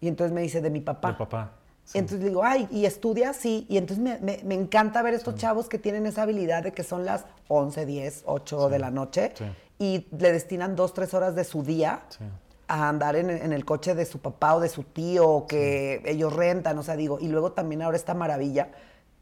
Y 0.00 0.08
entonces 0.08 0.34
me 0.34 0.40
dice, 0.40 0.60
de 0.60 0.70
mi 0.70 0.80
papá. 0.80 1.12
De 1.12 1.14
papá. 1.14 1.52
Entonces 1.92 2.20
le 2.20 2.28
digo, 2.30 2.42
ay, 2.42 2.66
¿y 2.70 2.86
estudia? 2.86 3.32
Sí. 3.34 3.66
Y 3.68 3.76
entonces 3.76 4.02
me, 4.02 4.42
me, 4.42 4.54
encanta 4.54 5.02
ver 5.02 5.14
estos 5.14 5.36
chavos 5.36 5.68
que 5.68 5.78
tienen 5.78 6.06
esa 6.06 6.22
habilidad 6.22 6.62
de 6.62 6.72
que 6.72 6.82
son 6.82 7.04
las 7.04 7.26
11, 7.48 7.86
10, 7.86 8.22
8 8.26 8.68
de 8.68 8.78
la 8.78 8.90
noche 8.90 9.32
y 9.78 10.06
le 10.18 10.32
destinan 10.32 10.76
dos, 10.76 10.94
tres 10.94 11.12
horas 11.14 11.34
de 11.34 11.44
su 11.44 11.62
día 11.62 12.02
a 12.66 12.88
andar 12.88 13.16
en, 13.16 13.28
en, 13.28 13.52
el 13.52 13.64
coche 13.66 13.94
de 13.94 14.06
su 14.06 14.18
papá 14.18 14.56
o 14.56 14.60
de 14.60 14.70
su 14.70 14.82
tío 14.82 15.46
que 15.46 16.02
ellos 16.06 16.32
rentan. 16.32 16.78
O 16.78 16.82
sea, 16.82 16.96
digo, 16.96 17.18
y 17.20 17.28
luego 17.28 17.52
también 17.52 17.82
ahora 17.82 17.96
esta 17.96 18.14
maravilla 18.14 18.68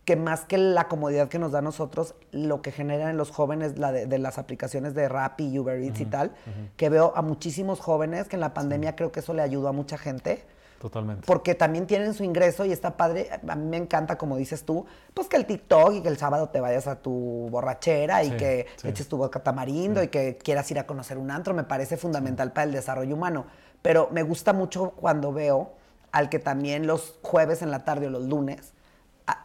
que 0.04 0.16
más 0.16 0.44
que 0.44 0.58
la 0.58 0.88
comodidad 0.88 1.28
que 1.28 1.38
nos 1.38 1.52
da 1.52 1.60
a 1.60 1.62
nosotros, 1.62 2.14
lo 2.32 2.60
que 2.60 2.72
generan 2.72 3.10
en 3.10 3.16
los 3.16 3.30
jóvenes 3.30 3.78
la 3.78 3.92
de, 3.92 4.18
las 4.18 4.38
aplicaciones 4.38 4.94
de 4.94 5.08
Rappi 5.08 5.58
Uber 5.58 5.80
Eats 5.80 6.00
y 6.00 6.06
tal, 6.06 6.32
que 6.76 6.88
veo 6.88 7.12
a 7.14 7.22
muchísimos 7.22 7.80
jóvenes 7.80 8.28
que 8.28 8.36
en 8.36 8.40
la 8.40 8.52
pandemia 8.52 8.96
creo 8.96 9.12
que 9.12 9.20
eso 9.20 9.32
le 9.32 9.42
ayudó 9.42 9.68
a 9.68 9.72
mucha 9.72 9.98
gente 9.98 10.44
Totalmente. 10.82 11.24
Porque 11.28 11.54
también 11.54 11.86
tienen 11.86 12.12
su 12.12 12.24
ingreso 12.24 12.64
y 12.64 12.72
está 12.72 12.96
padre. 12.96 13.30
A 13.46 13.54
mí 13.54 13.66
me 13.66 13.76
encanta, 13.76 14.18
como 14.18 14.36
dices 14.36 14.64
tú, 14.64 14.84
pues 15.14 15.28
que 15.28 15.36
el 15.36 15.46
TikTok 15.46 15.92
y 15.94 16.02
que 16.02 16.08
el 16.08 16.16
sábado 16.16 16.48
te 16.48 16.60
vayas 16.60 16.88
a 16.88 16.96
tu 16.96 17.46
borrachera 17.52 18.24
y 18.24 18.32
que 18.32 18.66
eches 18.82 19.06
tu 19.06 19.16
boca 19.16 19.38
tamarindo 19.38 20.02
y 20.02 20.08
que 20.08 20.38
quieras 20.38 20.68
ir 20.72 20.80
a 20.80 20.86
conocer 20.88 21.18
un 21.18 21.30
antro. 21.30 21.54
Me 21.54 21.62
parece 21.62 21.96
fundamental 21.96 22.52
para 22.52 22.64
el 22.64 22.72
desarrollo 22.72 23.14
humano. 23.14 23.46
Pero 23.80 24.08
me 24.10 24.24
gusta 24.24 24.52
mucho 24.52 24.90
cuando 24.90 25.32
veo 25.32 25.74
al 26.10 26.28
que 26.28 26.40
también 26.40 26.88
los 26.88 27.14
jueves 27.22 27.62
en 27.62 27.70
la 27.70 27.84
tarde 27.84 28.08
o 28.08 28.10
los 28.10 28.24
lunes 28.24 28.72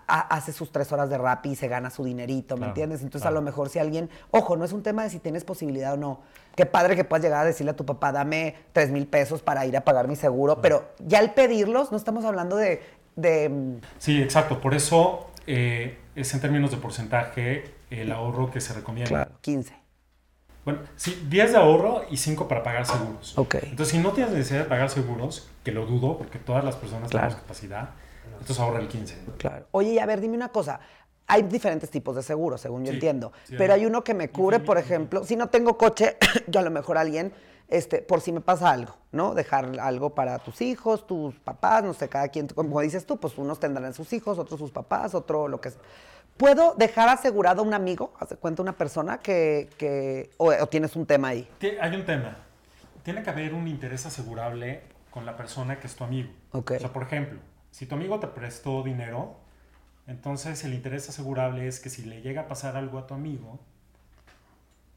hace 0.08 0.54
sus 0.54 0.72
tres 0.72 0.92
horas 0.92 1.10
de 1.10 1.18
rap 1.18 1.46
y 1.46 1.56
se 1.56 1.68
gana 1.68 1.90
su 1.90 2.04
dinerito, 2.04 2.58
¿me 2.58 2.68
entiendes? 2.68 3.02
Entonces 3.02 3.28
a 3.28 3.32
lo 3.32 3.42
mejor 3.42 3.70
si 3.70 3.80
alguien, 3.80 4.10
ojo, 4.32 4.56
no 4.56 4.66
es 4.66 4.72
un 4.72 4.82
tema 4.82 5.04
de 5.04 5.10
si 5.10 5.20
tienes 5.20 5.44
posibilidad 5.44 5.94
o 5.94 5.98
no. 5.98 6.22
Qué 6.56 6.66
padre 6.66 6.96
que 6.96 7.04
puedas 7.04 7.24
llegar 7.24 7.42
a 7.42 7.46
decirle 7.46 7.72
a 7.72 7.76
tu 7.76 7.86
papá, 7.86 8.12
dame 8.12 8.56
tres 8.74 8.90
mil 8.90 9.06
pesos 9.06 9.42
para 9.42 9.66
ir 9.66 9.76
a 9.78 9.82
pagar 9.82 10.08
mi 10.08 10.16
seguro, 10.16 10.62
pero 10.62 10.90
ya 11.00 11.20
al 11.20 11.34
pedirlos 11.34 11.92
no 11.92 11.98
estamos 11.98 12.26
hablando 12.26 12.56
de... 12.56 12.82
Mm, 13.18 13.82
sí, 14.00 14.22
exacto. 14.22 14.62
Por 14.62 14.74
eso 14.74 15.28
eh, 15.46 15.98
es 16.16 16.34
en 16.34 16.42
términos 16.42 16.72
de 16.72 16.78
porcentaje 16.78 17.76
el 17.90 18.12
ahorro 18.12 18.52
que 18.52 18.62
se 18.62 18.74
recomienda. 18.74 19.10
Claro, 19.10 19.32
15. 19.42 19.74
Bueno, 20.66 20.82
sí, 20.98 21.26
10 21.30 21.54
de 21.54 21.58
ahorro 21.58 22.04
y 22.10 22.18
5 22.18 22.48
para 22.50 22.62
pagar 22.62 22.86
seguros. 22.86 23.38
Ok. 23.38 23.56
Entonces, 23.62 23.88
si 23.88 24.00
no 24.00 24.12
tienes 24.12 24.34
necesidad 24.34 24.64
de 24.64 24.66
pagar 24.66 24.90
seguros, 24.90 25.50
que 25.64 25.72
lo 25.72 25.86
dudo, 25.86 26.18
porque 26.18 26.40
todas 26.40 26.66
las 26.66 26.76
personas 26.76 27.10
tenemos 27.10 27.36
capacidad, 27.36 27.92
entonces 28.40 28.60
ahorra 28.60 28.80
el 28.80 28.88
15. 28.88 29.18
Claro. 29.38 29.68
Oye, 29.72 29.94
y 29.94 30.00
a 30.00 30.06
ver, 30.06 30.22
dime 30.22 30.36
una 30.36 30.50
cosa. 30.50 30.80
Hay 31.28 31.44
diferentes 31.44 31.90
tipos 31.90 32.16
de 32.16 32.24
seguros, 32.24 32.62
según 32.62 32.86
yo 32.86 32.94
entiendo. 32.94 33.34
pero 33.58 33.74
hay 33.74 33.86
uno 33.86 34.04
que 34.04 34.14
me 34.14 34.30
cubre, 34.30 34.60
por 34.60 34.78
ejemplo, 34.78 35.24
si 35.26 35.36
no 35.36 35.48
tengo 35.48 35.78
coche, 35.78 36.18
yo 36.48 36.62
a 36.62 36.64
lo 36.64 36.72
mejor 36.72 36.98
alguien 36.98 37.34
este, 37.68 38.02
por 38.02 38.22
si 38.22 38.32
me 38.32 38.40
pasa 38.40 38.70
algo, 38.70 38.96
¿no? 39.12 39.34
Dejar 39.34 39.80
algo 39.80 40.12
para 40.12 40.40
tus 40.40 40.62
hijos, 40.62 41.06
tus 41.06 41.36
papás, 41.40 41.84
no 41.84 41.94
sé, 41.94 42.08
cada 42.08 42.30
quien, 42.30 42.48
como 42.48 42.80
dices 42.82 43.06
tú, 43.06 43.18
pues 43.20 43.38
unos 43.38 43.60
tendrán 43.60 43.94
sus 43.94 44.14
hijos, 44.14 44.40
otros 44.40 44.60
sus 44.60 44.72
papás, 44.72 45.14
otro 45.14 45.48
lo 45.48 45.60
que 45.60 45.70
es. 45.70 45.78
¿Puedo 46.38 46.76
dejar 46.76 47.10
asegurado 47.10 47.62
a 47.62 47.66
un 47.66 47.74
amigo, 47.74 48.14
hace 48.20 48.38
cuenta 48.38 48.62
una 48.62 48.78
persona 48.78 49.20
que, 49.20 49.70
que 49.78 50.30
o, 50.38 50.54
o 50.54 50.68
tienes 50.68 50.96
un 50.96 51.06
tema 51.06 51.30
ahí? 51.30 51.50
Hay 51.82 51.96
un 51.96 52.06
tema. 52.06 52.38
Tiene 53.04 53.24
que 53.24 53.30
haber 53.30 53.54
un 53.54 53.68
interés 53.68 54.06
asegurable 54.06 54.84
con 55.10 55.26
la 55.26 55.36
persona 55.36 55.80
que 55.80 55.88
es 55.88 55.96
tu 55.96 56.04
amigo. 56.04 56.30
Ok. 56.52 56.72
O 56.76 56.80
sea, 56.80 56.94
por 56.94 57.04
ejemplo, 57.04 57.40
si 57.78 57.86
tu 57.86 57.94
amigo 57.94 58.20
te 58.20 58.26
prestó 58.26 58.82
dinero, 58.82 59.36
entonces 60.08 60.64
el 60.64 60.74
interés 60.74 61.08
asegurable 61.10 61.68
es 61.68 61.80
que 61.80 61.92
si 61.92 62.02
le 62.06 62.22
llega 62.24 62.42
a 62.42 62.48
pasar 62.48 62.76
algo 62.76 62.98
a 62.98 63.06
tu 63.06 63.14
amigo, 63.14 63.60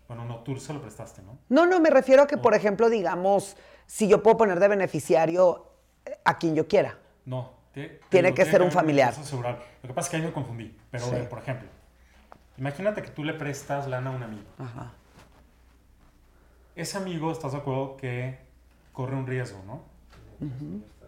bueno, 0.09 0.25
no, 0.25 0.37
tú 0.39 0.57
se 0.57 0.73
lo 0.73 0.81
prestaste, 0.81 1.21
¿no? 1.21 1.37
No, 1.51 1.67
no, 1.67 1.79
me 1.79 1.91
refiero 1.91 2.23
a 2.23 2.27
que, 2.27 2.39
por 2.39 2.55
ejemplo, 2.55 2.89
digamos, 2.89 3.55
si 3.87 4.09
yo 4.09 4.23
puedo 4.23 4.39
poner 4.39 4.59
de 4.61 4.69
beneficiario 4.69 5.67
eh, 6.07 6.19
a 6.25 6.39
quien 6.39 6.55
yo 6.55 6.67
quiera. 6.69 6.97
No. 7.27 7.53
te- 7.75 8.01
Tiene 8.09 8.33
que 8.33 8.47
ser 8.47 8.63
un 8.63 8.73
familiar. 8.73 9.11
asegurable. 9.11 9.63
Lo 9.83 9.89
que 9.89 9.95
pasa 9.95 10.07
es 10.07 10.11
que 10.13 10.17
ahí 10.17 10.23
me 10.23 10.33
confundí. 10.33 10.75
Pero, 10.91 11.05
Sí. 11.05 11.17
por 11.29 11.41
ejemplo, 11.41 11.69
imagínate 12.57 13.03
que 13.03 13.11
tú 13.11 13.25
le 13.25 13.35
prestas 13.35 13.89
lana 13.89 14.09
a 14.09 14.17
un 14.17 14.23
amigo. 14.23 14.49
Ajá. 14.59 14.93
Ese 16.77 16.97
amigo, 16.97 17.31
¿estás 17.31 17.53
de 17.53 17.59
acuerdo 17.59 17.99
que 17.99 18.39
corre 18.95 19.17
un 19.17 19.27
riesgo, 19.27 19.63
no? 19.67 19.83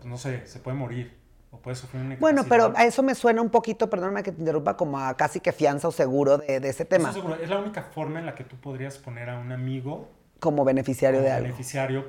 No 0.05 0.19
sé, 0.19 0.47
se 0.47 0.59
puede 0.59 0.77
morir 0.77 1.22
o 1.53 1.59
puede 1.59 1.77
sufrir 1.77 2.03
una 2.03 2.17
Bueno, 2.17 2.43
pero 2.49 2.73
a 2.75 2.85
eso 2.85 3.03
me 3.03 3.15
suena 3.15 3.41
un 3.43 3.51
poquito, 3.51 3.89
perdóname 3.89 4.23
que 4.25 4.33
te 4.33 4.41
interrumpa, 4.41 4.77
como 4.77 4.99
a 4.99 5.17
casi 5.17 5.39
que 5.39 5.53
fianza 5.53 5.87
o 5.89 5.93
seguro 5.93 6.39
de, 6.39 6.59
de 6.59 6.69
ese 6.69 6.85
tema, 6.85 7.11
Eso 7.11 7.21
seguro, 7.21 7.37
es 7.37 7.49
la 7.49 7.59
única 7.59 7.83
forma 7.83 8.19
en 8.19 8.27
la 8.27 8.35
que 8.35 8.43
tú 8.43 8.57
podrías 8.57 8.99
poner 8.99 9.29
a 9.31 9.39
un 9.39 9.53
amigo 9.53 10.09
como 10.41 10.65
beneficiario 10.65 11.21
como 11.21 11.27
de 11.29 11.33
algo. 11.33 11.45
beneficiario 11.45 12.05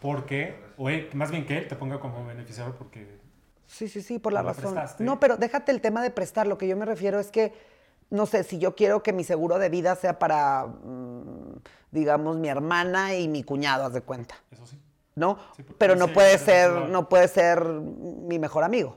porque, 0.00 0.56
o 0.78 0.88
él- 0.88 1.10
más 1.14 1.30
bien 1.30 1.44
que 1.44 1.58
él 1.58 1.68
te 1.68 1.76
ponga 1.76 2.00
como 2.00 2.24
beneficiario 2.24 2.74
porque 2.76 3.18
Sí, 3.66 3.88
sí, 3.88 4.02
sí, 4.02 4.18
por 4.18 4.32
la 4.32 4.42
¿Lo 4.42 4.48
razón. 4.48 4.74
prestaste? 4.74 5.04
No, 5.04 5.20
pero 5.20 5.36
déjate 5.36 5.70
el 5.70 5.80
tema 5.80 6.02
de 6.02 6.10
prestar. 6.10 6.46
Lo 6.48 6.58
que 6.58 6.66
yo 6.66 6.76
me 6.76 6.84
refiero 6.86 7.20
es 7.20 7.30
que, 7.30 7.52
no 8.10 8.26
sé, 8.26 8.42
si 8.42 8.58
yo 8.58 8.74
quiero 8.74 9.02
que 9.04 9.12
mi 9.12 9.22
seguro 9.22 9.60
de 9.60 9.68
vida 9.68 9.94
sea 9.94 10.18
para, 10.18 10.66
mm, 10.66 11.60
digamos, 11.92 12.36
mi 12.38 12.48
hermana 12.48 13.14
y 13.14 13.28
mi 13.28 13.44
cuñado, 13.44 13.84
haz 13.84 13.92
de 13.92 14.00
cuenta, 14.00 14.34
eso 14.50 14.66
sí. 14.66 14.76
¿No? 15.20 15.38
Sí, 15.56 15.62
pero 15.78 15.94
no 15.94 16.08
puede 16.08 16.36
ser, 16.38 16.70
no 16.88 17.08
puede 17.08 17.28
ser 17.28 17.62
mi 17.64 18.38
mejor 18.40 18.64
amigo, 18.64 18.96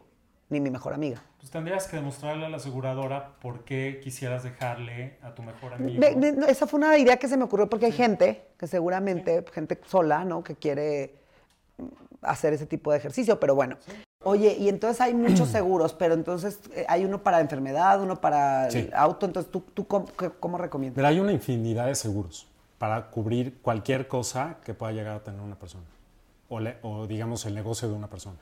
ni 0.50 0.60
mi 0.60 0.72
mejor 0.72 0.94
amiga. 0.94 1.22
Pues 1.38 1.52
tendrías 1.52 1.88
que 1.88 1.98
demostrarle 1.98 2.46
a 2.46 2.50
la 2.50 2.58
aseguradora 2.58 3.34
por 3.42 3.66
qué 3.66 4.00
quisieras 4.02 4.44
dejarle 4.44 5.18
a 5.22 5.36
tu 5.36 5.44
mejor 5.44 5.74
amigo. 5.74 6.02
Esa 6.48 6.66
fue 6.66 6.80
una 6.80 6.98
idea 6.98 7.18
que 7.18 7.28
se 7.28 7.36
me 7.38 7.44
ocurrió 7.44 7.70
porque 7.70 7.86
hay 7.88 7.92
gente 7.92 8.48
que 8.58 8.66
seguramente, 8.66 9.44
gente 9.54 9.80
sola, 9.86 10.24
¿no? 10.24 10.42
Que 10.44 10.56
quiere 10.56 11.16
hacer 12.22 12.54
ese 12.54 12.66
tipo 12.66 12.92
de 12.92 12.98
ejercicio, 12.98 13.40
pero 13.40 13.56
bueno. 13.56 13.78
Oye, 14.24 14.56
y 14.58 14.70
entonces 14.70 15.02
hay 15.02 15.14
muchos 15.14 15.50
seguros, 15.58 15.94
pero 15.94 16.14
entonces 16.14 16.60
eh, 16.74 16.86
hay 16.88 17.04
uno 17.04 17.22
para 17.24 17.42
enfermedad, 17.42 18.02
uno 18.02 18.22
para 18.22 18.72
Sí. 18.72 18.80
el 18.80 18.94
auto, 18.94 19.26
entonces 19.26 19.52
tú, 19.52 19.60
tú 19.74 19.86
cómo, 19.86 20.08
cómo 20.40 20.58
recomiendas? 20.58 20.96
Pero 20.96 21.08
hay 21.10 21.20
una 21.20 21.34
infinidad 21.34 21.88
de 21.88 21.96
seguros 21.96 22.48
para 22.78 23.10
cubrir 23.12 23.60
cualquier 23.62 24.08
cosa 24.08 24.58
que 24.64 24.74
pueda 24.74 24.94
llegar 24.94 25.18
a 25.18 25.24
tener 25.24 25.42
una 25.42 25.56
persona 25.56 25.84
o, 26.54 26.60
le- 26.60 26.78
o, 26.82 27.08
digamos 27.08 27.46
el 27.46 27.54
negocio 27.56 27.88
de 27.90 27.94
una 27.96 28.10
persona. 28.10 28.38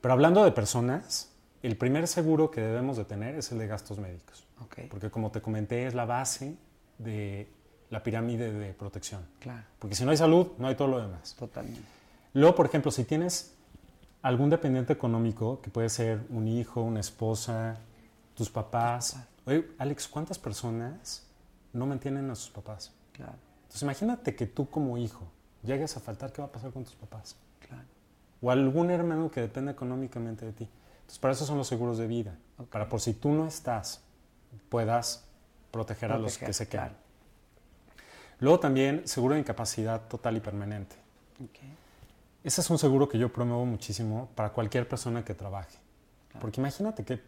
Pero 0.00 0.12
hablando 0.12 0.44
de 0.44 0.52
personas, 0.52 1.30
el 1.62 1.76
primer 1.76 2.06
seguro 2.06 2.50
que 2.50 2.60
debemos 2.60 2.96
de 2.96 3.04
tener 3.04 3.34
es 3.34 3.50
el 3.52 3.58
de 3.58 3.66
gastos 3.66 3.98
médicos. 3.98 4.44
Porque 4.90 5.10
como 5.10 5.30
te 5.30 5.40
comenté, 5.40 5.86
es 5.86 5.94
la 5.94 6.04
base 6.04 6.56
de 6.98 7.48
la 7.90 8.02
pirámide 8.02 8.52
de 8.52 8.72
protección. 8.74 9.26
claro, 9.40 9.62
Porque 9.78 9.94
si 9.96 10.04
no 10.04 10.10
hay 10.10 10.16
salud, 10.16 10.48
no 10.58 10.66
hay 10.68 10.74
todo 10.74 10.88
lo 10.88 11.00
demás. 11.00 11.34
totalmente. 11.38 11.80
Luego, 12.34 12.54
por 12.54 12.66
ejemplo, 12.66 12.90
si 12.90 13.04
tienes 13.04 13.54
algún 14.22 14.50
dependiente 14.50 14.92
económico, 14.92 15.60
que 15.62 15.70
puede 15.70 15.88
ser 15.88 16.20
un 16.30 16.46
hijo, 16.48 16.82
una 16.82 17.00
esposa, 17.00 17.78
tus 18.34 18.50
papás. 18.50 19.16
Oye, 19.46 19.68
Alex, 19.78 20.06
¿cuántas 20.08 20.38
personas 20.38 21.24
no 21.72 21.86
mantienen 21.86 22.28
a 22.30 22.34
sus 22.34 22.50
papás? 22.50 22.92
Claro, 23.12 23.34
Entonces 23.62 23.82
imagínate 23.82 24.34
que 24.36 24.46
tú 24.46 24.68
como 24.68 24.98
hijo 24.98 25.24
llegues 25.62 25.96
a 25.96 26.00
faltar, 26.00 26.32
¿qué 26.32 26.40
va 26.42 26.48
a 26.48 26.52
pasar 26.52 26.72
con 26.72 26.84
tus 26.84 26.94
papás? 26.94 27.36
claro. 27.66 27.84
O 28.40 28.50
algún 28.52 28.90
hermano 28.90 29.30
que 29.30 29.40
depende 29.40 29.72
económicamente 29.72 30.46
de 30.46 30.52
ti. 30.52 30.68
Entonces 31.00 31.18
para 31.18 31.32
eso 31.32 31.44
son 31.44 31.58
los 31.58 31.66
seguros 31.66 31.98
de 31.98 32.06
vida. 32.06 32.36
Ok. 32.58 32.68
Para 32.68 32.88
por 32.88 33.00
si 33.00 33.12
tú 33.14 33.30
no 33.32 33.46
estás, 33.48 34.00
puedas 34.68 35.24
proteger, 35.72 36.12
a 36.12 36.18
los 36.18 36.32
Proteger, 36.34 36.46
que 36.46 36.52
se 36.52 36.68
quedan. 36.68 36.88
claro. 36.88 37.00
Luego 38.40 38.60
también 38.60 39.02
seguro 39.08 39.34
de 39.34 39.40
incapacidad 39.40 40.02
total 40.08 40.36
y 40.36 40.40
permanente. 40.40 40.94
Ok, 41.42 41.58
Ese 42.44 42.60
es 42.60 42.70
un 42.70 42.78
seguro 42.78 43.08
que 43.08 43.18
yo 43.18 43.32
promuevo 43.32 43.64
muchísimo 43.66 44.28
para 44.36 44.50
cualquier 44.52 44.88
persona 44.88 45.24
que 45.24 45.34
trabaje. 45.34 45.76
Porque 46.40 46.60
imagínate 46.60 47.04
que, 47.04 47.20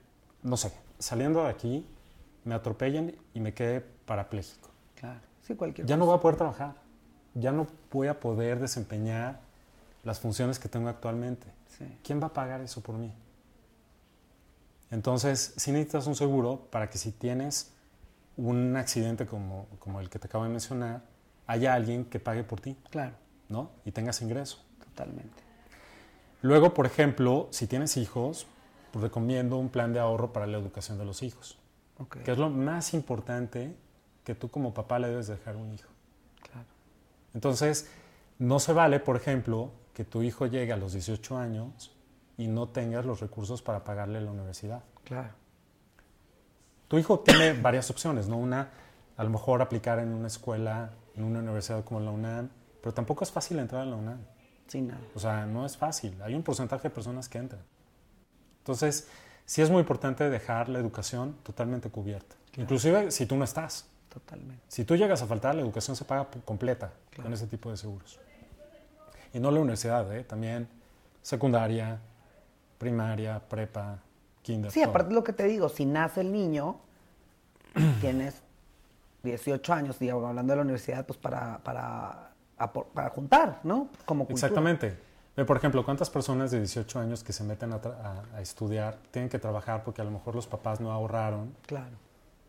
no 0.45 0.57
sé, 0.57 0.73
saliendo 1.01 1.43
de 1.43 1.49
aquí, 1.51 1.85
me 2.45 2.55
atropellen 2.55 3.17
y 3.35 3.41
me 3.41 3.53
quede 3.53 3.81
parapléjico. 3.81 4.71
claro. 4.95 5.19
Sí, 5.43 5.57
cualquier 5.57 5.85
Ya 5.87 5.97
no 5.97 6.07
voy 6.07 6.17
a 6.17 6.21
poder 6.21 6.37
trabajar. 6.37 6.75
Ya 7.35 7.53
no 7.53 7.67
voy 7.93 8.09
a 8.09 8.19
poder 8.21 8.59
desempeñar 8.61 9.41
las 10.05 10.21
funciones 10.21 10.59
que 10.59 10.69
tengo 10.69 10.89
actualmente. 10.89 11.47
Sí, 11.79 11.85
¿Quién 12.03 12.21
va 12.23 12.27
a 12.29 12.33
pagar 12.33 12.61
eso 12.61 12.81
por 12.81 12.97
mí? 12.97 13.13
Entonces, 14.91 15.55
sí 15.57 15.71
necesitas 15.73 16.07
un 16.07 16.17
seguro 16.17 16.67
para 16.71 16.91
que 16.91 16.99
si 16.99 17.13
tienes 17.13 17.73
un 18.37 18.77
accidente 18.77 19.27
como, 19.27 19.67
como 19.79 20.01
el 20.01 20.09
que 20.11 20.19
te 20.19 20.27
acabo 20.27 20.45
de 20.45 20.51
mencionar, 20.51 21.03
haya 21.47 21.75
alguien 21.75 22.05
que 22.05 22.19
pague 22.19 22.43
por 22.43 22.61
ti, 22.61 22.77
claro, 22.91 23.15
¿no? 23.49 23.71
Y 23.85 23.93
tengas 23.93 24.21
ingreso. 24.23 24.59
totalmente. 24.85 25.43
Luego, 26.43 26.75
por 26.75 26.87
ejemplo, 26.87 27.49
si 27.51 27.67
tienes 27.67 27.97
hijos, 27.97 28.47
pues 28.93 29.03
recomiendo 29.03 29.59
un 29.59 29.69
plan 29.69 29.93
de 29.93 30.01
ahorro 30.01 30.33
para 30.33 30.47
la 30.47 30.59
educación 30.59 30.99
de 30.99 31.05
los 31.05 31.23
hijos, 31.23 31.59
Ok, 31.99 32.19
que 32.25 32.33
es 32.33 32.39
lo 32.39 32.49
más 32.51 32.95
importante 32.95 33.77
que 34.25 34.35
tú 34.35 34.51
como 34.51 34.73
papá 34.75 34.99
le 34.99 35.09
debes 35.09 35.27
dejar 35.29 35.55
a 35.55 35.59
un 35.59 35.73
hijo. 35.75 35.89
claro. 36.43 36.67
Entonces, 37.35 37.89
no 38.39 38.59
se 38.59 38.73
vale, 38.73 39.01
por 39.01 39.17
ejemplo, 39.17 39.71
que 39.95 40.05
tu 40.05 40.23
hijo 40.23 40.47
llegue 40.47 40.73
a 40.73 40.77
los 40.77 40.93
18 40.93 41.37
años 41.37 41.95
y 42.37 42.47
no 42.49 42.69
tengas 42.69 43.05
los 43.05 43.21
recursos 43.21 43.61
para 43.61 43.85
pagarle 43.85 44.21
la 44.21 44.31
universidad. 44.31 44.83
Claro, 45.05 45.35
Tu 46.89 46.99
hijo 46.99 47.21
tiene 47.21 47.53
varias 47.61 47.91
opciones, 47.91 48.29
¿no? 48.29 48.39
Una, 48.39 48.71
a 49.17 49.25
lo 49.25 49.31
mejor 49.31 49.61
aplicar 49.61 49.99
en 49.99 50.09
una 50.09 50.29
escuela, 50.29 50.93
en 51.17 51.25
una 51.25 51.41
universidad 51.41 51.85
como 51.85 52.01
la 52.01 52.11
UNAM, 52.11 52.49
pero 52.81 52.95
tampoco 52.95 53.25
es 53.25 53.31
fácil 53.31 53.59
entrar 53.59 53.83
a 53.83 53.85
la 53.85 53.97
UNAM. 53.97 54.21
sin 54.67 54.89
nada. 54.89 55.01
O 55.15 55.21
sea, 55.21 55.45
no 55.45 55.67
es 55.67 55.77
fácil. 55.77 56.17
Hay 56.23 56.35
un 56.35 56.43
porcentaje 56.43 56.85
de 56.89 56.95
personas 56.95 57.29
que 57.29 57.37
entran. 57.39 57.63
Entonces, 58.61 59.09
sí 59.45 59.61
es 59.61 59.69
muy 59.69 59.81
importante 59.81 60.31
dejar 60.31 60.71
la 60.71 60.79
educación 60.79 61.37
totalmente 61.43 61.91
cubierta. 61.91 62.37
Inclusive 62.57 63.11
si 63.11 63.27
tú 63.27 63.37
no 63.37 63.45
estás. 63.45 63.90
Totalmente. 64.13 64.63
Si 64.69 64.85
tú 64.85 64.97
llegas 64.97 65.23
a 65.23 65.27
faltar, 65.27 65.55
la 65.55 65.63
educación 65.63 65.97
se 65.97 66.05
paga 66.05 66.27
completa 66.45 66.91
Claro. 67.11 67.23
con 67.25 67.33
ese 67.33 67.47
tipo 67.47 67.71
de 67.71 67.77
seguros. 67.77 68.19
Y 69.33 69.39
no 69.41 69.51
la 69.51 69.61
universidad, 69.61 70.13
¿eh? 70.15 70.25
también 70.25 70.69
secundaria, 71.23 71.99
primaria, 72.79 73.41
prepa, 73.49 73.99
kinder. 74.43 74.71
Sí, 74.73 74.81
todo. 74.81 74.91
aparte 74.91 75.15
lo 75.15 75.23
que 75.23 75.33
te 75.33 75.45
digo, 75.45 75.69
si 75.69 75.85
nace 75.87 76.23
el 76.23 76.33
niño, 76.33 76.77
tienes 78.01 78.43
18 79.23 79.73
años, 79.73 79.99
digamos, 79.99 80.25
hablando 80.25 80.53
de 80.53 80.57
la 80.57 80.63
universidad, 80.63 81.07
pues 81.07 81.19
para, 81.19 81.59
para, 81.59 82.31
para 82.95 83.11
juntar, 83.11 83.61
¿no? 83.63 83.89
Como 84.05 84.25
cultura. 84.27 84.47
Exactamente. 84.49 84.99
Ve, 85.37 85.45
por 85.45 85.57
ejemplo, 85.57 85.85
¿cuántas 85.85 86.11
personas 86.11 86.51
de 86.51 86.59
18 86.59 86.99
años 86.99 87.23
que 87.23 87.33
se 87.33 87.45
meten 87.45 87.73
a, 87.73 87.77
a- 87.77 88.25
a 88.37 88.41
estudiar 88.41 88.99
tienen 89.13 89.29
que 89.29 89.39
trabajar 89.39 89.85
porque 89.85 90.01
a 90.03 90.05
lo 90.05 90.11
mejor 90.11 90.35
los 90.35 90.47
papás 90.49 90.81
no 90.81 90.91
ahorraron 90.91 91.55
Claro, 91.67 91.97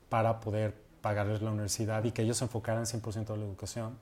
para 0.10 0.40
poder 0.40 0.74
pagarles 1.02 1.42
la 1.42 1.52
universidad 1.52 2.04
y 2.04 2.12
que 2.12 2.22
ellos 2.22 2.38
se 2.38 2.46
enfocaran 2.46 2.86
100% 2.86 3.34
en 3.34 3.40
la 3.40 3.46
educación? 3.46 3.98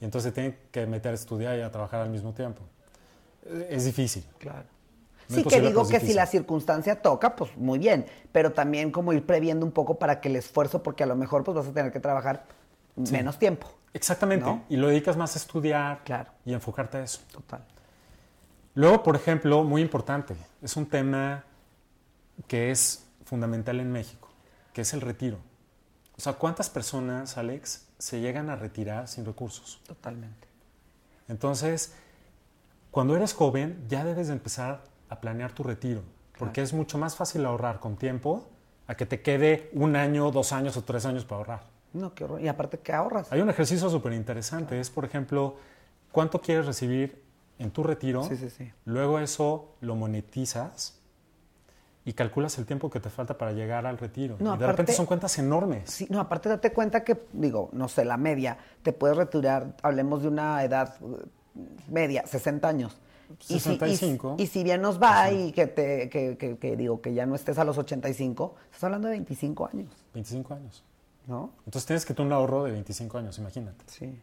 Y 0.00 0.04
entonces 0.04 0.32
tienen 0.34 0.58
que 0.70 0.86
meter 0.86 1.12
a 1.12 1.14
estudiar 1.14 1.58
y 1.58 1.62
a 1.62 1.70
trabajar 1.70 2.00
al 2.00 2.10
mismo 2.10 2.32
tiempo. 2.32 2.62
Eh, 3.46 3.68
Es 3.70 3.84
difícil. 3.84 4.24
claro. 4.38 4.64
No 5.28 5.36
sí, 5.38 5.42
que 5.42 5.60
digo 5.60 5.88
que 5.88 5.98
si 5.98 6.14
la 6.14 6.24
circunstancia 6.24 7.02
toca, 7.02 7.34
pues 7.34 7.56
muy 7.56 7.80
bien, 7.80 8.06
pero 8.30 8.52
también 8.52 8.92
como 8.92 9.12
ir 9.12 9.26
previendo 9.26 9.66
un 9.66 9.72
poco 9.72 9.98
para 9.98 10.20
que 10.20 10.28
el 10.28 10.36
esfuerzo, 10.36 10.84
porque 10.84 11.02
a 11.02 11.06
lo 11.06 11.16
mejor 11.16 11.42
pues 11.42 11.56
vas 11.56 11.66
a 11.66 11.72
tener 11.72 11.90
que 11.90 11.98
trabajar 11.98 12.44
menos 12.94 13.36
tiempo. 13.36 13.66
Exactamente. 13.92 14.44
¿No? 14.46 14.62
Y 14.68 14.76
lo 14.76 14.86
dedicas 14.86 15.16
más 15.16 15.34
a 15.34 15.38
estudiar 15.40 16.04
Claro. 16.04 16.30
y 16.44 16.52
enfocarte 16.52 16.98
a 16.98 17.02
eso. 17.02 17.22
Total. 17.32 17.64
Luego, 18.74 19.02
por 19.02 19.16
ejemplo, 19.16 19.64
muy 19.64 19.82
importante, 19.82 20.36
es 20.62 20.76
un 20.76 20.86
tema 20.86 21.42
que 22.46 22.70
es 22.70 23.04
fundamental 23.24 23.80
en 23.80 23.90
México, 23.90 24.28
que 24.72 24.82
es 24.82 24.92
el 24.94 25.00
retiro. 25.00 25.38
O 26.18 26.20
sea, 26.20 26.34
¿cuántas 26.34 26.70
personas, 26.70 27.36
Alex, 27.36 27.86
se 27.98 28.20
llegan 28.20 28.48
a 28.50 28.56
retirar 28.56 29.08
sin 29.08 29.24
recursos? 29.24 29.80
Totalmente. 29.86 30.48
Entonces, 31.28 31.94
cuando 32.90 33.16
eres 33.16 33.34
joven, 33.34 33.84
ya 33.88 34.04
debes 34.04 34.28
de 34.28 34.32
empezar 34.32 34.82
a 35.08 35.20
planear 35.20 35.52
tu 35.52 35.62
retiro, 35.62 36.02
porque 36.38 36.62
es 36.62 36.72
mucho 36.72 36.98
más 36.98 37.16
fácil 37.16 37.44
ahorrar 37.44 37.80
con 37.80 37.96
tiempo 37.96 38.48
a 38.86 38.94
que 38.94 39.04
te 39.04 39.20
quede 39.20 39.70
un 39.74 39.96
año, 39.96 40.30
dos 40.30 40.52
años 40.52 40.76
o 40.76 40.84
tres 40.84 41.04
años 41.04 41.24
para 41.24 41.38
ahorrar. 41.38 41.62
No, 41.92 42.14
qué 42.14 42.24
horror. 42.24 42.40
Y 42.40 42.48
aparte, 42.48 42.78
¿qué 42.78 42.92
ahorras? 42.92 43.32
Hay 43.32 43.40
un 43.40 43.50
ejercicio 43.50 43.90
súper 43.90 44.12
interesante, 44.12 44.78
es 44.80 44.90
por 44.90 45.04
ejemplo, 45.04 45.56
cuánto 46.12 46.40
quieres 46.40 46.66
recibir 46.66 47.22
en 47.58 47.70
tu 47.70 47.82
retiro. 47.82 48.24
Sí, 48.24 48.36
sí, 48.36 48.50
sí. 48.50 48.72
Luego 48.84 49.18
eso 49.18 49.74
lo 49.80 49.96
monetizas 49.96 50.98
y 52.06 52.12
calculas 52.14 52.56
el 52.56 52.64
tiempo 52.64 52.88
que 52.88 53.00
te 53.00 53.10
falta 53.10 53.36
para 53.36 53.52
llegar 53.52 53.84
al 53.84 53.98
retiro. 53.98 54.36
No, 54.38 54.54
y 54.54 54.58
de 54.58 54.66
repente 54.66 54.92
son 54.94 55.04
cuentas 55.06 55.36
enormes. 55.38 55.90
Sí, 55.90 56.06
no, 56.08 56.20
aparte 56.20 56.48
date 56.48 56.72
cuenta 56.72 57.02
que, 57.04 57.20
digo, 57.32 57.68
no 57.72 57.88
sé, 57.88 58.04
la 58.04 58.16
media, 58.16 58.56
te 58.82 58.92
puedes 58.94 59.16
retirar, 59.16 59.74
hablemos 59.82 60.22
de 60.22 60.28
una 60.28 60.62
edad 60.64 60.94
eh, 61.02 61.26
media, 61.90 62.24
60 62.26 62.66
años. 62.68 62.96
Y 63.40 63.44
si- 63.44 63.54
y- 63.56 63.60
65. 63.60 64.36
Y, 64.38 64.46
si 64.46 64.62
bien 64.62 64.80
nos 64.80 65.02
va 65.02 65.32
y 65.32 65.50
que 65.50 65.66
te, 65.66 66.08
que, 66.08 66.36
que- 66.38 66.56
que 66.58 66.76
digo, 66.76 67.00
que 67.02 67.12
ya 67.12 67.26
no 67.26 67.34
estés 67.34 67.58
a 67.58 67.64
los 67.64 67.76
85, 67.76 68.54
estás 68.66 68.84
hablando 68.84 69.08
de 69.08 69.14
25 69.14 69.66
años, 69.66 69.88
25 70.14 70.54
años. 70.54 70.84
¿no? 71.26 71.50
Entonces 71.64 71.86
tienes 71.86 72.06
que 72.06 72.14
tener 72.14 72.28
un 72.28 72.32
ahorro 72.34 72.62
de 72.62 72.70
25 72.70 73.18
años, 73.18 73.36
imagínate. 73.38 73.84
Sí. 73.88 74.16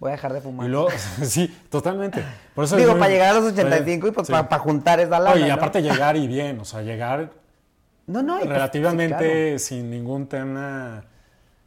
Voy 0.00 0.08
a 0.08 0.12
dejar 0.12 0.32
de 0.32 0.40
fumar. 0.40 0.66
Y 0.66 0.70
luego, 0.70 0.88
sí, 1.22 1.46
totalmente. 1.70 2.24
Por 2.54 2.64
eso 2.64 2.74
es 2.74 2.80
digo, 2.80 2.92
muy- 2.92 3.00
para 3.00 3.12
llegar 3.12 3.30
a 3.36 3.40
los 3.40 3.52
85 3.52 4.08
y 4.08 4.10
pues 4.10 4.26
Sí. 4.26 4.32
para, 4.32 4.58
juntar 4.58 4.98
esa 4.98 5.20
lana, 5.20 5.32
Oye, 5.36 5.44
y 5.44 5.48
¿no? 5.48 5.54
aparte 5.54 5.82
llegar 5.82 6.16
y 6.16 6.26
bien, 6.26 6.58
o 6.58 6.64
sea, 6.64 6.82
llegar 6.82 7.30
no, 8.06 8.22
no, 8.22 8.38
pues, 8.38 8.48
relativamente 8.48 9.58
sin 9.58 9.90
ningún 9.90 10.26
tema. 10.26 11.04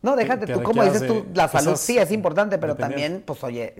No, 0.01 0.15
déjate, 0.17 0.45
que 0.47 0.53
tú 0.53 0.63
como 0.63 0.83
dices 0.83 1.07
tú, 1.07 1.25
la 1.33 1.47
salud 1.47 1.75
sí 1.77 1.97
es 1.97 2.11
importante, 2.11 2.57
pero 2.57 2.75
también, 2.75 3.23
pues 3.25 3.41
oye, 3.43 3.75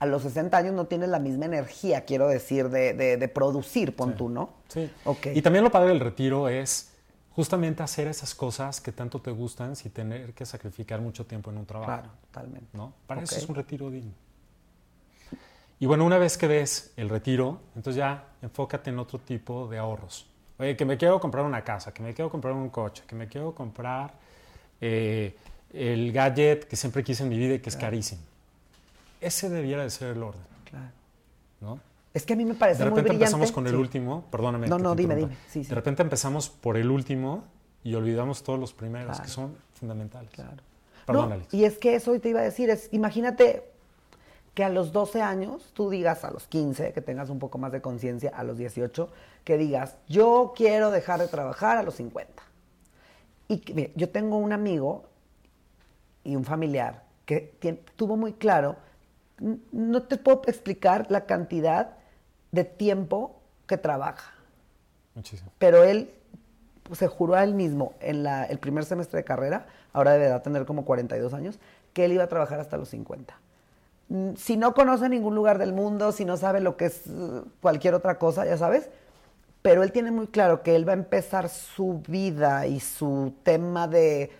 a 0.00 0.06
los 0.06 0.22
60 0.22 0.56
años 0.56 0.74
no 0.74 0.86
tienes 0.86 1.08
la 1.10 1.20
misma 1.20 1.44
energía, 1.44 2.04
quiero 2.04 2.26
decir, 2.26 2.70
de, 2.70 2.94
de, 2.94 3.16
de 3.18 3.28
producir, 3.28 3.94
pon 3.94 4.16
tú, 4.16 4.28
¿no? 4.28 4.54
Sí. 4.68 4.90
Ok. 5.04 5.26
Y 5.34 5.42
también 5.42 5.62
lo 5.62 5.70
padre 5.70 5.90
del 5.90 6.00
retiro 6.00 6.48
es 6.48 6.91
justamente 7.34 7.82
hacer 7.82 8.08
esas 8.08 8.34
cosas 8.34 8.80
que 8.80 8.92
tanto 8.92 9.20
te 9.20 9.30
gustan 9.30 9.76
sin 9.76 9.90
tener 9.92 10.32
que 10.34 10.44
sacrificar 10.46 11.00
mucho 11.00 11.24
tiempo 11.26 11.50
en 11.50 11.58
un 11.58 11.66
trabajo. 11.66 11.90
Claro, 11.92 12.10
totalmente. 12.26 12.68
¿no? 12.76 12.92
Para 13.06 13.22
eso 13.22 13.36
es 13.36 13.48
un 13.48 13.54
retiro 13.54 13.90
digno. 13.90 14.12
Y 15.80 15.86
bueno, 15.86 16.04
una 16.04 16.18
vez 16.18 16.38
que 16.38 16.46
ves 16.46 16.92
el 16.96 17.08
retiro, 17.08 17.60
entonces 17.74 17.96
ya 17.96 18.24
enfócate 18.40 18.90
en 18.90 18.98
otro 18.98 19.18
tipo 19.18 19.66
de 19.66 19.78
ahorros. 19.78 20.26
Oye, 20.58 20.76
que 20.76 20.84
me 20.84 20.96
quiero 20.96 21.18
comprar 21.18 21.44
una 21.44 21.64
casa, 21.64 21.92
que 21.92 22.02
me 22.02 22.14
quiero 22.14 22.30
comprar 22.30 22.54
un 22.54 22.68
coche, 22.68 23.02
que 23.06 23.16
me 23.16 23.26
quiero 23.26 23.52
comprar 23.52 24.14
eh, 24.80 25.34
el 25.72 26.12
gadget 26.12 26.68
que 26.68 26.76
siempre 26.76 27.02
quise 27.02 27.24
en 27.24 27.30
mi 27.30 27.38
vida 27.38 27.54
y 27.54 27.58
que 27.58 27.70
es 27.70 27.76
carísimo. 27.76 28.20
Ese 29.20 29.48
debiera 29.48 29.82
de 29.82 29.90
ser 29.90 30.16
el 30.16 30.22
orden, 30.22 30.42
Claro. 30.70 30.86
¿no? 31.60 31.80
Es 32.14 32.26
que 32.26 32.34
a 32.34 32.36
mí 32.36 32.44
me 32.44 32.54
parece 32.54 32.84
De 32.84 32.90
muy 32.90 32.98
repente 32.98 33.10
brillante. 33.16 33.24
empezamos 33.36 33.52
con 33.52 33.66
el 33.66 33.72
Sí. 33.72 33.78
último, 33.78 34.24
perdóname. 34.30 34.68
No, 34.68 34.78
no, 34.78 34.94
dime, 34.94 35.16
dime. 35.16 35.34
Sí, 35.48 35.64
sí. 35.64 35.68
De 35.70 35.74
repente 35.74 36.02
empezamos 36.02 36.50
por 36.50 36.76
el 36.76 36.90
último 36.90 37.44
y 37.82 37.94
olvidamos 37.94 38.42
todos 38.42 38.58
los 38.58 38.74
primeros, 38.74 39.08
Claro. 39.08 39.22
que 39.22 39.28
son 39.30 39.56
fundamentales. 39.74 40.30
Claro. 40.30 40.62
Perdón, 41.06 41.28
No, 41.30 41.34
Alex. 41.36 41.54
Y 41.54 41.64
es 41.64 41.78
que 41.78 41.94
eso 41.94 42.18
te 42.20 42.28
iba 42.28 42.40
a 42.40 42.44
decir, 42.44 42.70
es, 42.70 42.88
imagínate 42.92 43.64
que 44.54 44.62
a 44.62 44.68
los 44.68 44.92
12 44.92 45.22
años, 45.22 45.70
tú 45.72 45.88
digas 45.88 46.24
a 46.24 46.30
los 46.30 46.46
15, 46.46 46.92
que 46.92 47.00
tengas 47.00 47.30
un 47.30 47.38
poco 47.38 47.56
más 47.56 47.72
de 47.72 47.80
conciencia, 47.80 48.30
a 48.34 48.44
los 48.44 48.58
18, 48.58 49.08
que 49.44 49.56
digas, 49.56 49.96
yo 50.08 50.52
quiero 50.54 50.90
dejar 50.90 51.18
de 51.20 51.28
trabajar 51.28 51.78
a 51.78 51.82
los 51.82 51.94
50. 51.94 52.42
Y 53.48 53.62
yo 53.96 54.10
tengo 54.10 54.36
un 54.36 54.52
amigo 54.52 55.04
y 56.24 56.36
un 56.36 56.44
familiar 56.44 57.04
que 57.24 57.82
tuvo 57.96 58.18
muy 58.18 58.34
claro, 58.34 58.76
no 59.72 60.02
te 60.02 60.18
puedo 60.18 60.42
explicar 60.46 61.06
la 61.08 61.24
cantidad 61.24 61.96
de 62.52 62.64
tiempo 62.64 63.40
que 63.66 63.76
trabaja 63.76 64.32
Muchísimo. 65.14 65.50
pero 65.58 65.82
él 65.84 66.10
pues, 66.84 66.98
se 66.98 67.08
juró 67.08 67.34
a 67.34 67.42
él 67.44 67.54
mismo 67.54 67.94
en 68.00 68.22
la- 68.22 68.44
el 68.44 68.58
primer 68.58 68.84
semestre 68.84 69.18
de 69.18 69.24
carrera, 69.24 69.66
ahora 69.92 70.12
deberá 70.12 70.42
tener 70.42 70.64
como 70.66 70.84
42 70.84 71.32
años, 71.34 71.58
que 71.92 72.04
él 72.04 72.12
iba 72.12 72.24
a 72.24 72.28
trabajar 72.28 72.60
hasta 72.60 72.76
los 72.76 72.88
50. 72.90 73.36
Mm, 74.08 74.34
Si 74.36 74.56
no 74.56 74.74
conoce 74.74 75.08
ningún 75.08 75.34
lugar 75.34 75.58
del 75.58 75.72
mundo, 75.72 76.12
si 76.12 76.24
no 76.24 76.36
sabe 76.36 76.60
lo 76.60 76.76
que 76.76 76.86
es 76.86 77.06
uh, 77.06 77.44
cualquier 77.60 77.94
otra 77.94 78.18
cosa, 78.18 78.44
ya 78.46 78.56
sabes, 78.56 78.88
pero 79.62 79.82
él 79.82 79.92
tiene 79.92 80.10
muy 80.10 80.26
claro 80.26 80.62
que 80.62 80.74
él 80.74 80.86
va 80.86 80.92
a 80.92 80.96
empezar 80.96 81.48
su 81.48 82.02
vida 82.08 82.66
y 82.66 82.80
su 82.80 83.32
tema 83.44 83.86
de 83.88 84.30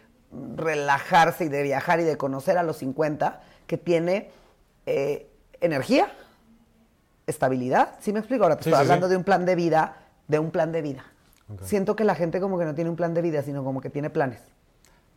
relajarse 0.56 1.44
y 1.44 1.48
de 1.48 1.62
viajar 1.62 2.00
y 2.00 2.04
de 2.04 2.16
conocer 2.16 2.58
a 2.58 2.62
los 2.62 2.78
50, 2.78 3.40
que 3.66 3.78
tiene 3.78 4.30
eh, 4.86 5.28
energía, 5.60 6.12
estabilidad. 7.26 7.90
¿Sí 8.00 8.12
me 8.12 8.18
explico? 8.20 8.44
Ahora 8.44 8.56
te 8.56 8.64
Sí, 8.64 8.70
estoy 8.70 8.84
sí, 8.84 8.90
hablando 8.90 9.08
de 9.08 9.16
un 9.16 9.24
plan 9.24 9.44
de 9.44 9.54
vida, 9.54 9.96
de 10.28 10.38
un 10.38 10.50
plan 10.50 10.72
de 10.72 10.82
vida. 10.82 11.04
Siento 11.62 11.94
que 11.96 12.04
la 12.04 12.14
gente 12.14 12.40
como 12.40 12.58
que 12.58 12.64
no 12.64 12.74
tiene 12.74 12.88
un 12.88 12.96
plan 12.96 13.12
de 13.12 13.20
vida, 13.20 13.42
sino 13.42 13.62
como 13.62 13.80
que 13.80 13.90
tiene 13.90 14.08
planes. 14.08 14.40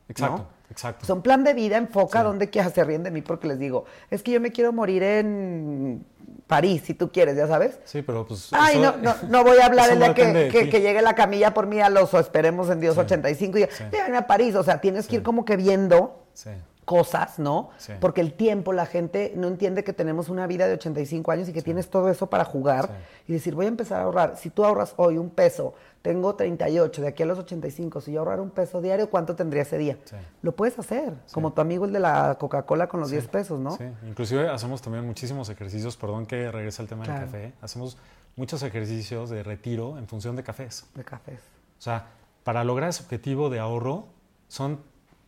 Exacto, 0.08 0.38
¿no? 0.38 0.48
exacto. 0.70 1.14
Un 1.14 1.22
plan 1.24 1.44
de 1.44 1.54
vida 1.54 1.78
enfoca 1.78 2.22
donde 2.24 2.50
quieras. 2.50 2.74
Se 2.74 2.84
ríen 2.84 3.04
de 3.04 3.10
mí 3.10 3.22
porque 3.22 3.48
les 3.48 3.58
digo, 3.58 3.86
es 4.12 4.22
que 4.22 4.32
yo 4.32 4.42
me 4.42 4.52
quiero 4.52 4.72
morir 4.74 5.02
en 5.02 6.06
París, 6.46 6.84
si 6.86 6.94
tú 6.94 7.12
quieres, 7.12 7.36
ya 7.38 7.48
sabes. 7.48 7.80
Sí, 7.86 8.02
pero 8.02 8.28
pues. 8.28 8.50
Ay, 8.52 8.78
eso- 8.80 8.98
no, 8.98 9.02
no, 9.02 9.16
no 9.30 9.44
voy 9.44 9.58
a 9.60 9.66
hablar 9.68 9.90
el 9.92 9.98
día 10.00 10.14
que, 10.14 10.50
que- 10.70 10.82
llegue 10.82 11.02
la 11.02 11.16
camilla 11.16 11.54
por 11.54 11.66
mí 11.68 11.80
a 11.80 11.90
los, 11.90 12.14
o 12.14 12.20
esperemos 12.20 12.70
en 12.70 12.82
Dios, 12.82 12.96
Sí. 12.96 13.02
85, 13.02 13.58
y 13.58 13.62
diga, 13.92 14.18
a 14.18 14.28
París. 14.28 14.56
O 14.56 14.64
sea, 14.64 14.80
tienes 14.82 15.08
que 15.08 15.16
ir 15.18 15.24
como 15.24 15.44
que 15.46 15.56
viendo 15.58 16.24
Sí. 16.34 16.50
Cosas, 16.86 17.40
¿no? 17.40 17.72
Sí. 17.78 17.94
Porque 18.00 18.22
el 18.22 18.34
tiempo, 18.34 18.72
la 18.72 18.86
gente 18.86 19.34
no 19.36 19.48
entiende 19.48 19.84
que 19.84 19.92
tenemos 19.92 20.30
una 20.30 20.48
vida 20.48 20.68
de 20.68 20.74
85 20.76 21.32
años 21.32 21.50
y 21.50 21.54
que 21.54 21.62
tienes 21.62 21.90
todo 21.90 22.10
eso 22.10 22.28
para 22.28 22.46
jugar 22.46 22.90
y 23.28 23.34
decir, 23.34 23.56
voy 23.56 23.66
a 23.66 23.70
empezar 23.70 24.00
a 24.00 24.04
ahorrar. 24.04 24.38
Si 24.38 24.50
tú 24.52 24.64
ahorras 24.64 24.94
hoy 24.98 25.18
un 25.18 25.30
peso, 25.32 25.74
tengo 26.04 26.36
38, 26.36 27.02
de 27.02 27.08
aquí 27.08 27.24
a 27.24 27.26
los 27.26 27.40
85, 27.40 28.00
si 28.02 28.12
yo 28.12 28.20
ahorrar 28.20 28.40
un 28.40 28.52
peso 28.52 28.80
diario, 28.82 29.10
¿cuánto 29.10 29.36
tendría 29.36 29.64
ese 29.64 29.78
día? 29.80 29.98
Lo 30.44 30.56
puedes 30.56 30.78
hacer, 30.78 31.14
como 31.34 31.52
tu 31.54 31.62
amigo 31.62 31.86
el 31.86 31.94
de 31.94 32.00
la 32.00 32.36
Coca-Cola 32.40 32.88
con 32.88 33.00
los 33.00 33.10
10 33.10 33.28
pesos, 33.28 33.60
¿no? 33.60 33.72
Sí, 33.76 33.86
inclusive 34.08 34.48
hacemos 34.48 34.82
también 34.84 35.06
muchísimos 35.06 35.50
ejercicios, 35.50 35.98
perdón 35.98 36.28
que 36.28 36.52
regrese 36.52 36.84
al 36.84 36.88
tema 36.88 37.04
Claro. 37.06 37.22
del 37.22 37.30
café, 37.32 37.54
hacemos 37.62 37.98
muchos 38.36 38.62
ejercicios 38.62 39.32
de 39.32 39.42
retiro 39.42 39.98
en 39.98 40.08
función 40.08 40.36
de 40.36 40.44
cafés. 40.44 40.86
De 40.94 41.04
cafés. 41.04 41.40
O 41.80 41.82
sea, 41.82 42.06
para 42.44 42.64
lograr 42.64 42.90
ese 42.90 43.02
objetivo 43.02 43.50
de 43.50 43.58
ahorro 43.60 44.06
son 44.48 44.80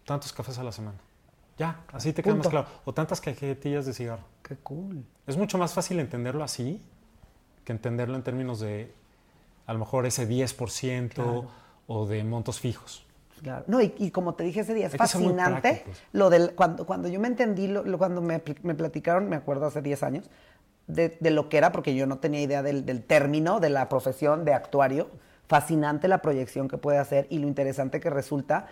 tantos 0.06 0.32
cafés 0.32 0.60
a 0.60 0.64
la 0.64 0.72
semana. 0.72 0.98
Ya, 1.58 1.82
así 1.92 2.14
te 2.14 2.22
queda 2.22 2.36
más 2.36 2.48
claro. 2.48 2.68
O 2.86 2.94
tantas 2.94 3.20
cajetillas 3.20 3.86
de 3.86 3.94
cigarro. 3.94 4.24
Qué 4.44 4.56
cool. 4.58 5.04
Es 5.26 5.38
mucho 5.38 5.58
más 5.58 5.74
fácil 5.74 6.00
entenderlo 6.00 6.44
así 6.44 6.82
que 7.64 7.72
entenderlo 7.74 8.16
en 8.16 8.24
términos 8.24 8.60
de 8.60 8.94
a 9.66 9.74
lo 9.74 9.80
mejor 9.80 10.06
ese 10.06 10.28
10% 10.28 11.14
Claro. 11.14 11.48
o 11.88 12.06
de 12.06 12.24
montos 12.24 12.60
fijos. 12.60 13.06
Claro. 13.42 13.66
No, 13.68 13.82
y, 13.82 13.94
y 13.98 14.12
como 14.12 14.34
te 14.36 14.44
dije 14.44 14.62
ese 14.62 14.74
día, 14.74 14.88
es 14.88 14.94
Hay 14.94 14.98
fascinante 15.00 15.84
lo 16.14 16.30
del, 16.30 16.56
cuando, 16.56 16.86
cuando 16.86 17.08
yo 17.08 17.20
me 17.20 17.28
entendí, 17.28 17.68
lo, 17.68 17.84
lo- 17.84 17.98
cuando 17.98 18.22
me, 18.22 18.42
me 18.64 18.74
platicaron, 18.74 19.28
me 19.30 19.36
acuerdo 19.36 19.66
hace 19.68 19.82
10 19.82 20.02
años, 20.04 20.30
de, 20.88 21.18
de 21.20 21.32
lo 21.32 21.50
que 21.50 21.58
era, 21.58 21.72
porque 21.72 21.94
yo 21.96 22.06
no 22.08 22.18
tenía 22.20 22.42
idea 22.42 22.64
del, 22.64 22.86
del 22.86 23.04
término 23.04 23.60
de 23.60 23.70
la 23.70 23.90
profesión 23.90 24.46
de 24.46 24.54
actuario. 24.54 25.10
Fascinante 25.48 26.08
la 26.08 26.22
proyección 26.22 26.68
que 26.68 26.78
puede 26.78 26.98
hacer 26.98 27.28
y 27.30 27.40
lo 27.40 27.48
interesante 27.48 28.00
que 28.00 28.10
resulta. 28.10 28.68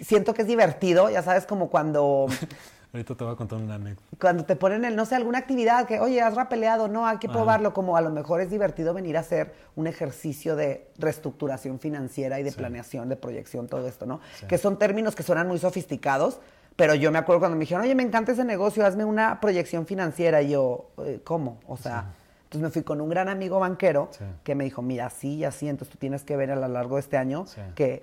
Siento 0.00 0.32
que 0.34 0.42
es 0.42 0.48
divertido, 0.48 1.10
ya 1.10 1.22
sabes, 1.22 1.44
como 1.46 1.68
cuando, 1.68 2.26
Ahorita 2.94 3.16
te 3.16 3.24
voy 3.24 3.32
a 3.32 3.36
contar 3.36 3.58
una 3.58 3.74
anécdota. 3.74 4.06
cuando 4.20 4.44
te 4.44 4.54
ponen 4.54 4.84
el, 4.84 4.94
no 4.94 5.04
sé, 5.04 5.16
alguna 5.16 5.38
actividad 5.38 5.84
que, 5.86 5.98
oye, 5.98 6.22
has 6.22 6.34
rapeleado, 6.36 6.86
no, 6.88 7.06
hay 7.08 7.18
que 7.18 7.26
Ajá. 7.26 7.32
probarlo, 7.34 7.74
como 7.74 7.96
a 7.96 8.00
lo 8.00 8.10
mejor 8.10 8.40
es 8.40 8.50
divertido 8.50 8.94
venir 8.94 9.16
a 9.16 9.20
hacer 9.20 9.52
un 9.74 9.86
ejercicio 9.88 10.54
de 10.54 10.88
reestructuración 10.98 11.80
financiera 11.80 12.38
y 12.38 12.44
de 12.44 12.52
Sí. 12.52 12.56
planeación, 12.56 13.08
de 13.08 13.16
proyección, 13.16 13.66
todo 13.66 13.86
esto, 13.88 14.06
¿no? 14.06 14.20
Sí. 14.38 14.46
Que 14.46 14.58
son 14.58 14.78
términos 14.78 15.16
que 15.16 15.24
suenan 15.24 15.48
muy 15.48 15.58
sofisticados, 15.58 16.38
pero 16.76 16.94
yo 16.94 17.10
me 17.10 17.18
acuerdo 17.18 17.40
cuando 17.40 17.56
me 17.56 17.62
dijeron, 17.62 17.82
oye, 17.82 17.94
me 17.96 18.04
encanta 18.04 18.30
ese 18.32 18.44
negocio, 18.44 18.86
hazme 18.86 19.04
una 19.04 19.40
proyección 19.40 19.86
financiera, 19.86 20.40
y 20.40 20.50
yo, 20.50 20.90
eh, 20.98 21.20
¿cómo? 21.24 21.58
O 21.66 21.76
sea, 21.76 22.12
entonces 22.54 22.60
me 22.62 22.70
fui 22.70 22.82
con 22.82 23.00
un 23.00 23.08
gran 23.08 23.28
amigo 23.28 23.58
banquero 23.60 24.08
Sí. 24.12 24.24
que 24.44 24.54
me 24.54 24.64
dijo, 24.64 24.80
mira, 24.82 25.10
sí 25.10 25.36
y 25.36 25.44
así, 25.44 25.68
entonces 25.68 25.92
tú 25.92 25.98
tienes 25.98 26.22
que 26.24 26.36
ver 26.36 26.50
a 26.50 26.56
lo 26.56 26.68
largo 26.68 26.96
de 26.96 27.00
este 27.00 27.16
año 27.16 27.46
Sí. 27.46 27.60
que 27.74 28.02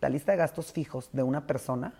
la 0.00 0.08
lista 0.08 0.32
de 0.32 0.38
gastos 0.38 0.72
fijos 0.72 1.10
de 1.12 1.22
una 1.22 1.46
persona 1.46 1.94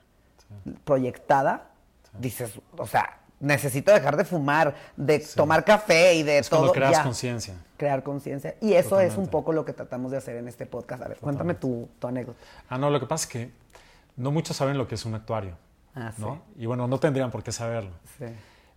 proyectada, 0.84 1.70
dices, 2.18 2.52
o 2.76 2.86
sea, 2.86 3.18
necesito 3.40 3.92
dejar 3.92 4.16
de 4.16 4.24
fumar, 4.24 4.74
de 4.96 5.18
tomar 5.34 5.64
café 5.64 6.14
y 6.14 6.22
de 6.22 6.38
Es 6.38 6.48
todo. 6.48 6.60
cuando 6.60 6.72
creas 6.74 7.00
conciencia. 7.00 7.54
Crear 7.76 8.02
conciencia. 8.02 8.54
Y 8.60 8.74
eso 8.74 9.00
es 9.00 9.16
un 9.16 9.28
poco 9.28 9.52
lo 9.52 9.64
que 9.64 9.72
tratamos 9.72 10.10
de 10.12 10.18
hacer 10.18 10.36
en 10.36 10.48
este 10.48 10.66
podcast. 10.66 11.02
A 11.02 11.08
ver, 11.08 11.18
cuéntame 11.18 11.54
tu, 11.54 11.88
tu 11.98 12.06
anécdota. 12.06 12.38
Ah, 12.68 12.78
no, 12.78 12.90
lo 12.90 13.00
que 13.00 13.06
pasa 13.06 13.24
es 13.24 13.30
que 13.30 13.50
no 14.16 14.30
muchos 14.30 14.56
saben 14.56 14.78
lo 14.78 14.86
que 14.86 14.94
es 14.94 15.04
un 15.04 15.14
actuario. 15.14 15.56
Ah, 15.94 16.12
sí. 16.14 16.22
¿no? 16.22 16.42
Y 16.56 16.66
bueno, 16.66 16.86
no 16.86 16.98
tendrían 16.98 17.30
por 17.30 17.42
qué 17.42 17.52
saberlo. 17.52 17.90
Sí. 18.18 18.26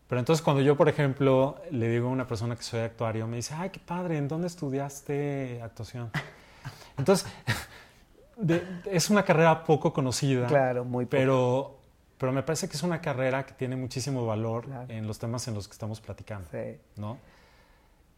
Pero 0.08 0.20
entonces 0.20 0.44
cuando 0.44 0.62
yo, 0.62 0.76
por 0.78 0.88
ejemplo, 0.88 1.58
le 1.72 1.90
digo 1.90 2.08
a 2.08 2.12
una 2.12 2.28
persona 2.28 2.56
que 2.56 2.62
soy 2.64 2.82
actuario, 2.82 3.26
me 3.28 3.38
dice, 3.38 3.56
ay, 3.58 3.72
qué 3.72 3.80
padre, 3.80 4.18
¿en 4.18 4.28
dónde 4.28 4.48
estudiaste 4.48 5.62
actuación? 5.64 6.12
Entonces, 6.98 7.28
de- 8.38 8.64
es 8.86 9.10
una 9.10 9.24
carrera 9.24 9.64
poco 9.64 9.92
conocida. 9.94 10.48
Claro, 10.48 10.86
muy 10.86 11.06
poco. 11.06 11.12
Pero, 11.18 11.76
pero 12.18 12.32
me 12.32 12.44
parece 12.44 12.68
que 12.70 12.78
es 12.78 12.84
una 12.84 13.02
carrera 13.02 13.46
que 13.46 13.54
tiene 13.54 13.76
muchísimo 13.76 14.26
valor 14.26 14.66
Claro. 14.66 14.86
en 14.90 15.08
los 15.08 15.18
temas 15.20 15.48
en 15.48 15.56
los 15.56 15.68
que 15.68 15.72
estamos 15.74 16.00
platicando. 16.02 16.48
Sí. 16.52 16.78
¿no? 16.98 17.18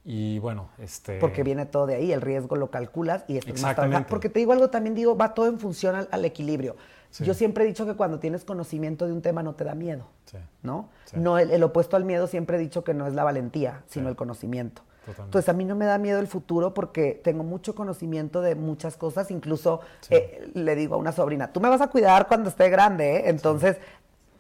Y 0.03 0.39
bueno, 0.39 0.69
este... 0.79 1.19
Porque 1.19 1.43
viene 1.43 1.65
todo 1.65 1.85
de 1.85 1.95
ahí, 1.95 2.11
el 2.13 2.21
riesgo 2.21 2.55
lo 2.55 2.69
calculas 2.69 3.23
y 3.27 3.37
es 3.37 3.61
más. 3.61 3.75
Porque 4.07 4.29
te 4.29 4.39
digo 4.39 4.53
algo, 4.53 4.69
también 4.69 4.95
digo, 4.95 5.17
va 5.17 5.33
todo 5.33 5.47
en 5.47 5.59
función 5.59 5.95
al, 5.95 6.07
al 6.11 6.23
equilibrio. 6.25 6.75
Sí. 7.17 7.25
Yo 7.25 7.33
siempre 7.33 7.63
he 7.63 7.67
dicho 7.67 7.85
que 7.85 7.95
cuando 7.95 8.19
tienes 8.19 8.43
conocimiento 8.43 9.07
de 9.07 9.13
un 9.13 9.21
tema 9.21 9.41
no 9.43 9.55
te 9.55 9.63
da 9.63 9.73
miedo, 9.75 10.05
Sí. 10.25 10.37
¿no? 10.61 10.89
Sí. 11.05 11.17
No, 11.19 11.37
el, 11.39 11.49
el 11.51 11.63
opuesto 11.63 11.95
al 11.95 12.03
miedo 12.05 12.27
siempre 12.27 12.57
he 12.57 12.59
dicho 12.59 12.83
que 12.83 12.93
no 12.93 13.07
es 13.07 13.13
la 13.13 13.23
valentía, 13.23 13.83
sino 13.87 14.09
el 14.09 14.15
conocimiento. 14.15 14.83
Totalmente. 15.05 15.23
Entonces 15.23 15.49
a 15.49 15.53
mí 15.53 15.63
no 15.65 15.75
me 15.75 15.85
da 15.85 15.97
miedo 15.97 16.19
el 16.19 16.27
futuro 16.27 16.73
porque 16.73 17.19
tengo 17.23 17.43
mucho 17.43 17.73
conocimiento 17.75 18.41
de 18.41 18.55
muchas 18.55 18.97
cosas. 18.97 19.31
Incluso 19.31 19.79
eh, 20.09 20.51
le 20.53 20.75
digo 20.75 20.95
a 20.95 20.97
una 20.97 21.11
sobrina, 21.13 21.51
tú 21.53 21.61
me 21.61 21.69
vas 21.69 21.79
a 21.81 21.87
cuidar 21.87 22.27
cuando 22.27 22.49
esté 22.49 22.69
grande, 22.69 23.15
¿eh? 23.17 23.23
Entonces 23.29 23.77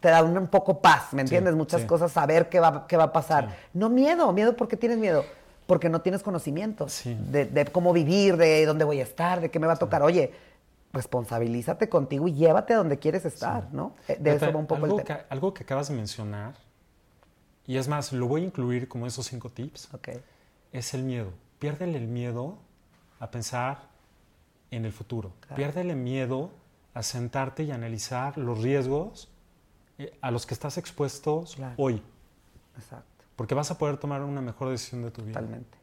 te 0.01 0.09
da 0.09 0.21
un, 0.23 0.37
un 0.37 0.47
poco 0.47 0.79
paz, 0.79 1.13
¿me 1.13 1.21
entiendes? 1.21 1.55
Muchas 1.55 1.83
cosas, 1.85 2.11
saber 2.11 2.49
qué 2.49 2.59
va, 2.59 2.85
qué 2.85 2.97
va 2.97 3.05
a 3.05 3.13
pasar. 3.13 3.55
No 3.73 3.89
miedo, 3.89 4.31
miedo, 4.33 4.55
¿por 4.55 4.67
qué 4.67 4.77
tienes 4.77 4.97
miedo? 4.99 5.23
Porque 5.65 5.89
no 5.89 6.01
tienes 6.01 6.21
conocimiento 6.21 6.87
Sí. 6.89 7.17
de, 7.31 7.45
de 7.45 7.65
cómo 7.65 7.93
vivir, 7.93 8.37
de 8.37 8.65
dónde 8.65 8.83
voy 8.85 8.99
a 8.99 9.03
estar, 9.03 9.41
de 9.41 9.49
qué 9.49 9.59
me 9.59 9.65
va 9.67 9.73
a 9.73 9.77
tocar. 9.77 10.03
Oye, 10.03 10.31
responsabilízate 10.93 11.89
contigo 11.89 12.27
y 12.27 12.33
llévate 12.33 12.73
a 12.73 12.77
donde 12.77 12.97
quieres 12.99 13.25
estar, 13.25 13.71
¿no? 13.73 13.95
Eh, 14.07 14.17
De 14.19 14.35
eso 14.35 14.51
va 14.51 14.59
un 14.59 14.67
poco 14.67 14.83
algo 14.85 14.99
el 14.99 15.05
tema. 15.05 15.19
Que, 15.19 15.25
algo 15.29 15.53
que 15.53 15.63
acabas 15.63 15.89
de 15.89 15.95
mencionar, 15.95 16.55
y 17.65 17.77
es 17.77 17.87
más, 17.87 18.13
lo 18.13 18.27
voy 18.27 18.41
a 18.43 18.45
incluir 18.45 18.87
como 18.87 19.05
esos 19.07 19.25
cinco 19.27 19.49
tips, 19.49 19.93
Ok, 19.93 20.09
es 20.71 20.93
el 20.93 21.03
miedo. 21.03 21.31
Piérdele 21.59 21.97
el 21.97 22.07
miedo 22.07 22.57
a 23.19 23.29
pensar 23.31 23.79
en 24.71 24.85
el 24.85 24.91
futuro. 24.93 25.31
Claro. 25.41 25.55
Piérdele 25.55 25.95
miedo 25.95 26.49
a 26.93 27.03
sentarte 27.03 27.63
y 27.63 27.71
analizar 27.71 28.37
los 28.37 28.61
riesgos 28.61 29.29
eh, 29.97 30.17
a 30.21 30.31
los 30.31 30.45
que 30.45 30.53
estás 30.53 30.77
expuestos 30.77 31.55
Claro. 31.55 31.73
hoy, 31.77 32.01
exacto, 32.77 33.25
porque 33.35 33.55
vas 33.55 33.71
a 33.71 33.77
poder 33.77 33.97
tomar 33.97 34.21
una 34.23 34.41
mejor 34.41 34.69
decisión 34.69 35.01
de 35.03 35.11
tu 35.11 35.21
vida. 35.23 35.33
totalmente. 35.39 35.77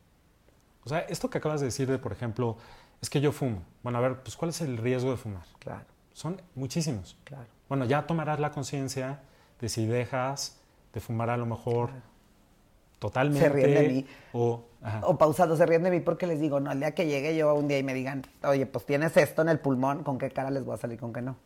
O 0.85 0.89
sea, 0.89 1.01
esto 1.01 1.31
que 1.31 1.39
acabas 1.39 1.61
de 1.61 1.67
decir 1.67 1.89
de, 1.89 1.99
por 1.99 2.13
ejemplo, 2.13 2.57
es 3.05 3.11
que 3.11 3.21
yo 3.21 3.33
fumo. 3.33 3.63
Bueno, 3.83 3.99
a 3.99 4.01
ver, 4.01 4.17
pues 4.23 4.35
¿cuál 4.35 4.49
es 4.49 4.63
el 4.63 4.79
riesgo 4.79 5.11
de 5.11 5.19
fumar? 5.19 5.45
Claro, 5.59 5.85
Son 6.15 6.41
muchísimos. 6.55 7.17
claro. 7.25 7.45
Bueno, 7.69 7.85
ya 7.85 8.07
tomarás 8.07 8.41
la 8.41 8.51
conciencia 8.51 9.21
de 9.61 9.69
si 9.69 9.85
dejas 9.87 10.59
de 10.95 11.01
fumar 11.01 11.29
a 11.29 11.37
lo 11.37 11.45
mejor 11.45 11.91
totalmente. 12.99 13.47
Se 13.47 13.53
ríen 13.53 13.75
de 13.75 13.89
mí. 13.89 14.07
O, 14.33 14.65
ajá, 14.83 15.01
O 15.07 15.19
pausado, 15.19 15.55
se 15.57 15.67
ríen 15.67 15.83
de 15.83 15.91
mí 15.91 16.01
porque 16.01 16.27
les 16.27 16.41
digo, 16.41 16.61
no, 16.61 16.73
el 16.73 16.79
día 16.79 16.95
que 16.95 17.07
llegue 17.07 17.37
yo 17.37 17.55
un 17.55 17.69
día 17.69 17.79
y 17.79 17.83
me 17.83 17.93
digan, 17.93 18.23
oye, 18.43 18.65
pues 18.65 18.87
tienes 18.87 19.15
esto 19.19 19.43
en 19.43 19.51
el 19.51 19.59
pulmón, 19.59 20.03
¿con 20.03 20.17
qué 20.19 20.31
cara 20.31 20.51
les 20.51 20.65
voy 20.65 20.75
a 20.75 20.79
salir, 20.79 20.99
con 20.99 21.13
qué 21.13 21.21
no? 21.21 21.37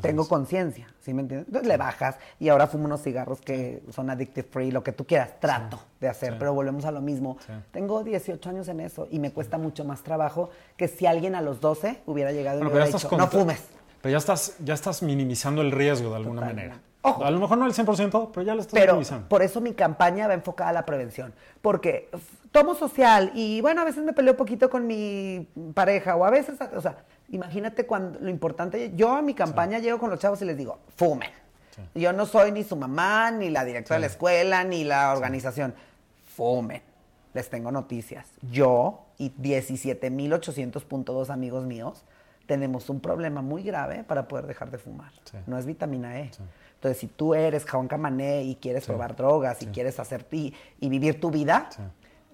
Tengo 0.00 0.28
conciencia, 0.28 0.86
¿sí 1.00 1.14
me 1.14 1.22
entiendes? 1.22 1.48
Entonces 1.48 1.68
le 1.68 1.76
bajas 1.76 2.16
y 2.38 2.48
ahora 2.50 2.66
fumo 2.66 2.84
unos 2.84 3.02
cigarros 3.02 3.40
que 3.40 3.82
son 3.90 4.10
addictive 4.10 4.46
free, 4.50 4.70
lo 4.70 4.82
que 4.82 4.92
tú 4.92 5.06
quieras, 5.06 5.40
trato 5.40 5.80
de 6.00 6.08
hacer, 6.08 6.32
sí. 6.32 6.36
pero 6.38 6.52
volvemos 6.52 6.84
a 6.84 6.90
lo 6.90 7.00
mismo. 7.00 7.38
Sí. 7.46 7.52
Tengo 7.70 8.04
18 8.04 8.50
años 8.50 8.68
en 8.68 8.80
eso 8.80 9.08
y 9.10 9.18
me 9.18 9.32
cuesta 9.32 9.56
mucho 9.58 9.84
más 9.84 10.02
trabajo 10.02 10.50
que 10.76 10.88
si 10.88 11.06
alguien 11.06 11.34
a 11.34 11.40
los 11.40 11.60
12 11.60 12.02
hubiera 12.06 12.32
llegado 12.32 12.58
y 12.58 12.62
Bueno, 12.62 12.70
me 12.74 12.80
pero 12.80 12.84
ya 12.90 12.96
hubiera 12.96 13.08
dicho, 13.08 13.16
no 13.16 13.26
fumes. 13.28 13.62
Pero 14.02 14.12
ya 14.12 14.18
estás, 14.18 14.56
ya 14.62 14.74
estás 14.74 15.02
minimizando 15.02 15.62
el 15.62 15.72
riesgo 15.72 16.10
de 16.10 16.16
alguna 16.16 16.42
Totalmente. 16.42 16.68
manera. 16.68 16.82
Ojo. 17.02 17.24
A 17.24 17.30
lo 17.30 17.38
mejor 17.38 17.56
no 17.58 17.66
el 17.66 17.72
100%, 17.72 18.30
pero 18.34 18.44
ya 18.44 18.54
lo 18.54 18.60
estás 18.60 18.74
Pero 18.74 18.94
minimizando. 18.94 19.28
por 19.28 19.40
eso 19.42 19.60
mi 19.60 19.74
campaña 19.74 20.26
va 20.26 20.34
enfocada 20.34 20.70
a 20.70 20.72
la 20.72 20.84
prevención. 20.84 21.32
Porque 21.62 22.10
tomo 22.50 22.74
social 22.74 23.30
y 23.34 23.60
bueno, 23.60 23.80
a 23.80 23.84
veces 23.84 24.02
me 24.04 24.12
peleo 24.12 24.32
un 24.32 24.36
poquito 24.38 24.68
con 24.68 24.86
mi 24.86 25.48
pareja 25.72 26.16
o 26.16 26.24
a 26.24 26.30
veces, 26.30 26.56
o 26.74 26.80
sea, 26.80 26.98
imagínate 27.30 27.86
cuando 27.86 28.18
lo 28.20 28.30
importante, 28.30 28.92
yo 28.94 29.12
a 29.12 29.22
mi 29.22 29.34
campaña 29.34 29.78
llego 29.78 29.98
con 29.98 30.10
los 30.10 30.18
chavos 30.18 30.42
y 30.42 30.44
les 30.44 30.56
digo, 30.56 30.78
fumen. 30.96 31.30
Sí. 31.74 31.82
Yo 32.00 32.12
no 32.12 32.26
soy 32.26 32.52
ni 32.52 32.64
su 32.64 32.76
mamá, 32.76 33.30
ni 33.30 33.50
la 33.50 33.64
directora 33.64 33.96
de 33.96 34.00
la 34.00 34.06
escuela, 34.06 34.64
ni 34.64 34.84
la 34.84 35.12
organización. 35.12 35.74
Fumen. 36.34 36.82
Les 37.34 37.50
tengo 37.50 37.70
noticias. 37.70 38.26
Yo 38.50 39.04
y 39.18 39.30
17.800.2 39.30 41.30
amigos 41.30 41.66
míos 41.66 42.04
tenemos 42.46 42.88
un 42.88 43.00
problema 43.00 43.42
muy 43.42 43.62
grave 43.62 44.04
para 44.04 44.26
poder 44.28 44.46
dejar 44.46 44.70
de 44.70 44.78
fumar. 44.78 45.12
No 45.46 45.58
es 45.58 45.66
vitamina 45.66 46.20
E. 46.20 46.30
Entonces, 46.74 46.98
si 46.98 47.08
tú 47.08 47.34
eres 47.34 47.68
Juan 47.68 47.88
Camané 47.88 48.44
y 48.44 48.54
quieres 48.56 48.86
probar 48.86 49.16
drogas 49.16 49.62
y 49.62 49.66
quieres 49.66 50.00
hacer 50.00 50.26
y 50.30 50.54
vivir 50.80 51.20
tu 51.20 51.30
vida. 51.30 51.68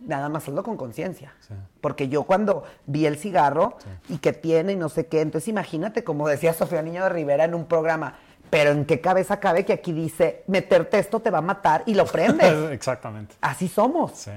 Nada 0.00 0.28
más 0.28 0.48
hazlo 0.48 0.62
con 0.62 0.76
conciencia. 0.76 1.34
Sí. 1.40 1.54
Porque 1.80 2.08
yo 2.08 2.24
cuando 2.24 2.64
vi 2.86 3.06
el 3.06 3.16
cigarro 3.16 3.76
y 4.08 4.18
que 4.18 4.32
tiene 4.32 4.72
y 4.72 4.76
no 4.76 4.88
sé 4.88 5.06
qué, 5.06 5.20
entonces 5.20 5.48
imagínate, 5.48 6.04
como 6.04 6.28
decía 6.28 6.52
Sofía 6.52 6.82
Niño 6.82 7.02
de 7.04 7.10
Rivera 7.10 7.44
en 7.44 7.54
un 7.54 7.66
programa, 7.66 8.16
pero 8.50 8.70
en 8.70 8.84
qué 8.84 9.00
cabeza 9.00 9.40
cabe 9.40 9.64
que 9.64 9.72
aquí 9.72 9.92
dice, 9.92 10.44
meterte 10.46 10.98
esto 10.98 11.20
te 11.20 11.30
va 11.30 11.38
a 11.38 11.42
matar 11.42 11.84
y 11.86 11.94
lo 11.94 12.04
prendes. 12.04 12.70
Exactamente. 12.70 13.34
Así 13.40 13.68
somos. 13.68 14.12
Sí. 14.12 14.30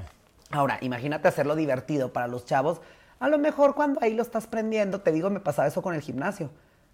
Ahora, 0.52 0.78
imagínate 0.82 1.28
hacerlo 1.28 1.56
divertido 1.56 2.14
para 2.14 2.28
los 2.28 2.46
chavos. 2.46 2.80
A 3.20 3.28
lo 3.28 3.38
mejor 3.38 3.76
cuando 3.76 4.02
ahí 4.02 4.14
lo 4.14 4.22
estás 4.22 4.48
prendiendo, 4.48 5.02
te 5.02 5.12
digo, 5.12 5.30
me 5.30 5.40
pasaba 5.40 5.68
eso 5.68 5.82
con 5.82 5.96
el 5.96 6.02
gimnasio. 6.02 6.50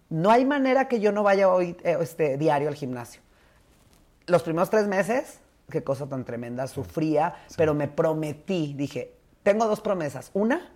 No 0.09 0.32
hay 0.32 0.45
manera 0.45 0.88
que 0.88 0.99
yo 0.99 1.12
no 1.12 1.24
vaya 1.24 1.49
hoy 1.49 1.78
eh, 1.84 1.97
este, 2.01 2.38
diario 2.38 2.68
al 2.68 2.76
gimnasio. 2.76 3.22
Los 4.28 4.43
primeros 4.43 4.70
tres 4.70 4.88
meses, 4.88 5.39
qué 5.72 5.84
cosa 5.84 6.06
tan 6.08 6.24
tremenda, 6.26 6.68
sufría, 6.68 7.34
pero 7.58 7.74
me 7.74 7.88
prometí, 7.88 8.74
dije, 8.78 9.16
tengo 9.42 9.66
dos 9.68 9.82
promesas. 9.82 10.30
Una, 10.34 10.70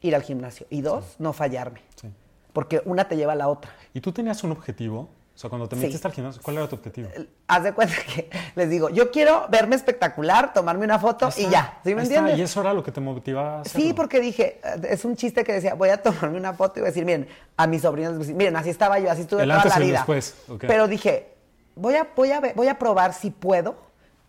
ir 0.00 0.14
al 0.14 0.22
gimnasio. 0.22 0.66
Y 0.70 0.80
dos, 0.82 1.16
no 1.18 1.32
fallarme. 1.32 1.82
Sí. 2.00 2.08
Porque 2.52 2.82
una 2.84 3.08
te 3.08 3.16
lleva 3.16 3.32
a 3.32 3.36
la 3.36 3.48
otra. 3.48 3.72
¿Y 3.94 4.00
tú 4.00 4.12
tenías 4.12 4.44
un 4.44 4.52
objetivo? 4.52 5.08
O 5.34 5.38
sea, 5.38 5.48
cuando 5.48 5.66
te 5.66 5.76
Sí. 5.76 5.82
metiste 5.86 6.06
al 6.06 6.12
gimnasio, 6.12 6.42
¿cuál 6.42 6.58
era 6.58 6.68
tu 6.68 6.76
objetivo? 6.76 7.08
Haz 7.48 7.64
de 7.64 7.72
cuenta 7.72 7.94
que 8.14 8.28
les 8.54 8.68
digo, 8.68 8.90
yo 8.90 9.10
quiero 9.10 9.46
verme 9.48 9.74
espectacular, 9.76 10.52
tomarme 10.52 10.84
una 10.84 10.98
foto 10.98 11.30
y 11.38 11.48
ya. 11.48 11.80
¿Sí 11.82 11.94
me 11.94 12.02
está, 12.02 12.16
entiendes? 12.16 12.38
Y 12.38 12.42
eso 12.42 12.60
era 12.60 12.74
lo 12.74 12.82
que 12.84 12.92
te 12.92 13.00
motivaba 13.00 13.60
a 13.62 13.64
Sí, 13.64 13.70
hacerlo. 13.78 13.94
porque 13.94 14.20
dije, 14.20 14.60
es 14.88 15.06
un 15.06 15.16
chiste 15.16 15.42
que 15.42 15.54
decía, 15.54 15.72
voy 15.74 15.88
a 15.88 16.02
tomarme 16.02 16.36
una 16.36 16.52
foto 16.52 16.74
y 16.76 16.80
voy 16.82 16.88
a 16.88 16.90
decir, 16.90 17.06
miren, 17.06 17.26
a 17.56 17.66
mis 17.66 17.80
sobrinos, 17.80 18.18
decir, 18.18 18.34
miren, 18.34 18.54
así 18.56 18.68
estaba 18.68 18.98
yo, 18.98 19.10
así 19.10 19.22
estuve 19.22 19.44
El 19.44 19.48
toda 19.48 19.62
antes 19.62 19.78
la 19.78 19.82
y 19.82 19.86
vida. 19.88 19.98
después. 20.00 20.36
Pero 20.60 20.86
dije, 20.86 21.32
voy 21.76 21.94
a, 21.94 22.06
voy, 22.14 22.30
a 22.32 22.40
ver- 22.40 22.54
voy 22.54 22.68
a 22.68 22.78
probar 22.78 23.14
si 23.14 23.30
puedo, 23.30 23.76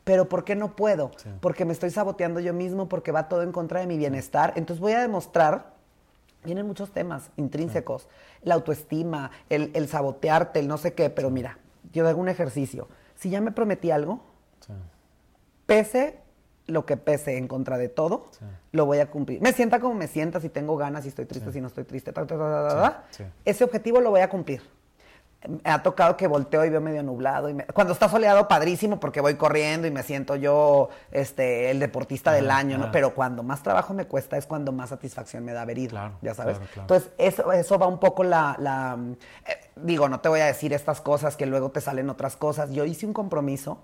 pero 0.03 0.27
¿por 0.29 0.43
qué 0.43 0.55
no 0.55 0.75
puedo? 0.75 1.11
Sí. 1.17 1.29
Porque 1.39 1.65
me 1.65 1.73
estoy 1.73 1.89
saboteando 1.89 2.39
yo 2.39 2.53
mismo, 2.53 2.89
porque 2.89 3.11
va 3.11 3.29
todo 3.29 3.41
en 3.43 3.51
contra 3.51 3.79
de 3.79 3.87
mi 3.87 3.97
bienestar. 3.97 4.53
Entonces 4.55 4.81
voy 4.81 4.93
a 4.93 4.99
demostrar, 5.01 5.73
vienen 6.43 6.67
muchos 6.67 6.91
temas 6.91 7.29
intrínsecos, 7.37 8.07
la 8.41 8.55
autoestima, 8.55 9.31
el, 9.49 9.71
el 9.73 9.87
sabotearte, 9.87 10.59
el 10.59 10.67
no 10.67 10.77
sé 10.77 10.93
qué, 10.93 11.09
pero 11.09 11.29
mira, 11.29 11.57
yo 11.93 12.07
hago 12.07 12.19
un 12.19 12.29
ejercicio. 12.29 12.87
Si 13.15 13.29
ya 13.29 13.39
me 13.41 13.51
prometí 13.51 13.91
algo, 13.91 14.21
Sí. 14.59 14.73
pese 15.65 16.19
lo 16.67 16.85
que 16.85 16.95
pese 16.95 17.37
en 17.37 17.47
contra 17.49 17.77
de 17.77 17.89
todo, 17.89 18.27
lo 18.71 18.85
voy 18.85 18.99
a 18.99 19.09
cumplir. 19.11 19.41
Me 19.41 19.51
sienta 19.51 19.81
como 19.81 19.93
me 19.95 20.07
sienta, 20.07 20.39
si 20.39 20.47
tengo 20.47 20.77
ganas, 20.77 21.03
si 21.03 21.09
estoy 21.09 21.25
triste, 21.25 21.51
si 21.51 21.59
no 21.59 21.67
estoy 21.67 21.83
triste, 21.83 22.13
ta, 22.13 22.25
ta, 22.25 22.37
ta, 22.37 23.03
ese 23.43 23.63
objetivo 23.65 23.99
lo 23.99 24.09
voy 24.11 24.21
a 24.21 24.29
cumplir. 24.29 24.61
Me 25.47 25.71
ha 25.71 25.83
tocado 25.83 26.15
que 26.17 26.27
volteo 26.27 26.63
y 26.65 26.69
veo 26.69 26.79
medio 26.81 27.03
nublado. 27.03 27.49
Y 27.49 27.53
me- 27.53 27.65
Cuando 27.65 27.93
está 27.93 28.07
soleado, 28.09 28.47
padrísimo, 28.47 28.99
porque 28.99 29.19
voy 29.21 29.35
corriendo 29.35 29.87
y 29.87 29.91
me 29.91 30.03
siento 30.03 30.35
yo 30.35 30.89
este, 31.11 31.69
el 31.71 31.79
deportista 31.79 32.31
del 32.31 32.49
año, 32.51 32.77
¿no? 32.77 32.83
ajá. 32.85 32.91
Pero 32.91 33.13
cuando 33.13 33.43
más 33.43 33.61
trabajo 33.63 33.93
me 33.93 34.05
cuesta 34.05 34.37
es 34.37 34.45
cuando 34.45 34.71
más 34.71 34.89
satisfacción 34.89 35.43
me 35.43 35.53
da 35.53 35.61
haber 35.63 35.77
ido, 35.77 35.91
Claro, 35.91 36.13
ya 36.21 36.33
sabes. 36.33 36.57
claro, 36.57 36.71
claro. 36.73 36.81
Entonces, 36.81 37.11
eso, 37.17 37.51
eso 37.51 37.77
va 37.79 37.87
un 37.87 37.99
poco 37.99 38.23
la... 38.23 38.55
la, 38.59 38.97
eh, 39.45 39.57
digo, 39.75 40.07
no 40.09 40.19
te 40.19 40.29
voy 40.29 40.39
a 40.39 40.45
decir 40.45 40.71
estas 40.73 41.01
cosas 41.01 41.35
que 41.35 41.45
luego 41.45 41.71
te 41.71 41.81
salen 41.81 42.09
otras 42.09 42.35
cosas. 42.37 42.71
Yo 42.71 42.85
hice 42.85 43.05
un 43.05 43.13
compromiso 43.13 43.79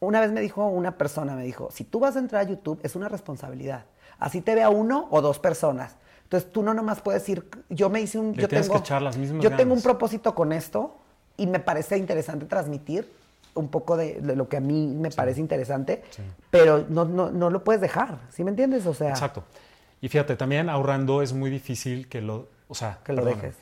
una 0.00 0.20
vez 0.20 0.32
me 0.32 0.40
dijo 0.42 0.66
una 0.66 0.98
persona, 0.98 1.34
me 1.34 1.44
dijo, 1.44 1.68
si 1.70 1.82
tú 1.84 1.98
vas 2.00 2.16
a 2.16 2.18
entrar 2.18 2.42
a 2.42 2.48
YouTube 2.48 2.78
es 2.82 2.94
una 2.94 3.08
responsabilidad. 3.08 3.84
Así 4.18 4.40
te 4.42 4.54
vea 4.54 4.68
uno 4.68 5.08
o 5.10 5.22
dos 5.22 5.38
personas. 5.38 5.96
Entonces 6.34 6.52
tú 6.52 6.64
no 6.64 6.74
nomás 6.74 7.00
puedes 7.00 7.28
ir, 7.28 7.48
yo 7.68 7.88
me 7.90 8.00
hice 8.00 8.18
un, 8.18 8.34
Le 8.34 8.42
yo 8.42 8.48
tengo, 8.48 8.72
que 8.72 8.78
echar 8.78 9.00
las 9.00 9.16
mismas 9.16 9.40
yo 9.40 9.54
tengo 9.54 9.72
un 9.72 9.80
propósito 9.80 10.34
con 10.34 10.52
esto 10.52 10.96
y 11.36 11.46
me 11.46 11.60
parece 11.60 11.96
interesante 11.96 12.44
transmitir 12.46 13.08
un 13.54 13.68
poco 13.68 13.96
de, 13.96 14.20
de 14.20 14.34
lo 14.34 14.48
que 14.48 14.56
a 14.56 14.60
mí 14.60 14.88
me 14.88 15.12
parece 15.12 15.38
interesante, 15.40 16.02
Sí. 16.10 16.22
pero 16.50 16.86
no, 16.88 17.04
no, 17.04 17.30
no 17.30 17.50
lo 17.50 17.62
puedes 17.62 17.80
dejar, 17.80 18.18
¿sí 18.30 18.42
me 18.42 18.50
entiendes? 18.50 18.84
O 18.86 18.94
sea, 18.94 19.10
Exacto. 19.10 19.44
Y 20.00 20.08
fíjate, 20.08 20.34
también 20.34 20.68
ahorrando 20.68 21.22
es 21.22 21.32
muy 21.32 21.50
difícil 21.50 22.08
que 22.08 22.20
lo, 22.20 22.48
o 22.66 22.74
sea, 22.74 22.98
que 23.04 23.12
lo 23.12 23.24
dejes. 23.24 23.54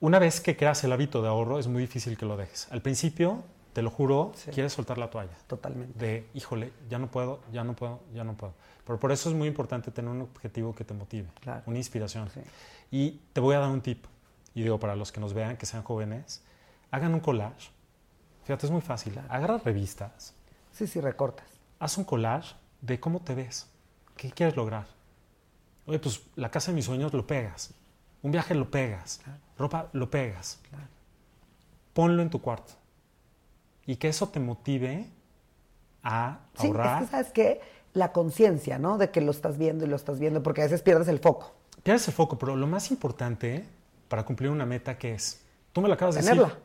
Una 0.00 0.18
vez 0.18 0.42
que 0.42 0.54
creas 0.54 0.84
el 0.84 0.92
hábito 0.92 1.22
de 1.22 1.28
ahorro, 1.28 1.58
es 1.58 1.66
muy 1.66 1.80
difícil 1.80 2.18
que 2.18 2.26
lo 2.26 2.36
dejes. 2.36 2.68
Al 2.70 2.82
principio, 2.82 3.42
te 3.72 3.80
lo 3.80 3.90
juro, 3.90 4.32
Sí. 4.34 4.50
quieres 4.50 4.74
soltar 4.74 4.98
la 4.98 5.08
toalla. 5.08 5.32
Totalmente. 5.46 5.98
De, 5.98 6.26
híjole, 6.34 6.72
ya 6.90 6.98
no 6.98 7.06
puedo, 7.10 7.40
ya 7.52 7.64
no 7.64 7.72
puedo, 7.72 8.00
ya 8.14 8.22
no 8.22 8.34
puedo. 8.34 8.52
Pero 8.86 9.00
por 9.00 9.10
eso 9.12 9.28
es 9.28 9.34
muy 9.34 9.48
importante 9.48 9.90
tener 9.90 10.10
un 10.10 10.22
objetivo 10.22 10.74
que 10.74 10.84
te 10.84 10.94
motive, 10.94 11.28
Claro. 11.40 11.62
una 11.66 11.78
inspiración. 11.78 12.28
Sí. 12.32 12.40
Y 12.90 13.10
te 13.32 13.40
voy 13.40 13.54
a 13.56 13.58
dar 13.58 13.70
un 13.70 13.80
tip, 13.80 14.04
y 14.54 14.62
digo 14.62 14.78
para 14.78 14.94
los 14.96 15.10
que 15.12 15.20
nos 15.20 15.34
vean, 15.34 15.56
que 15.56 15.66
sean 15.66 15.82
jóvenes, 15.82 16.42
hagan 16.90 17.12
un 17.14 17.20
collage. 17.20 17.70
Fíjate, 18.44 18.66
es 18.66 18.72
muy 18.72 18.80
fácil. 18.80 19.18
Agarra 19.28 19.58
revistas, 19.58 20.34
Sí, 20.72 20.86
sí, 20.86 21.00
recortas. 21.00 21.46
haz 21.80 21.98
un 21.98 22.04
collage 22.04 22.54
de 22.80 23.00
cómo 23.00 23.20
te 23.20 23.34
ves, 23.34 23.66
qué 24.16 24.30
quieres 24.30 24.54
lograr. 24.56 24.86
Oye, 25.86 25.98
pues 25.98 26.22
la 26.36 26.50
casa 26.50 26.70
de 26.70 26.76
mis 26.76 26.84
sueños 26.84 27.12
lo 27.12 27.26
pegas, 27.26 27.74
un 28.22 28.30
viaje 28.30 28.54
lo 28.54 28.70
pegas, 28.70 29.20
ropa 29.58 29.88
lo 29.92 30.08
pegas. 30.10 30.60
Claro. 30.68 30.84
Ponlo 31.92 32.22
en 32.22 32.30
tu 32.30 32.40
cuarto 32.40 32.74
y 33.86 33.96
que 33.96 34.08
eso 34.08 34.28
te 34.28 34.38
motive 34.38 35.08
a 36.02 36.38
Sí, 36.58 36.66
ahorrar. 36.68 37.02
es 37.02 37.08
que 37.08 37.10
sabes 37.10 37.30
qué, 37.32 37.60
la 37.96 38.12
conciencia, 38.12 38.78
¿no? 38.78 38.98
De 38.98 39.10
que 39.10 39.20
lo 39.20 39.30
estás 39.30 39.56
viendo 39.58 39.84
y 39.84 39.88
lo 39.88 39.96
estás 39.96 40.18
viendo, 40.18 40.42
porque 40.42 40.60
a 40.60 40.64
veces 40.64 40.82
pierdes 40.82 41.08
el 41.08 41.18
foco. 41.18 41.52
Pierdes 41.82 42.06
el 42.08 42.14
foco, 42.14 42.38
pero 42.38 42.54
lo 42.54 42.66
más 42.66 42.90
importante 42.90 43.64
para 44.08 44.24
cumplir 44.24 44.50
una 44.50 44.66
meta, 44.66 44.98
¿qué 44.98 45.14
es? 45.14 45.40
Tú 45.72 45.80
me 45.80 45.88
lo 45.88 45.94
acabas 45.94 46.14
de 46.14 46.20
Tenerla. 46.20 46.44
decir. 46.48 46.60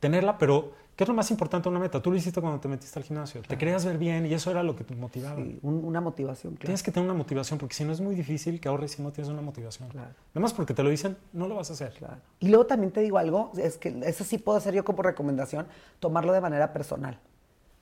Tenerla, 0.00 0.38
pero 0.38 0.72
¿qué 0.94 1.04
es 1.04 1.08
lo 1.08 1.14
más 1.14 1.30
importante 1.30 1.64
de 1.64 1.70
una 1.70 1.80
meta? 1.80 2.00
Tú 2.02 2.10
lo 2.10 2.16
hiciste 2.16 2.40
cuando 2.40 2.60
te 2.60 2.68
metiste 2.68 2.98
al 2.98 3.04
gimnasio. 3.04 3.40
Te 3.42 3.56
querías 3.58 3.84
ver 3.84 3.98
bien 3.98 4.26
y 4.26 4.34
eso 4.34 4.50
era 4.50 4.62
lo 4.62 4.76
que 4.76 4.84
te 4.84 4.94
motivaba. 4.94 5.36
Sí, 5.36 5.58
un- 5.62 5.84
una 5.84 6.00
motivación, 6.00 6.52
claro. 6.54 6.66
Tienes 6.66 6.82
que 6.82 6.92
tener 6.92 7.08
una 7.08 7.18
motivación, 7.18 7.58
porque 7.58 7.74
si 7.74 7.84
no 7.84 7.92
es 7.92 8.00
muy 8.00 8.14
difícil 8.14 8.60
que 8.60 8.68
ahorres 8.68 8.92
si 8.92 9.02
no 9.02 9.10
tienes 9.10 9.32
una 9.32 9.40
motivación. 9.42 9.88
Claro. 9.88 10.10
Nada 10.34 10.40
más 10.42 10.52
porque 10.52 10.74
te 10.74 10.82
lo 10.82 10.90
dicen, 10.90 11.16
no 11.32 11.48
lo 11.48 11.54
vas 11.56 11.70
a 11.70 11.72
hacer. 11.72 11.92
Claro. 11.94 12.16
Y 12.40 12.48
luego 12.48 12.66
también 12.66 12.92
te 12.92 13.00
digo 13.00 13.16
algo, 13.18 13.52
es 13.56 13.78
que 13.78 13.98
eso 14.04 14.22
sí 14.22 14.36
puedo 14.38 14.58
hacer 14.58 14.74
yo 14.74 14.84
como 14.84 15.02
recomendación, 15.02 15.66
tomarlo 15.98 16.32
de 16.32 16.40
manera 16.40 16.72
personal, 16.74 17.18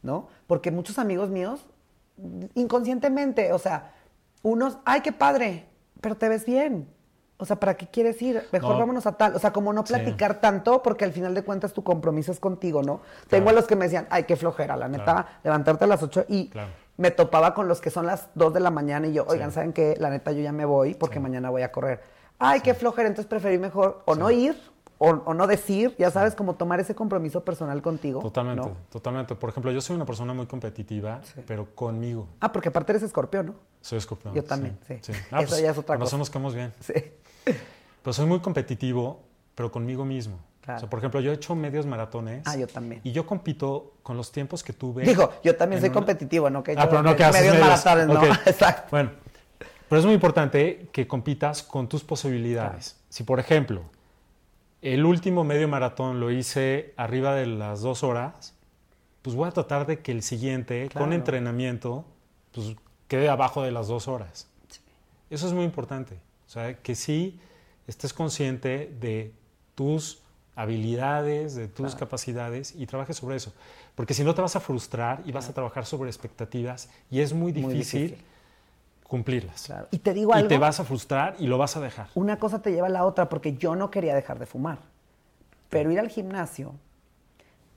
¿no? 0.02 0.28
Porque 0.46 0.70
muchos 0.70 0.98
amigos 0.98 1.30
míos, 1.30 1.66
inconscientemente, 2.54 3.52
o 3.52 3.58
sea, 3.58 3.92
unos, 4.42 4.78
ay, 4.84 5.00
qué 5.00 5.12
padre, 5.12 5.66
pero 6.00 6.16
te 6.16 6.28
ves 6.28 6.44
bien. 6.46 6.88
O 7.38 7.44
sea, 7.44 7.56
¿para 7.60 7.76
qué 7.76 7.86
quieres 7.86 8.20
ir? 8.22 8.42
Mejor 8.50 8.72
No. 8.72 8.78
vámonos 8.78 9.06
a 9.06 9.12
tal. 9.12 9.34
O 9.36 9.38
sea, 9.38 9.52
como 9.52 9.70
no 9.74 9.84
Sí. 9.84 9.92
platicar 9.92 10.40
tanto, 10.40 10.82
porque 10.82 11.04
al 11.04 11.12
final 11.12 11.34
de 11.34 11.42
cuentas 11.42 11.74
tu 11.74 11.84
compromiso 11.84 12.32
es 12.32 12.40
contigo, 12.40 12.82
¿no? 12.82 13.00
Tengo 13.28 13.50
a 13.50 13.52
los 13.52 13.66
que 13.66 13.76
me 13.76 13.84
decían, 13.84 14.06
ay, 14.08 14.24
qué 14.24 14.36
flojera, 14.36 14.74
la 14.76 14.88
neta, 14.88 15.04
Claro. 15.04 15.28
levantarte 15.44 15.84
a 15.84 15.86
las 15.86 16.02
8 16.02 16.24
y 16.28 16.48
Claro. 16.48 16.70
me 16.96 17.10
topaba 17.10 17.52
con 17.52 17.68
los 17.68 17.82
que 17.82 17.90
son 17.90 18.06
las 18.06 18.28
2 18.34 18.54
de 18.54 18.60
la 18.60 18.70
mañana 18.70 19.06
y 19.06 19.12
yo, 19.12 19.26
oigan, 19.28 19.50
Sí. 19.50 19.56
¿saben 19.56 19.74
qué? 19.74 19.96
La 19.98 20.08
neta, 20.08 20.32
yo 20.32 20.40
ya 20.40 20.52
me 20.52 20.64
voy 20.64 20.94
porque 20.94 21.20
mañana 21.20 21.50
voy 21.50 21.60
a 21.60 21.70
correr. 21.72 22.00
Ay, 22.38 22.60
qué 22.60 22.72
flojera, 22.72 23.06
entonces 23.08 23.28
preferí 23.28 23.58
mejor 23.58 24.02
o 24.06 24.14
no 24.14 24.30
ir 24.30 24.56
o, 24.98 25.08
o 25.10 25.34
no 25.34 25.46
decir, 25.46 25.94
ya 25.98 26.10
sabes, 26.10 26.34
como 26.34 26.54
tomar 26.54 26.80
ese 26.80 26.94
compromiso 26.94 27.44
personal 27.44 27.82
contigo. 27.82 28.20
Totalmente, 28.22 28.68
¿no? 28.68 28.76
totalmente. 28.90 29.34
Por 29.34 29.50
ejemplo, 29.50 29.70
yo 29.72 29.80
soy 29.80 29.96
una 29.96 30.06
persona 30.06 30.32
muy 30.34 30.46
competitiva, 30.46 31.20
pero 31.46 31.66
conmigo. 31.74 32.26
Ah, 32.40 32.50
porque 32.52 32.68
aparte 32.70 32.92
eres 32.92 33.02
escorpión, 33.02 33.46
¿no? 33.46 33.54
Soy 33.80 33.98
escorpión. 33.98 34.34
Yo 34.34 34.42
también, 34.44 34.78
sí. 34.86 35.12
Ah, 35.30 35.42
Eso 35.42 35.58
ya 35.60 35.70
es 35.70 35.78
otra 35.78 35.96
cosa. 35.96 36.04
razón 36.06 36.18
nos 36.20 36.30
quedamos 36.30 36.54
bien. 36.54 36.72
Sí. 36.80 36.94
Pero 38.02 38.12
soy 38.14 38.26
muy 38.26 38.38
competitivo, 38.38 39.20
pero 39.56 39.72
conmigo 39.72 40.04
mismo. 40.04 40.38
Claro. 40.60 40.76
O 40.76 40.80
sea, 40.80 40.88
por 40.90 41.00
ejemplo, 41.00 41.20
yo 41.20 41.32
he 41.32 41.34
hecho 41.34 41.56
medios 41.56 41.84
maratones. 41.86 42.42
Ah, 42.46 42.56
yo 42.56 42.68
también. 42.68 43.00
Y 43.02 43.10
yo 43.10 43.26
compito 43.26 43.94
con 44.04 44.16
los 44.16 44.30
tiempos 44.30 44.62
que 44.62 44.72
tuve. 44.72 45.02
Digo, 45.02 45.32
yo 45.42 45.56
también 45.56 45.80
soy 45.80 45.88
una- 45.88 45.94
competitivo, 45.94 46.48
¿no? 46.48 46.62
Que 46.62 46.70
Ah, 46.72 46.74
hecho 46.82 46.88
pero 46.90 47.02
no 47.02 47.16
que 47.16 47.24
haces 47.24 47.40
medios 47.42 47.56
medios. 47.56 47.84
maratones, 47.84 48.06
¿no? 48.28 48.34
Exacto. 48.50 48.88
Bueno, 48.92 49.10
pero 49.88 49.98
es 50.00 50.04
muy 50.04 50.14
importante 50.14 50.88
que 50.92 51.08
compitas 51.08 51.64
con 51.64 51.88
tus 51.88 52.04
posibilidades. 52.04 52.96
Si, 53.08 53.24
por 53.24 53.40
ejemplo, 53.40 53.82
el 54.82 55.04
último 55.04 55.44
medio 55.44 55.68
maratón 55.68 56.20
lo 56.20 56.30
hice 56.30 56.94
arriba 56.96 57.34
de 57.34 57.46
las 57.46 57.80
dos 57.80 58.02
horas, 58.02 58.54
pues 59.22 59.34
voy 59.34 59.48
a 59.48 59.52
tratar 59.52 59.86
de 59.86 60.00
que 60.00 60.12
el 60.12 60.22
siguiente, 60.22 60.88
con 60.94 61.12
entrenamiento, 61.12 62.04
pues 62.52 62.76
quede 63.08 63.28
abajo 63.28 63.62
de 63.62 63.72
las 63.72 63.88
dos 63.88 64.08
horas. 64.08 64.48
Eso 65.30 65.46
es 65.46 65.52
muy 65.52 65.64
importante. 65.64 66.14
O 66.46 66.50
sea, 66.50 66.74
que 66.74 66.94
sí 66.94 67.40
estés 67.86 68.12
consciente 68.12 68.94
de 69.00 69.32
tus 69.74 70.22
habilidades, 70.54 71.54
de 71.54 71.68
tus 71.68 71.94
capacidades 71.94 72.74
y 72.76 72.86
trabajes 72.86 73.16
sobre 73.16 73.36
eso. 73.36 73.52
Porque 73.94 74.14
si 74.14 74.24
no 74.24 74.34
te 74.34 74.42
vas 74.42 74.56
a 74.56 74.60
frustrar 74.60 75.22
y 75.26 75.32
vas 75.32 75.48
a 75.48 75.52
trabajar 75.52 75.84
sobre 75.86 76.08
expectativas 76.08 76.88
y 77.10 77.20
es 77.20 77.32
muy 77.32 77.52
difícil. 77.52 78.16
Cumplirlas. 79.06 79.64
Claro. 79.66 79.88
Y 79.90 79.98
te 79.98 80.12
digo 80.14 80.32
Y 80.32 80.38
algo. 80.38 80.48
te 80.48 80.58
vas 80.58 80.80
a 80.80 80.84
frustrar 80.84 81.36
y 81.38 81.46
lo 81.46 81.58
vas 81.58 81.76
a 81.76 81.80
dejar. 81.80 82.08
una 82.14 82.38
cosa 82.38 82.60
te 82.60 82.72
lleva 82.72 82.88
a 82.88 82.90
la 82.90 83.04
otra 83.04 83.28
porque 83.28 83.54
yo 83.56 83.76
no 83.76 83.90
quería 83.90 84.14
dejar 84.14 84.38
de 84.38 84.46
fumar. 84.46 84.78
Pero 85.68 85.90
ir 85.90 85.98
al 86.00 86.08
gimnasio, 86.08 86.74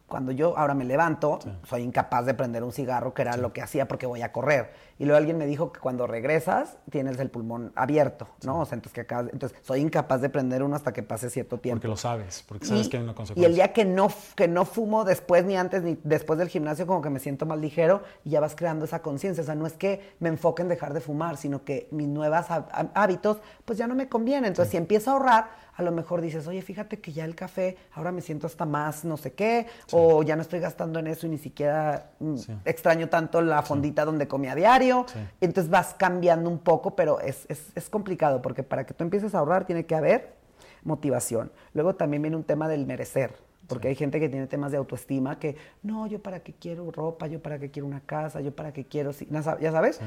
cuando 0.07 0.31
yo 0.31 0.57
ahora 0.57 0.73
me 0.73 0.85
levanto, 0.85 1.39
soy 1.67 1.83
incapaz 1.83 2.25
de 2.25 2.33
prender 2.33 2.63
un 2.63 2.71
cigarro, 2.71 3.13
que 3.13 3.21
era 3.21 3.37
lo 3.37 3.53
que 3.53 3.61
hacía 3.61 3.87
porque 3.87 4.05
voy 4.05 4.21
a 4.21 4.31
correr. 4.31 4.73
Y 4.99 5.05
luego 5.05 5.17
alguien 5.17 5.37
me 5.37 5.45
dijo 5.45 5.71
que 5.71 5.79
cuando 5.79 6.05
regresas 6.07 6.77
tienes 6.91 7.17
el 7.19 7.29
pulmón 7.29 7.71
abierto, 7.75 8.27
¿no? 8.43 8.59
O 8.59 8.65
sea, 8.65 8.75
entonces, 8.75 8.93
que 8.93 9.01
acabas- 9.01 9.31
entonces 9.31 9.57
soy 9.63 9.79
incapaz 9.79 10.19
de 10.19 10.29
prender 10.29 10.61
uno 10.61 10.75
hasta 10.75 10.91
que 10.91 11.01
pase 11.03 11.29
cierto 11.29 11.57
tiempo. 11.57 11.77
Porque 11.79 11.87
lo 11.87 11.95
sabes, 11.95 12.43
porque 12.45 12.65
sabes 12.67 12.87
Y- 12.87 12.89
que 12.89 12.97
hay 12.97 13.03
una 13.03 13.13
Y 13.13 13.15
consecuencia. 13.15 13.47
el 13.47 13.55
día 13.55 13.71
que 13.71 13.85
no, 13.85 14.09
que 14.35 14.49
no 14.49 14.65
fumo 14.65 15.05
después, 15.05 15.45
ni 15.45 15.55
antes, 15.55 15.83
ni 15.83 15.97
después 16.03 16.37
del 16.37 16.49
gimnasio, 16.49 16.85
como 16.85 17.01
que 17.01 17.09
me 17.09 17.19
siento 17.19 17.45
más 17.45 17.59
ligero 17.59 18.03
y 18.25 18.31
ya 18.31 18.41
vas 18.41 18.55
creando 18.55 18.83
esa 18.83 19.01
conciencia. 19.01 19.41
O 19.41 19.45
sea, 19.45 19.55
no 19.55 19.65
es 19.65 19.73
que 19.73 20.01
me 20.19 20.27
enfoque 20.27 20.63
en 20.63 20.67
dejar 20.67 20.93
de 20.93 20.99
fumar, 20.99 21.37
sino 21.37 21.63
que 21.63 21.87
mis 21.91 22.07
nuevos 22.09 22.47
hábitos, 22.93 23.37
pues 23.63 23.79
ya 23.79 23.87
no 23.87 23.95
me 23.95 24.09
convienen. 24.09 24.45
Entonces, 24.49 24.71
si 24.71 24.77
empiezo 24.77 25.11
a 25.11 25.13
ahorrar, 25.13 25.69
a 25.77 25.81
lo 25.81 25.93
mejor 25.93 26.19
dices, 26.19 26.45
oye, 26.45 26.61
fíjate 26.61 26.99
que 26.99 27.13
ya 27.13 27.23
el 27.23 27.35
café, 27.35 27.77
ahora 27.93 28.11
me 28.11 28.19
siento 28.21 28.47
hasta 28.47 28.65
más 28.65 29.05
no 29.05 29.15
sé 29.15 29.31
qué, 29.31 29.65
o 29.93 30.23
ya 30.23 30.35
no 30.35 30.41
estoy 30.41 30.59
gastando 30.59 30.99
en 30.99 31.07
eso 31.07 31.25
y 31.25 31.29
ni 31.29 31.37
siquiera 31.37 32.11
mm, 32.19 32.35
extraño 32.65 33.07
tanto 33.07 33.39
la 33.41 33.61
fondita 33.61 34.03
donde 34.03 34.27
comía 34.27 34.51
a 34.51 34.55
diario. 34.55 34.88
Sí. 35.07 35.19
Entonces 35.41 35.69
vas 35.69 35.93
cambiando 35.93 36.49
un 36.49 36.59
poco, 36.59 36.95
pero 36.95 37.19
es, 37.19 37.45
es, 37.49 37.71
es 37.75 37.89
complicado 37.89 38.41
porque 38.41 38.63
para 38.63 38.85
que 38.85 38.93
tú 38.93 39.03
empieces 39.03 39.33
a 39.35 39.39
ahorrar 39.39 39.65
tiene 39.65 39.85
que 39.85 39.95
haber 39.95 40.33
motivación. 40.83 41.51
Luego 41.73 41.95
también 41.95 42.21
viene 42.21 42.37
un 42.37 42.43
tema 42.43 42.67
del 42.67 42.85
merecer, 42.85 43.33
porque 43.67 43.89
hay 43.89 43.95
gente 43.95 44.19
que 44.19 44.29
tiene 44.29 44.47
temas 44.47 44.71
de 44.71 44.77
autoestima 44.77 45.39
que, 45.39 45.55
no, 45.83 46.07
yo 46.07 46.21
para 46.21 46.39
qué 46.41 46.53
quiero 46.53 46.89
ropa, 46.91 47.27
yo 47.27 47.41
para 47.41 47.59
qué 47.59 47.69
quiero 47.69 47.87
una 47.87 48.01
casa, 48.01 48.41
yo 48.41 48.55
para 48.55 48.71
qué 48.73 48.85
quiero, 48.85 49.11
ya 49.11 49.71
sabes. 49.71 49.99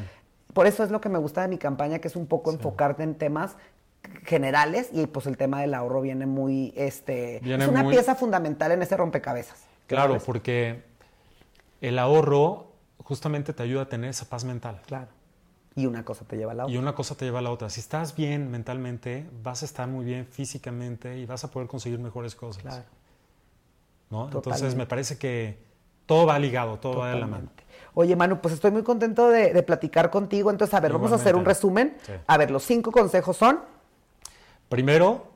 Por 0.53 0.67
eso 0.67 0.83
es 0.85 0.91
lo 0.91 1.01
que 1.01 1.09
me 1.09 1.19
gusta 1.19 1.43
de 1.43 1.49
mi 1.49 1.59
campaña, 1.59 1.99
que 1.99 2.09
es 2.09 2.17
un 2.17 2.27
poco 2.27 2.51
enfocarte 2.51 3.03
en 3.03 3.15
temas 3.15 3.57
generales 4.25 4.91
y 4.93 5.07
pues 5.07 5.27
el 5.27 5.37
tema 5.37 5.61
del 5.61 5.75
ahorro 5.75 6.01
viene 6.01 6.27
muy, 6.27 6.73
este, 6.77 7.41
Viene 7.43 7.65
es 7.65 7.71
una 7.71 7.83
muy- 7.85 7.93
pieza 7.95 8.15
fundamental 8.15 8.73
en 8.73 8.83
ese 8.83 8.97
rompecabezas. 8.97 9.65
Claro, 9.87 10.19
porque 10.25 10.83
el 11.81 11.99
ahorro 11.99 12.72
justamente 13.03 13.53
te 13.53 13.63
ayuda 13.63 13.83
a 13.83 13.89
tener 13.89 14.11
esa 14.11 14.29
paz 14.29 14.45
mental. 14.45 14.81
Claro. 14.87 15.09
Y 15.75 15.87
una 15.87 16.05
cosa 16.05 16.25
te 16.25 16.37
lleva 16.37 16.53
a 16.53 16.55
la 16.55 16.65
otra. 16.65 16.75
Y 16.75 16.79
una 16.79 16.95
cosa 16.95 17.15
te 17.15 17.25
lleva 17.25 17.39
a 17.39 17.43
la 17.43 17.51
otra. 17.51 17.71
Si 17.71 17.81
estás 17.81 18.15
bien 18.15 18.51
mentalmente, 18.51 19.27
vas 19.43 19.63
a 19.63 19.65
estar 19.65 19.89
muy 19.89 20.05
bien 20.05 20.27
físicamente 20.27 21.19
y 21.19 21.25
vas 21.27 21.45
a 21.45 21.51
poder 21.51 21.69
conseguir 21.69 21.99
mejores 21.99 22.35
cosas. 22.35 22.63
Claro. 22.63 22.85
¿no? 24.11 24.31
Entonces 24.31 24.75
me 24.75 24.85
parece 24.87 25.17
que 25.17 25.59
todo 26.05 26.27
va 26.27 26.39
ligado, 26.39 26.79
todo 26.79 26.99
va 26.99 27.11
de 27.11 27.19
la 27.19 27.27
mano. 27.27 27.49
Oye, 27.95 28.15
Manu, 28.17 28.41
pues 28.41 28.53
estoy 28.55 28.71
muy 28.71 28.83
contento 28.83 29.29
de, 29.31 29.53
de 29.55 29.63
platicar 29.63 30.11
contigo. 30.11 30.51
Entonces, 30.51 30.75
a 30.75 30.81
ver, 30.81 30.93
vamos 30.93 31.13
a 31.13 31.15
hacer 31.15 31.35
un 31.35 31.45
resumen. 31.45 31.97
Sí. 32.03 32.13
A 32.27 32.37
ver, 32.37 32.51
los 32.51 32.63
cinco 32.65 32.93
consejos 32.93 33.37
son, 33.37 33.61
Primero, 34.69 35.27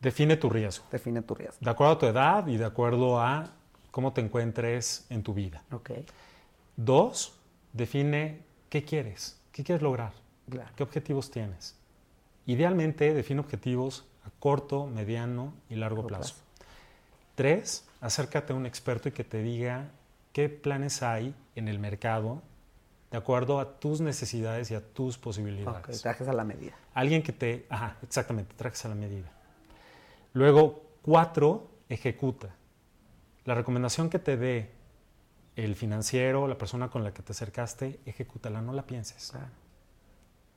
define 0.00 0.36
tu 0.36 0.48
riesgo, 0.48 0.84
define 0.92 1.22
tu 1.22 1.34
riesgo. 1.34 1.56
de 1.60 1.70
acuerdo 1.70 1.92
a 1.94 1.98
tu 1.98 2.06
edad 2.06 2.46
y 2.46 2.56
de 2.56 2.64
acuerdo 2.64 3.20
a 3.20 3.48
cómo 3.90 4.12
te 4.12 4.20
encuentres 4.20 5.06
en 5.10 5.24
tu 5.24 5.34
vida. 5.34 5.64
Ok, 5.72 5.90
Dos, 6.82 7.34
define 7.74 8.40
qué 8.70 8.86
quieres, 8.86 9.38
qué 9.52 9.62
quieres 9.62 9.82
lograr, 9.82 10.14
claro. 10.48 10.70
qué 10.74 10.82
objetivos 10.82 11.30
tienes. 11.30 11.76
Idealmente, 12.46 13.12
define 13.12 13.40
objetivos 13.40 14.06
a 14.24 14.30
corto, 14.40 14.86
mediano 14.86 15.52
y 15.68 15.74
largo 15.74 16.06
plazo. 16.06 16.36
plazo. 16.36 16.66
Tres, 17.34 17.86
acércate 18.00 18.54
a 18.54 18.56
un 18.56 18.64
experto 18.64 19.10
y 19.10 19.12
que 19.12 19.24
te 19.24 19.42
diga 19.42 19.90
qué 20.32 20.48
planes 20.48 21.02
hay 21.02 21.34
en 21.54 21.68
el 21.68 21.78
mercado 21.78 22.40
de 23.10 23.18
acuerdo 23.18 23.60
a 23.60 23.78
tus 23.78 24.00
necesidades 24.00 24.70
y 24.70 24.74
a 24.74 24.80
tus 24.80 25.18
posibilidades. 25.18 26.00
trajes 26.00 26.28
a 26.28 26.32
la 26.32 26.44
medida. 26.44 26.72
Alguien 26.94 27.22
que 27.22 27.32
te, 27.32 27.66
ajá, 27.68 27.98
exactamente, 28.02 28.54
trajes 28.56 28.86
a 28.86 28.88
la 28.88 28.94
medida. 28.94 29.30
Luego, 30.32 30.82
cuatro, 31.02 31.68
ejecuta. 31.90 32.54
La 33.44 33.54
recomendación 33.54 34.08
que 34.08 34.18
te 34.18 34.38
dé 34.38 34.79
el 35.64 35.74
financiero, 35.76 36.46
la 36.48 36.56
persona 36.58 36.88
con 36.88 37.04
la 37.04 37.12
que 37.12 37.22
te 37.22 37.32
acercaste, 37.32 38.00
ejecútala, 38.06 38.60
no 38.60 38.72
la 38.72 38.82
pienses. 38.82 39.30
Claro. 39.30 39.46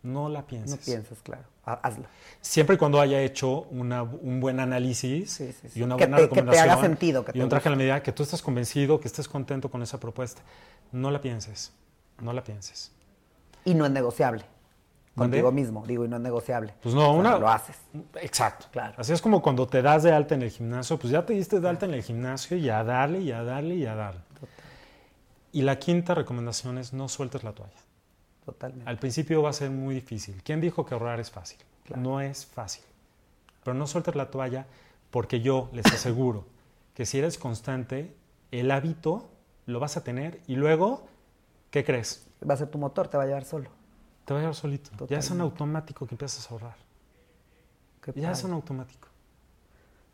No 0.03 0.27
la 0.27 0.45
pienses. 0.45 0.71
No 0.79 0.83
pienses, 0.85 1.19
claro. 1.23 1.43
Ha- 1.65 1.79
Hazlo. 1.81 2.05
Siempre 2.41 2.75
y 2.75 2.77
cuando 2.77 2.99
haya 2.99 3.21
hecho 3.21 3.61
una- 3.71 4.03
un 4.03 4.41
buen 4.41 4.59
análisis 4.59 5.31
Sí, 5.31 5.53
sí, 5.53 5.69
sí. 5.69 5.79
y 5.79 5.83
una 5.83 5.95
Que 5.95 6.03
buena 6.05 6.17
te- 6.17 6.23
que 6.23 6.27
te 6.27 6.35
recomendación. 6.35 6.69
haga 6.69 6.81
sentido, 6.81 7.23
que 7.23 7.37
y 7.37 7.41
un 7.41 7.47
traje 7.47 7.69
a 7.69 7.71
la 7.71 7.77
medida, 7.77 8.03
que 8.03 8.11
tú 8.11 8.23
estés 8.23 8.41
convencido, 8.41 8.99
que 8.99 9.07
estés 9.07 9.29
contento 9.29 9.71
con 9.71 9.81
esa 9.81 9.99
propuesta. 10.01 10.41
No 10.91 11.09
la 11.09 11.21
pienses. 11.21 11.71
No 12.21 12.33
la 12.33 12.43
pienses. 12.43 12.91
Y 13.63 13.73
no 13.75 13.85
es 13.85 13.91
negociable. 13.91 14.43
Contigo 15.15 15.51
mismo, 15.51 15.85
digo, 15.85 16.03
y 16.03 16.07
no 16.09 16.15
es 16.17 16.21
negociable. 16.23 16.73
Pues 16.81 16.95
no, 16.95 17.01
O 17.01 17.11
sea, 17.13 17.19
una. 17.19 17.37
Lo 17.37 17.47
haces. 17.47 17.77
Exacto. 18.15 18.65
Claro. 18.71 18.95
Así 18.97 19.13
es 19.13 19.21
como 19.21 19.41
cuando 19.43 19.67
te 19.67 19.81
das 19.83 20.01
de 20.03 20.11
alta 20.11 20.33
en 20.35 20.41
el 20.41 20.49
gimnasio, 20.49 20.97
pues 20.97 21.13
ya 21.13 21.23
te 21.25 21.33
diste 21.33 21.59
de 21.59 21.69
alta 21.69 21.85
en 21.85 21.93
el 21.93 22.01
gimnasio 22.03 22.57
y 22.57 22.67
a 22.69 22.83
darle, 22.83 23.19
y 23.21 23.31
a 23.31 23.43
darle, 23.43 23.75
y 23.75 23.85
a 23.85 23.93
darle. 23.95 24.21
Y 25.53 25.61
la 25.61 25.79
quinta 25.79 26.15
recomendación 26.15 26.77
es 26.77 26.91
no 26.91 27.07
sueltes 27.07 27.43
la 27.43 27.53
toalla. 27.53 27.79
Totalmente. 28.43 28.89
Al 28.89 28.99
principio 28.99 29.41
va 29.41 29.51
a 29.51 29.53
ser 29.53 29.69
muy 29.69 29.95
difícil. 29.95 30.41
¿Quién 30.43 30.59
dijo 30.59 30.85
que 30.85 30.93
ahorrar 30.95 31.19
es 31.21 31.31
fácil? 31.31 31.59
Claro. 31.85 32.01
No 32.01 32.19
es 32.19 32.45
fácil. 32.45 32.83
Pero 33.63 33.73
no 33.73 33.87
sueltes 33.87 34.15
la 34.15 34.29
toalla 34.29 34.65
porque 35.11 35.39
yo 35.39 35.69
les 35.71 35.85
aseguro 35.85 36.45
que 36.95 37.05
si 37.05 37.19
eres 37.19 37.37
constante, 37.37 38.13
el 38.51 38.71
hábito 38.71 39.29
lo 39.65 39.79
vas 39.79 39.95
a 39.95 40.03
tener 40.03 40.41
y 40.47 40.55
luego, 40.55 41.05
¿qué 41.71 41.85
crees? 41.85 42.27
Va 42.47 42.55
a 42.55 42.57
ser 42.57 42.69
tu 42.69 42.77
motor, 42.77 43.07
te 43.07 43.15
va 43.17 43.23
a 43.23 43.27
llevar 43.27 43.45
solo. 43.45 43.69
Te 44.25 44.33
va 44.33 44.39
a 44.39 44.41
llevar 44.41 44.55
solito. 44.55 44.89
Ya 44.91 45.19
es 45.19 45.25
Totalmente. 45.25 45.43
automático 45.43 46.07
que 46.07 46.15
empiezas 46.15 46.45
a 46.45 46.53
ahorrar. 46.53 46.75
Qué 48.01 48.11
Ya 48.15 48.31
es 48.31 48.43
en 48.43 48.51
automático. 48.51 49.07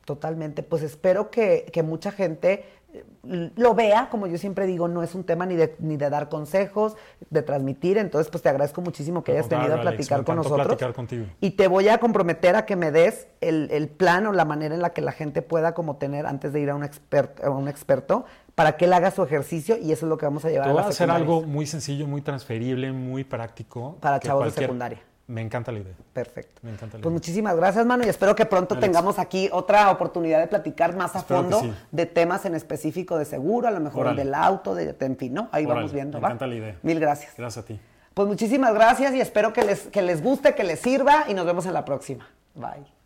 Totalmente. 0.10 0.64
Pues 0.64 0.82
espero 0.82 1.30
que, 1.30 1.70
que 1.72 1.84
mucha 1.84 2.12
gente 2.12 2.66
eh, 2.94 3.52
lo 3.56 3.76
vea, 3.76 4.10
como 4.10 4.26
yo 4.26 4.40
siempre 4.40 4.66
digo, 4.66 4.88
no 4.88 5.04
es 5.04 5.14
un 5.14 5.24
tema 5.24 5.46
ni 5.46 5.56
de, 5.56 5.76
ni 5.78 5.98
de 5.98 6.10
dar 6.10 6.30
consejos, 6.30 6.96
de 7.30 7.44
transmitir, 7.44 8.00
entonces 8.00 8.32
pues 8.32 8.42
te 8.42 8.50
agradezco 8.50 8.82
muchísimo 8.82 9.24
que 9.24 9.34
hayas 9.34 9.48
venido 9.48 9.74
a 9.74 9.82
Alex, 9.82 9.84
platicar 9.84 10.24
con 10.24 10.38
nosotros. 10.38 10.66
platicar 10.66 10.94
contigo. 10.96 11.28
Y 11.42 11.52
te 11.52 11.68
voy 11.68 11.90
a 11.90 12.00
comprometer 12.00 12.56
a 12.56 12.66
que 12.66 12.76
me 12.76 12.90
des 12.90 13.28
el, 13.40 13.70
el 13.70 13.88
plan 13.88 14.26
o 14.26 14.32
la 14.32 14.46
manera 14.46 14.74
en 14.74 14.82
la 14.82 14.94
que 14.94 15.02
la 15.02 15.12
gente 15.12 15.44
pueda 15.44 15.76
como 15.76 15.98
tener 15.98 16.26
antes 16.26 16.52
de 16.52 16.60
ir 16.62 16.72
a 16.72 16.76
un, 16.76 16.84
expert, 16.84 17.44
a 17.44 17.52
un 17.52 17.68
experto 17.68 18.26
para 18.56 18.78
que 18.78 18.86
él 18.86 18.94
haga 18.94 19.12
su 19.12 19.22
ejercicio 19.22 19.78
y 19.78 19.92
eso 19.92 20.08
es 20.08 20.10
lo 20.10 20.18
que 20.18 20.26
vamos 20.26 20.44
a 20.44 20.50
llevar 20.50 20.70
a 20.70 20.74
voy 20.74 20.82
a 20.82 20.88
hacer 20.88 21.12
algo 21.12 21.44
muy 21.44 21.68
sencillo, 21.68 22.08
muy 22.08 22.24
transferible, 22.24 22.92
muy 22.94 23.24
práctico. 23.26 23.98
Para 24.02 24.20
chavos 24.20 24.46
de 24.46 24.62
secundaria. 24.62 25.04
Me 25.30 25.42
encanta 25.42 25.72
la 25.72 25.80
idea. 25.80 25.94
Perfecto. 26.12 26.60
Me 26.64 26.72
encanta 26.72 26.98
la 26.98 27.02
Pues 27.04 27.12
idea. 27.12 27.12
muchísimas 27.14 27.56
gracias, 27.56 27.86
mano, 27.86 28.04
y 28.04 28.10
espero 28.10 28.36
que 28.36 28.46
pronto 28.46 28.74
Alex. 28.74 28.86
tengamos 28.86 29.20
aquí 29.20 29.48
otra 29.52 29.92
oportunidad 29.92 30.40
de 30.40 30.48
platicar 30.48 30.96
más 30.96 31.16
a 31.16 31.20
Espero 31.20 31.42
fondo 31.42 31.60
sí. 31.62 31.74
de 31.92 32.06
temas 32.08 32.46
en 32.46 32.56
específico 32.56 33.18
de 33.18 33.26
seguro, 33.26 33.68
a 33.68 33.72
lo 33.72 33.80
mejor 33.80 34.08
Órale. 34.08 34.24
del 34.24 34.34
auto, 34.34 34.74
de, 34.74 34.96
en 35.00 35.18
fin, 35.18 35.34
¿no? 35.36 35.48
Ahí 35.52 35.66
vamos 35.68 35.94
viendo, 35.94 36.18
me 36.18 36.24
¿va? 36.24 36.28
encanta 36.30 36.48
la 36.48 36.56
idea. 36.56 36.76
Mil 36.82 37.00
gracias. 37.00 37.34
Gracias 37.38 37.64
a 37.64 37.68
ti. 37.68 37.80
Pues 38.16 38.28
muchísimas 38.28 38.74
gracias 38.74 39.14
y 39.14 39.22
espero 39.22 39.54
que 39.54 39.62
les, 39.64 39.82
que 39.88 40.02
les 40.02 40.22
guste, 40.22 40.56
que 40.56 40.64
les 40.64 40.80
sirva 40.80 41.26
y 41.30 41.34
nos 41.36 41.46
vemos 41.46 41.66
en 41.68 41.74
la 41.74 41.86
próxima. 41.86 42.28
Bye. 42.56 42.99